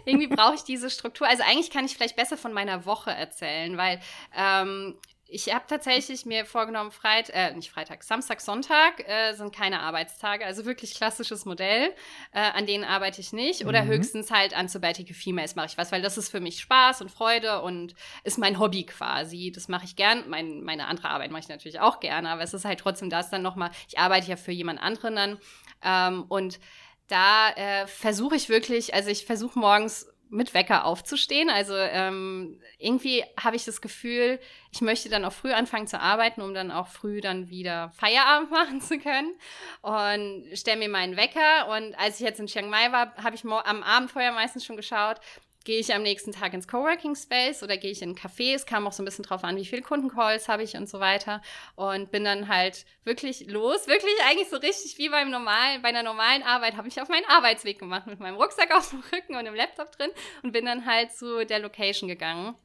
[0.05, 1.27] Irgendwie brauche ich diese Struktur.
[1.27, 3.99] Also eigentlich kann ich vielleicht besser von meiner Woche erzählen, weil
[4.35, 4.95] ähm,
[5.29, 10.45] ich habe tatsächlich mir vorgenommen, Freitag, äh, nicht Freitag, Samstag, Sonntag äh, sind keine Arbeitstage,
[10.45, 11.93] also wirklich klassisches Modell.
[12.31, 13.89] Äh, an denen arbeite ich nicht oder mhm.
[13.89, 17.11] höchstens halt an Sabbatical Females mache ich was, weil das ist für mich Spaß und
[17.11, 19.51] Freude und ist mein Hobby quasi.
[19.53, 20.29] Das mache ich gern.
[20.29, 23.29] Mein, meine andere Arbeit mache ich natürlich auch gerne, aber es ist halt trotzdem das
[23.29, 25.39] dann nochmal, ich arbeite ja für jemand anderen dann
[25.83, 26.59] ähm, und
[27.07, 31.49] da äh, versuche ich wirklich, also ich versuche morgens mit Wecker aufzustehen.
[31.49, 34.39] Also ähm, irgendwie habe ich das Gefühl,
[34.71, 38.51] ich möchte dann auch früh anfangen zu arbeiten, um dann auch früh dann wieder Feierabend
[38.51, 39.33] machen zu können.
[39.81, 41.69] Und stelle mir meinen Wecker.
[41.69, 44.77] Und als ich jetzt in Chiang Mai war, habe ich am Abend vorher meistens schon
[44.77, 45.19] geschaut,
[45.67, 48.55] gehe ich am nächsten Tag ins Coworking Space oder gehe ich in ein Café.
[48.55, 51.01] Es kam auch so ein bisschen drauf an, wie viele Kundencalls habe ich und so
[51.01, 51.41] weiter.
[51.75, 53.85] Und bin dann halt wirklich los.
[53.85, 57.25] Wirklich eigentlich so richtig wie beim normalen, bei einer normalen Arbeit habe ich auf meinen
[57.25, 60.09] Arbeitsweg gemacht mit meinem Rucksack auf dem Rücken und dem Laptop drin
[60.41, 62.55] und bin dann halt zu der Location gegangen.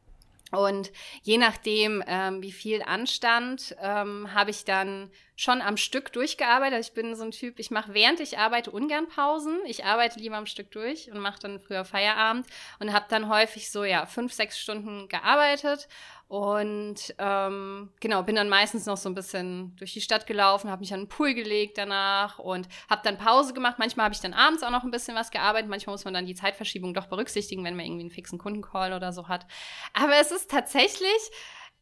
[0.52, 0.92] Und
[1.22, 6.80] je nachdem, ähm, wie viel anstand, ähm, habe ich dann schon am Stück durchgearbeitet.
[6.80, 9.60] Ich bin so ein Typ, ich mache während ich arbeite ungern Pausen.
[9.66, 12.46] Ich arbeite lieber am Stück durch und mache dann früher Feierabend
[12.80, 15.88] und habe dann häufig so ja fünf, sechs Stunden gearbeitet
[16.32, 20.80] und ähm, genau, bin dann meistens noch so ein bisschen durch die Stadt gelaufen, habe
[20.80, 23.78] mich an den Pool gelegt danach und habe dann Pause gemacht.
[23.78, 25.68] Manchmal habe ich dann abends auch noch ein bisschen was gearbeitet.
[25.68, 29.12] Manchmal muss man dann die Zeitverschiebung doch berücksichtigen, wenn man irgendwie einen fixen Kundencall oder
[29.12, 29.46] so hat.
[29.92, 31.30] Aber es ist tatsächlich,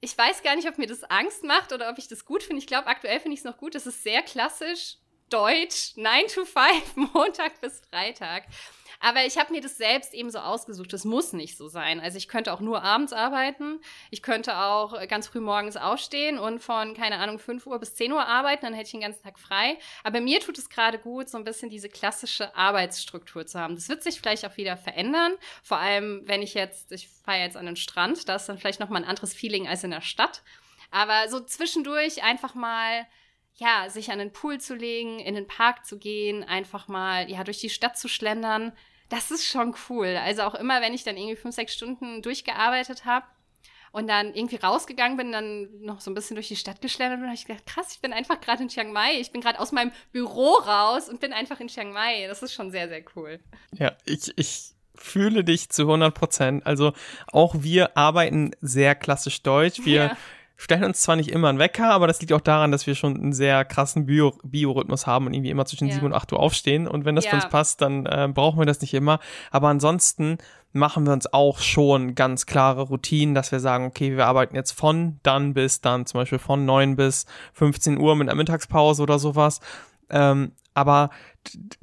[0.00, 2.60] ich weiß gar nicht, ob mir das Angst macht oder ob ich das gut finde.
[2.60, 3.74] Ich glaube, aktuell finde ich es noch gut.
[3.74, 4.96] Es ist sehr klassisch
[5.28, 8.44] Deutsch, 9 to 5, Montag bis Freitag.
[9.00, 10.92] Aber ich habe mir das selbst eben so ausgesucht.
[10.92, 12.00] Das muss nicht so sein.
[12.00, 13.80] Also ich könnte auch nur abends arbeiten.
[14.10, 18.12] Ich könnte auch ganz früh morgens aufstehen und von, keine Ahnung, 5 Uhr bis 10
[18.12, 18.66] Uhr arbeiten.
[18.66, 19.78] Dann hätte ich den ganzen Tag frei.
[20.04, 23.74] Aber mir tut es gerade gut, so ein bisschen diese klassische Arbeitsstruktur zu haben.
[23.74, 25.32] Das wird sich vielleicht auch wieder verändern.
[25.62, 28.80] Vor allem, wenn ich jetzt, ich fahre jetzt an den Strand, da ist dann vielleicht
[28.80, 30.42] nochmal ein anderes Feeling als in der Stadt.
[30.90, 33.06] Aber so zwischendurch einfach mal
[33.60, 37.44] ja, sich an den Pool zu legen, in den Park zu gehen, einfach mal ja
[37.44, 38.72] durch die Stadt zu schlendern,
[39.10, 40.16] das ist schon cool.
[40.16, 43.26] Also auch immer, wenn ich dann irgendwie fünf, sechs Stunden durchgearbeitet habe
[43.92, 47.26] und dann irgendwie rausgegangen bin, dann noch so ein bisschen durch die Stadt geschlendert und
[47.26, 49.20] habe ich gedacht, krass, ich bin einfach gerade in Chiang Mai.
[49.20, 52.26] Ich bin gerade aus meinem Büro raus und bin einfach in Chiang Mai.
[52.28, 53.40] Das ist schon sehr, sehr cool.
[53.72, 56.66] Ja, ich, ich fühle dich zu 100 Prozent.
[56.66, 56.92] Also
[57.32, 59.84] auch wir arbeiten sehr klassisch deutsch.
[59.84, 60.16] Wir ja
[60.60, 63.16] stellen uns zwar nicht immer einen Wecker, aber das liegt auch daran, dass wir schon
[63.16, 65.94] einen sehr krassen Bio Biorhythmus haben und irgendwie immer zwischen ja.
[65.94, 66.86] 7 und 8 Uhr aufstehen.
[66.86, 67.30] Und wenn das ja.
[67.30, 69.20] für uns passt, dann äh, brauchen wir das nicht immer.
[69.50, 70.36] Aber ansonsten
[70.72, 74.72] machen wir uns auch schon ganz klare Routinen, dass wir sagen, okay, wir arbeiten jetzt
[74.72, 79.18] von dann bis dann, zum Beispiel von 9 bis 15 Uhr mit einer Mittagspause oder
[79.18, 79.60] sowas.
[80.10, 81.08] Ähm, aber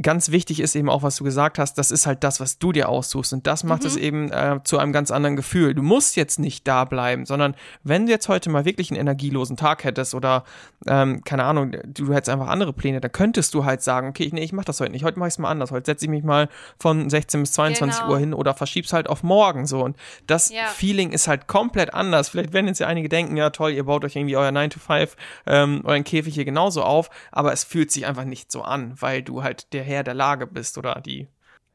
[0.02, 2.72] ganz wichtig ist eben auch, was du gesagt hast, das ist halt das, was du
[2.72, 3.34] dir aussuchst.
[3.34, 3.88] Und das macht mhm.
[3.88, 5.74] es eben äh, zu einem ganz anderen Gefühl.
[5.74, 9.58] Du musst jetzt nicht da bleiben, sondern wenn du jetzt heute mal wirklich einen energielosen
[9.58, 10.44] Tag hättest oder,
[10.86, 14.44] ähm, keine Ahnung, du hättest einfach andere Pläne, dann könntest du halt sagen, okay, nee,
[14.44, 15.72] ich mach das heute nicht, heute mache ich es mal anders.
[15.72, 16.50] Heute setze ich mich mal
[16.80, 18.12] von 16 bis 22 genau.
[18.12, 19.84] Uhr hin oder verschieb's halt auf morgen so.
[19.84, 19.98] Und
[20.28, 20.66] das ja.
[20.66, 22.30] Feeling ist halt komplett anders.
[22.30, 24.80] Vielleicht werden jetzt ja einige denken, ja toll, ihr baut euch irgendwie euer 9 to
[24.80, 25.16] 5,
[25.48, 29.24] ähm, euren Käfig hier genauso auf, aber es fühlt sich einfach nicht so an, weil
[29.24, 31.28] du halt halt der Herr der Lage bist oder die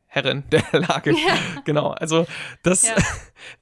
[0.07, 1.13] Herrin der Lage.
[1.13, 1.39] Ja.
[1.65, 2.27] Genau, also
[2.63, 2.97] das, ja.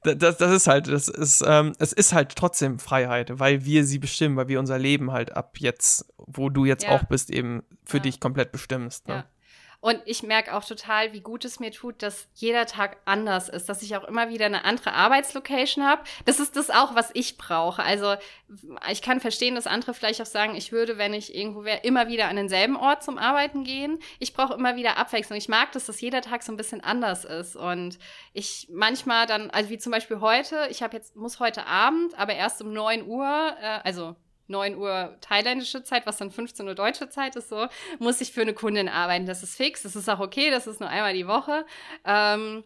[0.14, 3.98] das, das ist halt, das ist, ähm, es ist halt trotzdem Freiheit, weil wir sie
[3.98, 6.90] bestimmen, weil wir unser Leben halt ab jetzt, wo du jetzt ja.
[6.90, 9.06] auch bist, eben für dich komplett bestimmst.
[9.06, 9.24] Ne?
[9.80, 13.68] Und ich merke auch total, wie gut es mir tut, dass jeder Tag anders ist,
[13.70, 16.02] dass ich auch immer wieder eine andere Arbeitslocation habe.
[16.26, 17.82] Das ist das auch, was ich brauche.
[17.82, 18.16] Also
[18.90, 22.08] ich kann verstehen, dass andere vielleicht auch sagen, ich würde, wenn ich irgendwo wäre, immer
[22.08, 23.98] wieder an denselben Ort zum Arbeiten gehen.
[24.18, 25.38] Ich brauche immer wieder Abwechslung.
[25.38, 27.56] Ich mag das, dass jeder Tag so ein bisschen anders ist.
[27.56, 27.98] Und
[28.34, 32.34] ich manchmal dann, also wie zum Beispiel heute, ich habe jetzt, muss heute Abend, aber
[32.34, 34.14] erst um 9 Uhr, äh, also
[34.50, 37.66] 9 Uhr thailändische Zeit, was dann 15 Uhr deutsche Zeit ist, so,
[37.98, 39.26] muss ich für eine Kundin arbeiten.
[39.26, 41.64] Das ist fix, das ist auch okay, das ist nur einmal die Woche.
[42.04, 42.64] Ähm,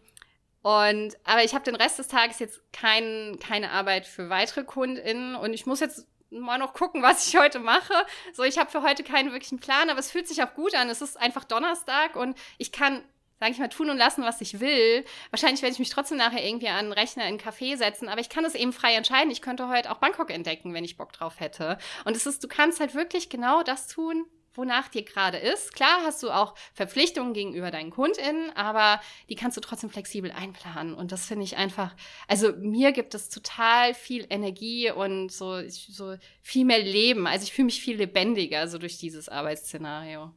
[0.61, 5.35] und, aber ich habe den Rest des Tages jetzt kein, keine Arbeit für weitere KundInnen
[5.35, 7.93] und ich muss jetzt mal noch gucken, was ich heute mache.
[8.33, 10.89] So, ich habe für heute keinen wirklichen Plan, aber es fühlt sich auch gut an.
[10.89, 13.03] Es ist einfach Donnerstag und ich kann
[13.45, 15.05] sage ich mal, tun und lassen, was ich will.
[15.29, 18.19] Wahrscheinlich werde ich mich trotzdem nachher irgendwie an einen Rechner in einen Café setzen, aber
[18.19, 19.29] ich kann das eben frei entscheiden.
[19.29, 21.77] Ich könnte heute auch Bangkok entdecken, wenn ich Bock drauf hätte.
[22.05, 25.75] Und es ist, du kannst halt wirklich genau das tun, wonach dir gerade ist.
[25.75, 28.99] Klar hast du auch Verpflichtungen gegenüber deinen KundInnen, aber
[29.29, 30.95] die kannst du trotzdem flexibel einplanen.
[30.95, 31.95] Und das finde ich einfach,
[32.27, 37.27] also mir gibt es total viel Energie und so, so viel mehr Leben.
[37.27, 40.33] Also ich fühle mich viel lebendiger so durch dieses Arbeitsszenario.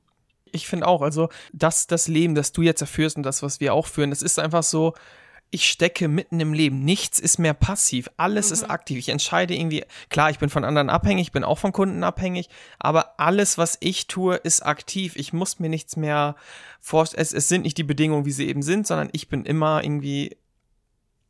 [0.53, 3.75] Ich finde auch, also das, das Leben, das du jetzt erführst und das, was wir
[3.75, 4.95] auch führen, das ist einfach so,
[5.51, 6.85] ich stecke mitten im Leben.
[6.85, 8.11] Nichts ist mehr passiv.
[8.17, 8.53] Alles mhm.
[8.55, 8.99] ist aktiv.
[8.99, 12.49] Ich entscheide irgendwie, klar, ich bin von anderen abhängig, bin auch von Kunden abhängig,
[12.79, 15.17] aber alles, was ich tue, ist aktiv.
[15.17, 16.37] Ich muss mir nichts mehr
[16.81, 17.23] vorstellen.
[17.23, 20.37] Es, es sind nicht die Bedingungen, wie sie eben sind, sondern ich bin immer irgendwie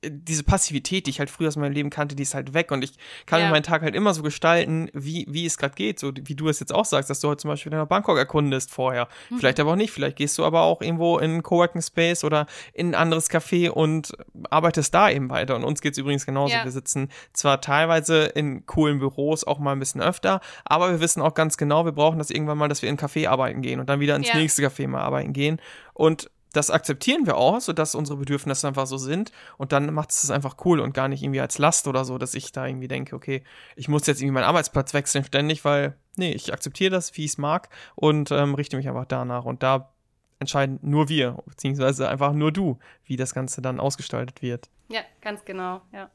[0.05, 2.85] diese Passivität, die ich halt früher aus meinem Leben kannte, die ist halt weg und
[2.85, 2.93] ich
[3.27, 3.51] kann ja.
[3.51, 6.61] meinen Tag halt immer so gestalten, wie, wie es gerade geht, so wie du es
[6.61, 9.09] jetzt auch sagst, dass du heute zum Beispiel in Bangkok erkundest vorher.
[9.29, 9.39] Mhm.
[9.39, 12.47] Vielleicht aber auch nicht, vielleicht gehst du aber auch irgendwo in einen Coworking Space oder
[12.73, 14.13] in ein anderes Café und
[14.51, 15.57] arbeitest da eben weiter.
[15.57, 16.55] Und uns geht's übrigens genauso.
[16.55, 16.65] Ja.
[16.65, 21.23] Wir sitzen zwar teilweise in coolen Büros auch mal ein bisschen öfter, aber wir wissen
[21.23, 23.81] auch ganz genau, wir brauchen das irgendwann mal, dass wir in ein Café arbeiten gehen
[23.81, 24.37] und dann wieder ins ja.
[24.37, 25.61] nächste Café mal arbeiten gehen.
[25.93, 29.33] Und das akzeptieren wir auch, sodass unsere Bedürfnisse einfach so sind.
[29.57, 32.35] Und dann macht es einfach cool und gar nicht irgendwie als Last oder so, dass
[32.35, 33.43] ich da irgendwie denke, okay,
[33.77, 37.33] ich muss jetzt irgendwie meinen Arbeitsplatz wechseln ständig, weil, nee, ich akzeptiere das, wie ich
[37.33, 39.45] es mag und ähm, richte mich einfach danach.
[39.45, 39.93] Und da
[40.39, 44.69] entscheiden nur wir, beziehungsweise einfach nur du, wie das Ganze dann ausgestaltet wird.
[44.89, 46.11] Ja, ganz genau, ja.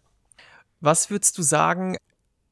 [0.80, 1.98] Was würdest du sagen,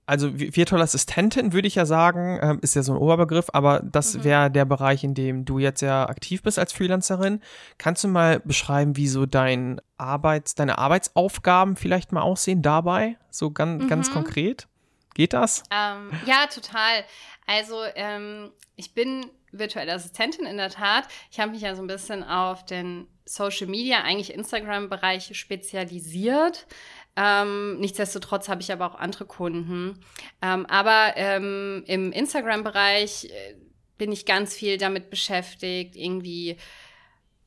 [0.05, 4.15] also virtuelle Assistentin würde ich ja sagen, ähm, ist ja so ein Oberbegriff, aber das
[4.15, 4.23] mhm.
[4.23, 7.41] wäre der Bereich, in dem du jetzt ja aktiv bist als Freelancerin.
[7.77, 13.17] Kannst du mal beschreiben, wie so dein Arbeits, deine Arbeitsaufgaben vielleicht mal aussehen dabei?
[13.29, 13.87] So ganz, mhm.
[13.87, 14.67] ganz konkret?
[15.13, 15.63] Geht das?
[15.71, 17.03] Ähm, ja, total.
[17.45, 21.07] Also ähm, ich bin virtuelle Assistentin in der Tat.
[21.29, 26.67] Ich habe mich ja so ein bisschen auf den Social Media, eigentlich Instagram-Bereich spezialisiert.
[27.15, 29.99] Ähm, nichtsdestotrotz habe ich aber auch andere Kunden.
[30.41, 33.55] Ähm, aber ähm, im Instagram-Bereich äh,
[33.97, 36.57] bin ich ganz viel damit beschäftigt, irgendwie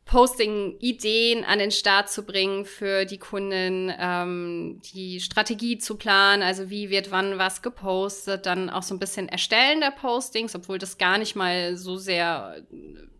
[0.05, 6.69] Posting-Ideen an den Start zu bringen für die Kunden, ähm, die Strategie zu planen, also
[6.69, 10.99] wie wird wann was gepostet, dann auch so ein bisschen Erstellen der Postings, obwohl das
[10.99, 12.63] gar nicht mal so sehr,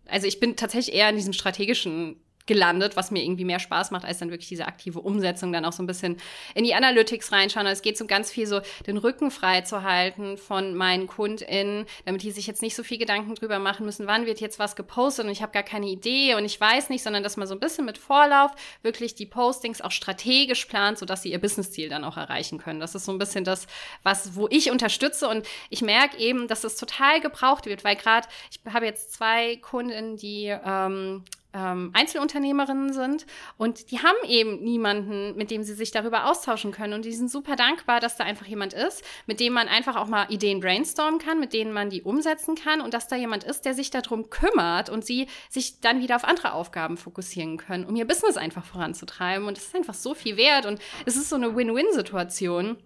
[0.05, 4.05] also ich bin tatsächlich eher in diesem strategischen gelandet, was mir irgendwie mehr Spaß macht,
[4.05, 6.17] als dann wirklich diese aktive Umsetzung, dann auch so ein bisschen
[6.53, 7.65] in die Analytics reinschauen.
[7.65, 11.85] Also es geht so ganz viel so, den Rücken frei zu halten von meinen KundInnen,
[12.05, 14.75] damit die sich jetzt nicht so viel Gedanken drüber machen müssen, wann wird jetzt was
[14.75, 17.55] gepostet und ich habe gar keine Idee und ich weiß nicht, sondern dass man so
[17.55, 18.51] ein bisschen mit Vorlauf
[18.83, 22.79] wirklich die Postings auch strategisch plant, sodass sie ihr Business-Ziel dann auch erreichen können.
[22.79, 23.67] Das ist so ein bisschen das,
[24.03, 28.27] was, wo ich unterstütze und ich merke eben, dass es total gebraucht wird, weil gerade,
[28.51, 31.23] ich habe jetzt zwei Kundinnen, die ähm,
[31.55, 33.25] ähm, Einzelunternehmerinnen sind.
[33.57, 36.93] Und die haben eben niemanden, mit dem sie sich darüber austauschen können.
[36.93, 40.07] Und die sind super dankbar, dass da einfach jemand ist, mit dem man einfach auch
[40.07, 42.81] mal Ideen brainstormen kann, mit denen man die umsetzen kann.
[42.81, 46.25] Und dass da jemand ist, der sich darum kümmert und sie sich dann wieder auf
[46.25, 49.47] andere Aufgaben fokussieren können, um ihr Business einfach voranzutreiben.
[49.47, 50.65] Und das ist einfach so viel wert.
[50.65, 52.77] Und es ist so eine Win-Win-Situation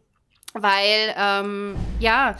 [0.53, 2.35] weil ähm, ja,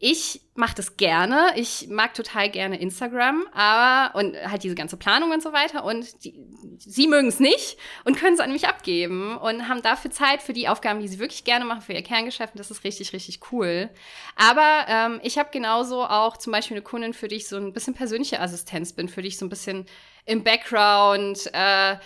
[0.00, 1.48] ich mache das gerne.
[1.56, 5.84] Ich mag total gerne Instagram, aber und halt diese ganze Planung und so weiter.
[5.84, 6.34] Und die,
[6.78, 10.52] sie mögen es nicht und können es an mich abgeben und haben dafür Zeit für
[10.52, 12.54] die Aufgaben, die sie wirklich gerne machen, für ihr Kerngeschäft.
[12.54, 13.90] Und das ist richtig, richtig cool.
[14.36, 17.72] Aber ähm, ich habe genauso auch zum Beispiel eine Kundin, für die ich so ein
[17.72, 19.86] bisschen persönliche Assistenz bin, für die ich so ein bisschen
[20.26, 21.96] im Background äh,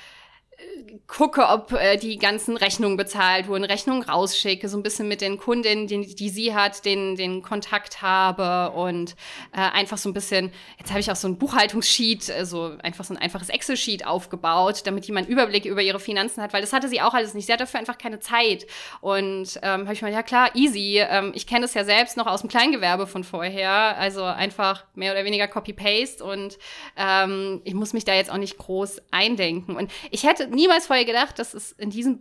[1.07, 5.39] gucke, ob äh, die ganzen Rechnungen bezahlt wurden, Rechnungen rausschicke, so ein bisschen mit den
[5.39, 9.15] Kundinnen, die, die sie hat, den, den Kontakt habe und
[9.53, 13.15] äh, einfach so ein bisschen, jetzt habe ich auch so ein Buchhaltungssheet, also einfach so
[13.15, 17.01] ein einfaches Excel-Sheet aufgebaut, damit jemand Überblick über ihre Finanzen hat, weil das hatte sie
[17.01, 17.47] auch alles nicht.
[17.47, 18.67] Sie hat dafür einfach keine Zeit.
[19.01, 20.99] Und ähm, habe ich mal, ja klar, easy.
[20.99, 23.99] Ähm, ich kenne das ja selbst noch aus dem Kleingewerbe von vorher.
[23.99, 26.59] Also einfach mehr oder weniger Copy-Paste und
[26.97, 29.77] ähm, ich muss mich da jetzt auch nicht groß eindenken.
[29.77, 32.21] Und ich hätte niemals vorher gedacht, dass es in diesem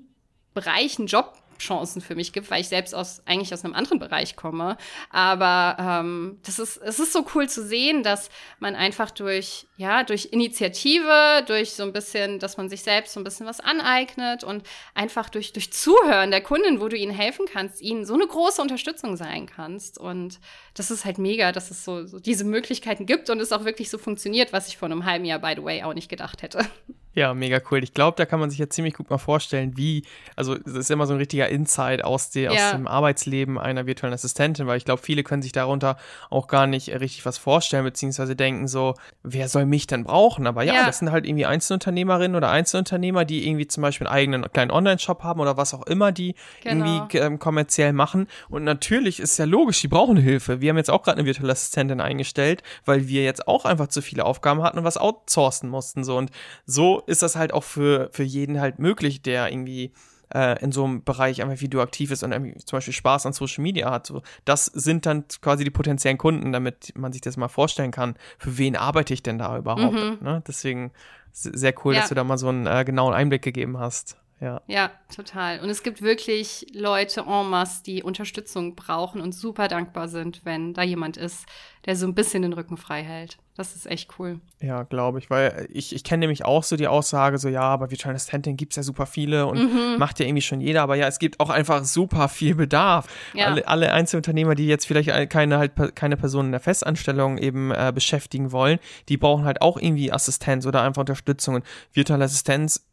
[0.54, 4.00] Bereich einen Job Chancen für mich gibt, weil ich selbst aus eigentlich aus einem anderen
[4.00, 4.78] Bereich komme.
[5.10, 8.30] Aber ähm, das ist es ist so cool zu sehen, dass
[8.60, 13.20] man einfach durch ja durch Initiative, durch so ein bisschen, dass man sich selbst so
[13.20, 14.64] ein bisschen was aneignet und
[14.94, 18.62] einfach durch durch Zuhören der Kunden, wo du ihnen helfen kannst, ihnen so eine große
[18.62, 19.98] Unterstützung sein kannst.
[19.98, 20.40] Und
[20.74, 23.90] das ist halt mega, dass es so, so diese Möglichkeiten gibt und es auch wirklich
[23.90, 26.66] so funktioniert, was ich vor einem halben Jahr by the way auch nicht gedacht hätte.
[27.14, 27.84] Ja, mega cool.
[27.84, 30.04] Ich glaube, da kann man sich jetzt ziemlich gut mal vorstellen, wie,
[30.38, 32.68] also es ist immer so ein richtiger Insight aus, der, ja.
[32.68, 35.98] aus dem Arbeitsleben einer virtuellen Assistentin, weil ich glaube, viele können sich darunter
[36.30, 38.94] auch gar nicht richtig was vorstellen, beziehungsweise denken so,
[39.24, 40.48] wer soll mich denn brauchen?
[40.48, 40.86] Aber ja, ja.
[40.86, 45.24] das sind halt irgendwie Einzelunternehmerinnen oder Einzelunternehmer, die irgendwie zum Beispiel einen eigenen kleinen Online-Shop
[45.24, 46.86] haben oder was auch immer, die genau.
[46.86, 48.28] irgendwie ähm, kommerziell machen.
[48.48, 50.62] Und natürlich ist ja logisch, die brauchen Hilfe.
[50.62, 54.02] Wir haben jetzt auch gerade eine virtuelle Assistentin eingestellt, weil wir jetzt auch einfach zu
[54.02, 56.06] viele Aufgaben hatten und was outsourcen mussten.
[56.06, 56.32] So und
[56.66, 59.92] so ist das halt auch für, für jeden halt möglich, der irgendwie
[60.34, 63.34] äh, in so einem Bereich einfach wie du aktiv ist und zum Beispiel Spaß an
[63.34, 64.08] Social Media hat.
[64.08, 68.16] So, das sind dann quasi die potenziellen Kunden, damit man sich das mal vorstellen kann,
[68.38, 69.94] für wen arbeite ich denn da überhaupt.
[69.94, 70.18] Mhm.
[70.22, 70.44] Ne?
[70.48, 70.92] Deswegen
[71.32, 72.02] sehr cool, ja.
[72.02, 74.18] dass du da mal so einen äh, genauen Einblick gegeben hast.
[74.42, 74.60] Ja.
[74.66, 75.60] ja, total.
[75.60, 80.74] Und es gibt wirklich Leute en masse, die Unterstützung brauchen und super dankbar sind, wenn
[80.74, 81.46] da jemand ist,
[81.86, 83.38] der so ein bisschen den Rücken frei hält.
[83.56, 84.40] Das ist echt cool.
[84.60, 87.92] Ja, glaube ich, weil ich, ich kenne nämlich auch so die Aussage, so ja, aber
[87.92, 90.00] Virtual Assistentin gibt es ja super viele und mhm.
[90.00, 93.08] macht ja irgendwie schon jeder, aber ja, es gibt auch einfach super viel Bedarf.
[93.34, 93.48] Ja.
[93.48, 97.92] Alle, alle Einzelunternehmer, die jetzt vielleicht keine halt keine Person in der Festanstellung eben äh,
[97.94, 101.56] beschäftigen wollen, die brauchen halt auch irgendwie Assistenz oder einfach Unterstützung.
[101.56, 102.88] Und Virtual Assistenz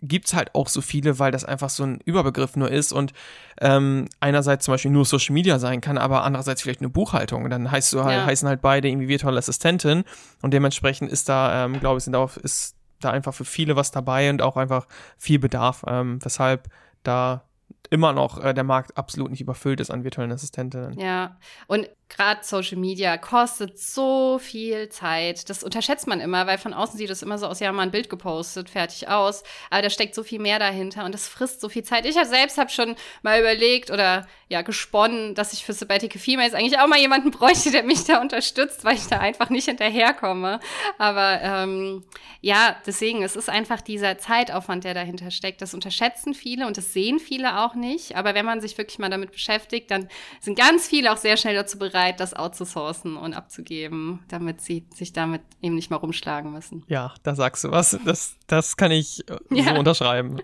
[0.00, 3.12] gibt's halt auch so viele, weil das einfach so ein Überbegriff nur ist und
[3.60, 7.50] ähm, einerseits zum Beispiel nur Social Media sein kann, aber andererseits vielleicht eine Buchhaltung.
[7.50, 8.26] Dann heißt du halt, ja.
[8.26, 10.04] heißen halt beide irgendwie virtuelle Assistentin
[10.42, 13.90] und dementsprechend ist da, ähm, glaube ich, sind da, ist da einfach für viele was
[13.90, 16.68] dabei und auch einfach viel Bedarf, ähm, weshalb
[17.02, 17.42] da
[17.90, 20.98] immer noch äh, der Markt absolut nicht überfüllt ist an virtuellen Assistentinnen.
[20.98, 25.48] Ja, und gerade Social Media kostet so viel Zeit.
[25.50, 27.90] Das unterschätzt man immer, weil von außen sieht es immer so aus, ja, mal ein
[27.90, 29.42] Bild gepostet, fertig aus.
[29.70, 32.06] Aber da steckt so viel mehr dahinter und das frisst so viel Zeit.
[32.06, 36.78] Ich selbst habe schon mal überlegt oder ja gesponnen, dass ich für Sabbatical Females eigentlich
[36.80, 40.60] auch mal jemanden bräuchte, der mich da unterstützt, weil ich da einfach nicht hinterherkomme.
[40.96, 42.04] Aber ähm,
[42.40, 45.60] ja, deswegen, es ist einfach dieser Zeitaufwand, der dahinter steckt.
[45.60, 48.16] Das unterschätzen viele und das sehen viele auch nicht.
[48.16, 50.08] Aber wenn man sich wirklich mal damit beschäftigt, dann
[50.40, 54.86] sind ganz viele auch sehr schnell dazu bereit, bereit, das outzusourcen und abzugeben, damit sie
[54.94, 56.84] sich damit eben nicht mal rumschlagen müssen.
[56.88, 57.98] Ja, da sagst du was.
[58.04, 59.64] Das, das kann ich äh, ja.
[59.64, 60.40] so unterschreiben.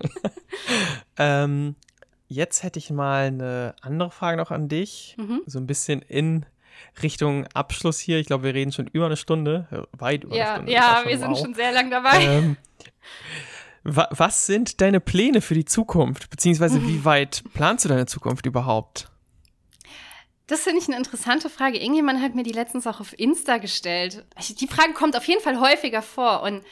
[1.18, 1.76] ähm,
[2.28, 5.16] jetzt hätte ich mal eine andere Frage noch an dich.
[5.18, 5.42] Mhm.
[5.46, 6.46] So ein bisschen in
[7.02, 8.18] Richtung Abschluss hier.
[8.18, 10.72] Ich glaube, wir reden schon über eine Stunde, äh, weit über ja, eine Stunde.
[10.72, 11.26] Ja, wir wow.
[11.26, 12.24] sind schon sehr lang dabei.
[12.24, 12.56] Ähm,
[13.84, 16.30] was sind deine Pläne für die Zukunft?
[16.30, 19.10] Beziehungsweise wie weit planst du deine Zukunft überhaupt?
[20.46, 21.78] Das finde ich eine interessante Frage.
[21.78, 24.24] Irgendjemand hat mir die letztens auch auf Insta gestellt.
[24.60, 26.42] Die Frage kommt auf jeden Fall häufiger vor.
[26.42, 26.62] Und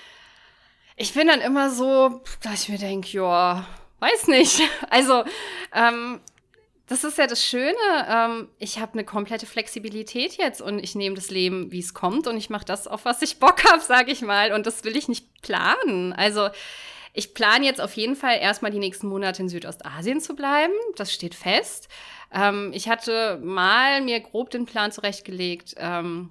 [0.96, 3.66] ich bin dann immer so, dass ich mir denke, ja,
[4.00, 4.60] weiß nicht.
[4.90, 5.24] Also,
[5.72, 6.20] ähm,
[6.86, 7.72] das ist ja das Schöne.
[8.06, 12.26] Ähm, ich habe eine komplette Flexibilität jetzt und ich nehme das Leben, wie es kommt
[12.26, 14.52] und ich mache das, auf was ich Bock habe, sage ich mal.
[14.52, 16.12] Und das will ich nicht planen.
[16.12, 16.50] Also
[17.14, 20.74] ich plane jetzt auf jeden Fall erstmal die nächsten Monate in Südostasien zu bleiben.
[20.96, 21.88] Das steht fest.
[22.32, 26.28] Ähm, ich hatte mal mir grob den Plan zurechtgelegt, ähm,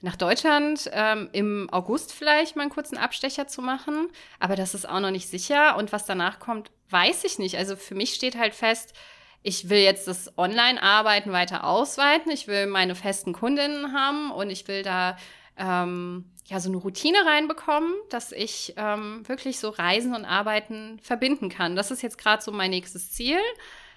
[0.00, 4.08] nach Deutschland ähm, im August vielleicht mal einen kurzen Abstecher zu machen.
[4.38, 5.76] Aber das ist auch noch nicht sicher.
[5.76, 7.56] Und was danach kommt, weiß ich nicht.
[7.56, 8.94] Also für mich steht halt fest,
[9.42, 12.30] ich will jetzt das Online-Arbeiten weiter ausweiten.
[12.30, 15.16] Ich will meine festen Kundinnen haben und ich will da
[15.56, 21.48] ähm, ja so eine Routine reinbekommen, dass ich ähm, wirklich so Reisen und Arbeiten verbinden
[21.48, 21.76] kann.
[21.76, 23.38] Das ist jetzt gerade so mein nächstes Ziel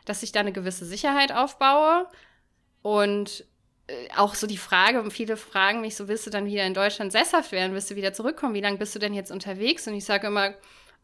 [0.06, 2.08] dass ich da eine gewisse Sicherheit aufbaue.
[2.82, 3.46] Und
[3.88, 7.12] äh, auch so die Frage, viele fragen mich so, willst du dann wieder in Deutschland
[7.12, 7.74] sesshaft werden?
[7.74, 8.54] Willst du wieder zurückkommen?
[8.54, 9.88] Wie lange bist du denn jetzt unterwegs?
[9.88, 10.54] Und ich sage immer,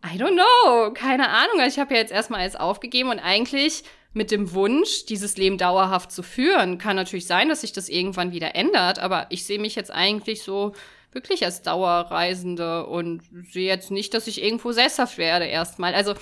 [0.05, 1.59] I don't know, keine Ahnung.
[1.59, 3.83] Also ich habe ja jetzt erstmal alles aufgegeben und eigentlich
[4.13, 6.77] mit dem Wunsch, dieses Leben dauerhaft zu führen.
[6.77, 10.43] Kann natürlich sein, dass sich das irgendwann wieder ändert, aber ich sehe mich jetzt eigentlich
[10.43, 10.73] so
[11.11, 13.21] wirklich als Dauerreisende und
[13.51, 15.93] sehe jetzt nicht, dass ich irgendwo sesshaft werde erstmal.
[15.93, 16.13] Also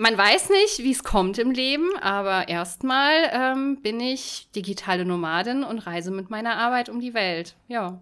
[0.00, 5.62] man weiß nicht, wie es kommt im Leben, aber erstmal ähm, bin ich digitale Nomadin
[5.62, 7.54] und reise mit meiner Arbeit um die Welt.
[7.68, 8.00] Ja.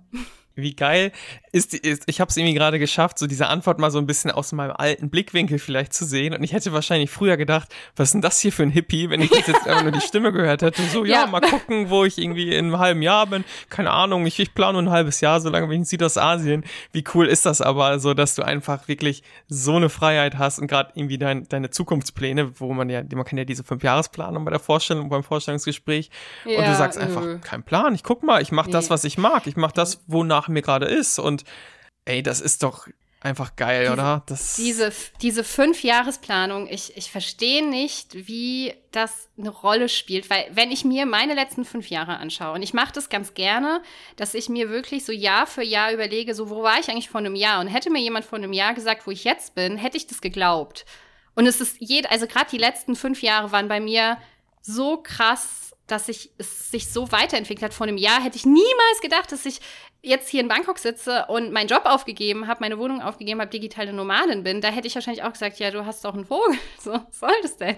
[0.59, 1.12] Wie geil
[1.52, 4.30] ist, ist ich habe es irgendwie gerade geschafft, so diese Antwort mal so ein bisschen
[4.30, 6.35] aus meinem alten Blickwinkel vielleicht zu sehen.
[6.35, 9.20] Und ich hätte wahrscheinlich früher gedacht, was ist denn das hier für ein Hippie, wenn
[9.20, 10.82] ich jetzt, jetzt einfach nur die Stimme gehört hätte.
[10.93, 13.44] So, ja, ja, mal gucken, wo ich irgendwie in einem halben Jahr bin.
[13.68, 16.64] Keine Ahnung, ich, ich plane nur ein halbes Jahr, solange bin ich in Südostasien.
[16.93, 20.66] Wie cool ist das aber, so dass du einfach wirklich so eine Freiheit hast und
[20.66, 24.60] gerade irgendwie dein, deine Zukunftspläne, wo man ja, man kann ja diese Fünfjahresplanung bei der
[24.60, 26.10] Vorstellung, beim Vorstellungsgespräch.
[26.44, 29.18] Ja, und du sagst einfach, kein Plan, ich guck mal, ich mache das, was ich
[29.18, 29.47] mag.
[29.47, 31.19] Ich mache das, wonach mir gerade ist.
[31.19, 31.45] Und
[32.05, 32.89] ey, das ist doch
[33.20, 34.23] einfach geil, diese, oder?
[34.27, 40.70] Das diese, diese Fünf-Jahresplanung, ich, ich verstehe nicht, wie das eine Rolle spielt, weil wenn
[40.70, 43.83] ich mir meine letzten fünf Jahre anschaue, und ich mache das ganz gerne,
[44.16, 47.20] dass ich mir wirklich so Jahr für Jahr überlege, so wo war ich eigentlich vor
[47.20, 47.61] einem Jahr?
[47.61, 50.20] Und hätte mir jemand vor einem Jahr gesagt, wo ich jetzt bin, hätte ich das
[50.20, 50.87] geglaubt.
[51.35, 54.19] Und es ist jed, also gerade die letzten fünf Jahre waren bei mir
[54.62, 57.74] so krass dass sich, es sich so weiterentwickelt hat.
[57.74, 59.60] Vor einem Jahr hätte ich niemals gedacht, dass ich
[60.02, 63.93] jetzt hier in Bangkok sitze und meinen Job aufgegeben habe, meine Wohnung aufgegeben habe, digitale
[63.93, 64.60] Nomadin bin.
[64.60, 66.56] Da hätte ich wahrscheinlich auch gesagt, ja, du hast doch einen Vogel.
[66.81, 67.77] So, was soll das denn?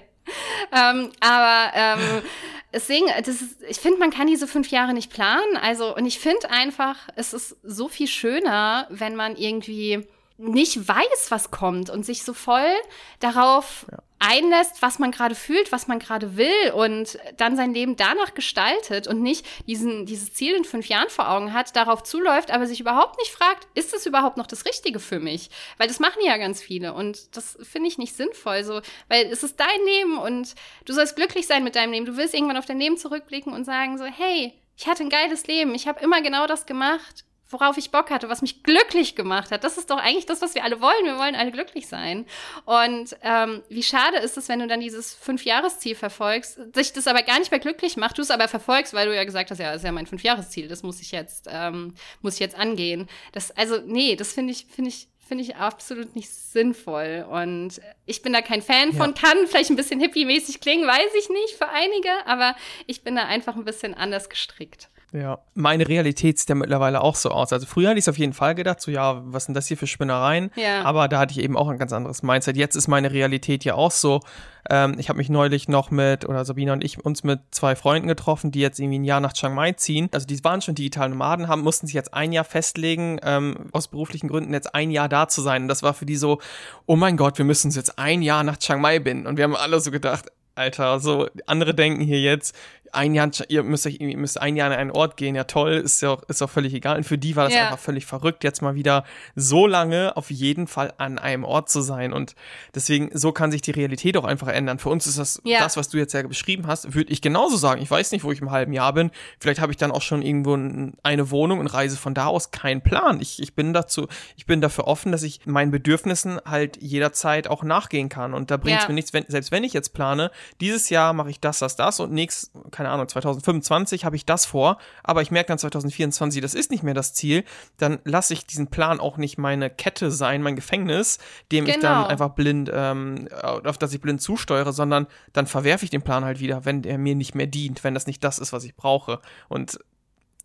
[0.77, 2.23] ähm, aber ähm,
[2.73, 5.57] deswegen, das ist, ich finde, man kann diese fünf Jahre nicht planen.
[5.57, 10.07] Also, und ich finde einfach, es ist so viel schöner, wenn man irgendwie
[10.37, 12.73] nicht weiß, was kommt und sich so voll
[13.20, 13.99] darauf ja.
[14.21, 19.09] Einlässt, was man gerade fühlt, was man gerade will und dann sein Leben danach gestaltet
[19.09, 22.81] und nicht diesen, dieses Ziel in fünf Jahren vor Augen hat, darauf zuläuft, aber sich
[22.81, 25.51] überhaupt nicht fragt, ist das überhaupt noch das Richtige für mich?
[25.79, 29.43] Weil das machen ja ganz viele und das finde ich nicht sinnvoll, so, weil es
[29.43, 32.07] ist dein Leben und du sollst glücklich sein mit deinem Leben.
[32.07, 35.47] Du willst irgendwann auf dein Leben zurückblicken und sagen so, hey, ich hatte ein geiles
[35.47, 39.51] Leben, ich habe immer genau das gemacht worauf ich Bock hatte, was mich glücklich gemacht
[39.51, 39.65] hat.
[39.65, 41.05] Das ist doch eigentlich das, was wir alle wollen.
[41.05, 42.27] Wir wollen alle glücklich sein.
[42.65, 47.23] Und ähm, wie schade ist es, wenn du dann dieses Fünfjahresziel verfolgst, sich das aber
[47.23, 49.73] gar nicht mehr glücklich macht, du es aber verfolgst, weil du ja gesagt hast, ja,
[49.73, 53.09] das ist ja mein Fünfjahresziel, das muss ich jetzt, ähm, muss ich jetzt angehen.
[53.33, 57.27] Das, also, nee, das finde ich, finde ich, finde ich absolut nicht sinnvoll.
[57.31, 59.29] Und ich bin da kein Fan von, ja.
[59.29, 62.57] kann vielleicht ein bisschen hippie-mäßig klingen, weiß ich nicht für einige, aber
[62.87, 64.89] ich bin da einfach ein bisschen anders gestrickt.
[65.12, 67.53] Ja, meine Realität sieht ja mittlerweile auch so aus.
[67.53, 69.77] Also früher hatte ich es auf jeden Fall gedacht, so ja, was sind das hier
[69.77, 70.53] für Spinnereien?
[70.55, 70.82] Ja.
[70.85, 72.57] Aber da hatte ich eben auch ein ganz anderes Mindset.
[72.57, 74.20] Jetzt ist meine Realität ja auch so.
[74.69, 78.07] Ähm, ich habe mich neulich noch mit, oder Sabina und ich, uns mit zwei Freunden
[78.07, 80.09] getroffen, die jetzt irgendwie ein Jahr nach Chiang Mai ziehen.
[80.12, 83.89] Also die waren schon digitale Nomaden, haben, mussten sich jetzt ein Jahr festlegen, ähm, aus
[83.89, 85.62] beruflichen Gründen jetzt ein Jahr da zu sein.
[85.62, 86.41] Und das war für die so,
[86.87, 89.27] oh mein Gott, wir müssen uns jetzt ein Jahr nach Chiang Mai binden.
[89.27, 92.55] Und wir haben alle so gedacht, Alter, so andere denken hier jetzt,
[92.93, 95.73] ein Jahr, ihr müsst, euch, ihr müsst ein Jahr an einen Ort gehen, ja toll,
[95.73, 96.97] ist ja auch, ist auch völlig egal.
[96.97, 97.65] Und für die war das ja.
[97.65, 99.05] einfach völlig verrückt, jetzt mal wieder
[99.35, 102.12] so lange auf jeden Fall an einem Ort zu sein.
[102.12, 102.35] Und
[102.75, 104.79] deswegen, so kann sich die Realität auch einfach ändern.
[104.79, 105.61] Für uns ist das, ja.
[105.61, 107.83] das, was du jetzt ja beschrieben hast, würde ich genauso sagen.
[107.83, 109.11] Ich weiß nicht, wo ich im halben Jahr bin.
[109.39, 110.55] Vielleicht habe ich dann auch schon irgendwo
[111.03, 112.51] eine Wohnung und reise von da aus.
[112.51, 113.21] Kein Plan.
[113.21, 117.62] Ich, ich bin dazu, ich bin dafür offen, dass ich meinen Bedürfnissen halt jederzeit auch
[117.62, 118.35] nachgehen kann.
[118.35, 118.89] Und da bringt es ja.
[118.89, 120.31] mir nichts, wenn, selbst wenn ich jetzt plane,
[120.61, 122.51] dieses Jahr mache ich das, das, das und nächstes,
[122.81, 126.82] keine Ahnung, 2025 habe ich das vor, aber ich merke dann 2024, das ist nicht
[126.82, 127.44] mehr das Ziel,
[127.77, 131.19] dann lasse ich diesen Plan auch nicht meine Kette sein, mein Gefängnis,
[131.52, 131.77] dem genau.
[131.77, 132.07] ich dann genau.
[132.07, 136.40] einfach blind, ähm, auf das ich blind zusteuere, sondern dann verwerfe ich den Plan halt
[136.40, 139.20] wieder, wenn er mir nicht mehr dient, wenn das nicht das ist, was ich brauche.
[139.51, 139.78] Und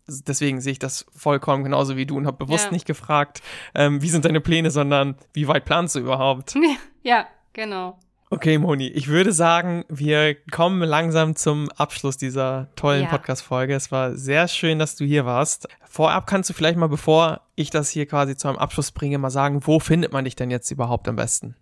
[0.06, 2.72] deswegen sehe ich das vollkommen genauso wie du und habe bewusst ja.
[2.72, 3.40] nicht gefragt,
[3.74, 6.54] ähm, wie sind deine Pläne, sondern wie weit planst du überhaupt?
[7.02, 7.96] Ja, genau.
[8.28, 13.08] Okay, Moni, ich würde sagen, wir kommen langsam zum Abschluss dieser tollen ja.
[13.08, 13.74] Podcast-Folge.
[13.74, 15.68] Es war sehr schön, dass du hier warst.
[15.84, 19.30] Vorab kannst du vielleicht mal, bevor ich das hier quasi zu einem Abschluss bringe, mal
[19.30, 21.54] sagen, wo findet man dich denn jetzt überhaupt am besten?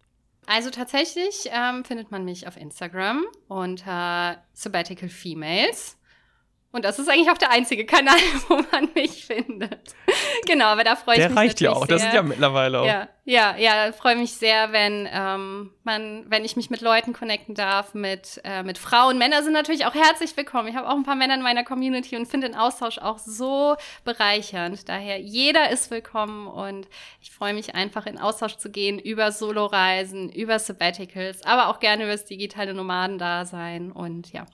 [0.47, 5.99] Also tatsächlich ähm, findet man mich auf Instagram unter Sabbatical Females.
[6.75, 8.17] Und das ist eigentlich auch der einzige Kanal,
[8.49, 9.95] wo man mich findet.
[10.45, 11.29] genau, aber da freue ich mich.
[11.29, 11.95] Der reicht ja auch, sehr.
[11.95, 12.85] das sind ja mittlerweile auch.
[12.85, 17.55] Ja, ja, ja, freue mich sehr, wenn ähm, man, wenn ich mich mit Leuten connecten
[17.55, 19.19] darf, mit, äh, mit Frauen.
[19.19, 20.67] Männer sind natürlich auch herzlich willkommen.
[20.67, 23.77] Ich habe auch ein paar Männer in meiner Community und finde den Austausch auch so
[24.05, 24.89] bereichernd.
[24.89, 26.89] Daher, jeder ist willkommen und
[27.23, 32.03] ich freue mich einfach in Austausch zu gehen über Soloreisen, über Sabbaticals, aber auch gerne
[32.03, 34.45] über das digitale Nomadendasein und ja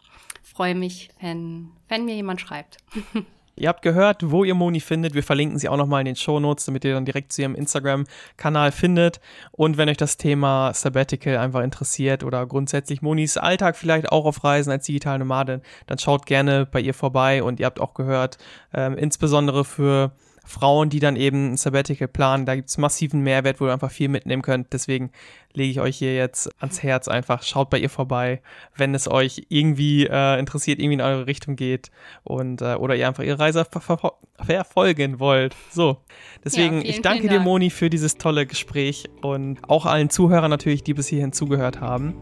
[0.61, 2.77] freue mich, wenn, wenn mir jemand schreibt.
[3.57, 5.15] Ihr habt gehört, wo ihr Moni findet.
[5.15, 7.55] Wir verlinken sie auch nochmal in den Show Notes, damit ihr dann direkt zu ihrem
[7.55, 9.21] Instagram-Kanal findet.
[9.53, 14.45] Und wenn euch das Thema Sabbatical einfach interessiert oder grundsätzlich Monis Alltag vielleicht auch auf
[14.45, 17.43] Reisen als digitale Nomadin, dann schaut gerne bei ihr vorbei.
[17.43, 18.37] Und ihr habt auch gehört,
[18.75, 20.13] ähm, insbesondere für
[20.51, 22.45] Frauen, die dann eben ein Sabbatical planen.
[22.45, 24.73] Da gibt es massiven Mehrwert, wo ihr einfach viel mitnehmen könnt.
[24.73, 25.11] Deswegen
[25.53, 27.43] lege ich euch hier jetzt ans Herz einfach.
[27.43, 28.43] Schaut bei ihr vorbei,
[28.77, 31.91] wenn es euch irgendwie äh, interessiert, irgendwie in eure Richtung geht
[32.25, 34.15] und äh, oder ihr einfach ihre Reise ver ver
[34.45, 35.55] verfolgen wollt.
[35.71, 35.99] So,
[36.45, 37.45] deswegen ja, vielen, ich danke dir, Dank.
[37.45, 42.15] Moni, für dieses tolle Gespräch und auch allen Zuhörern natürlich, die bis hierhin zugehört haben.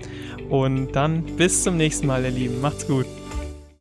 [0.51, 2.61] Und dann bis zum nächsten Mal, ihr Lieben.
[2.61, 3.07] Macht's gut.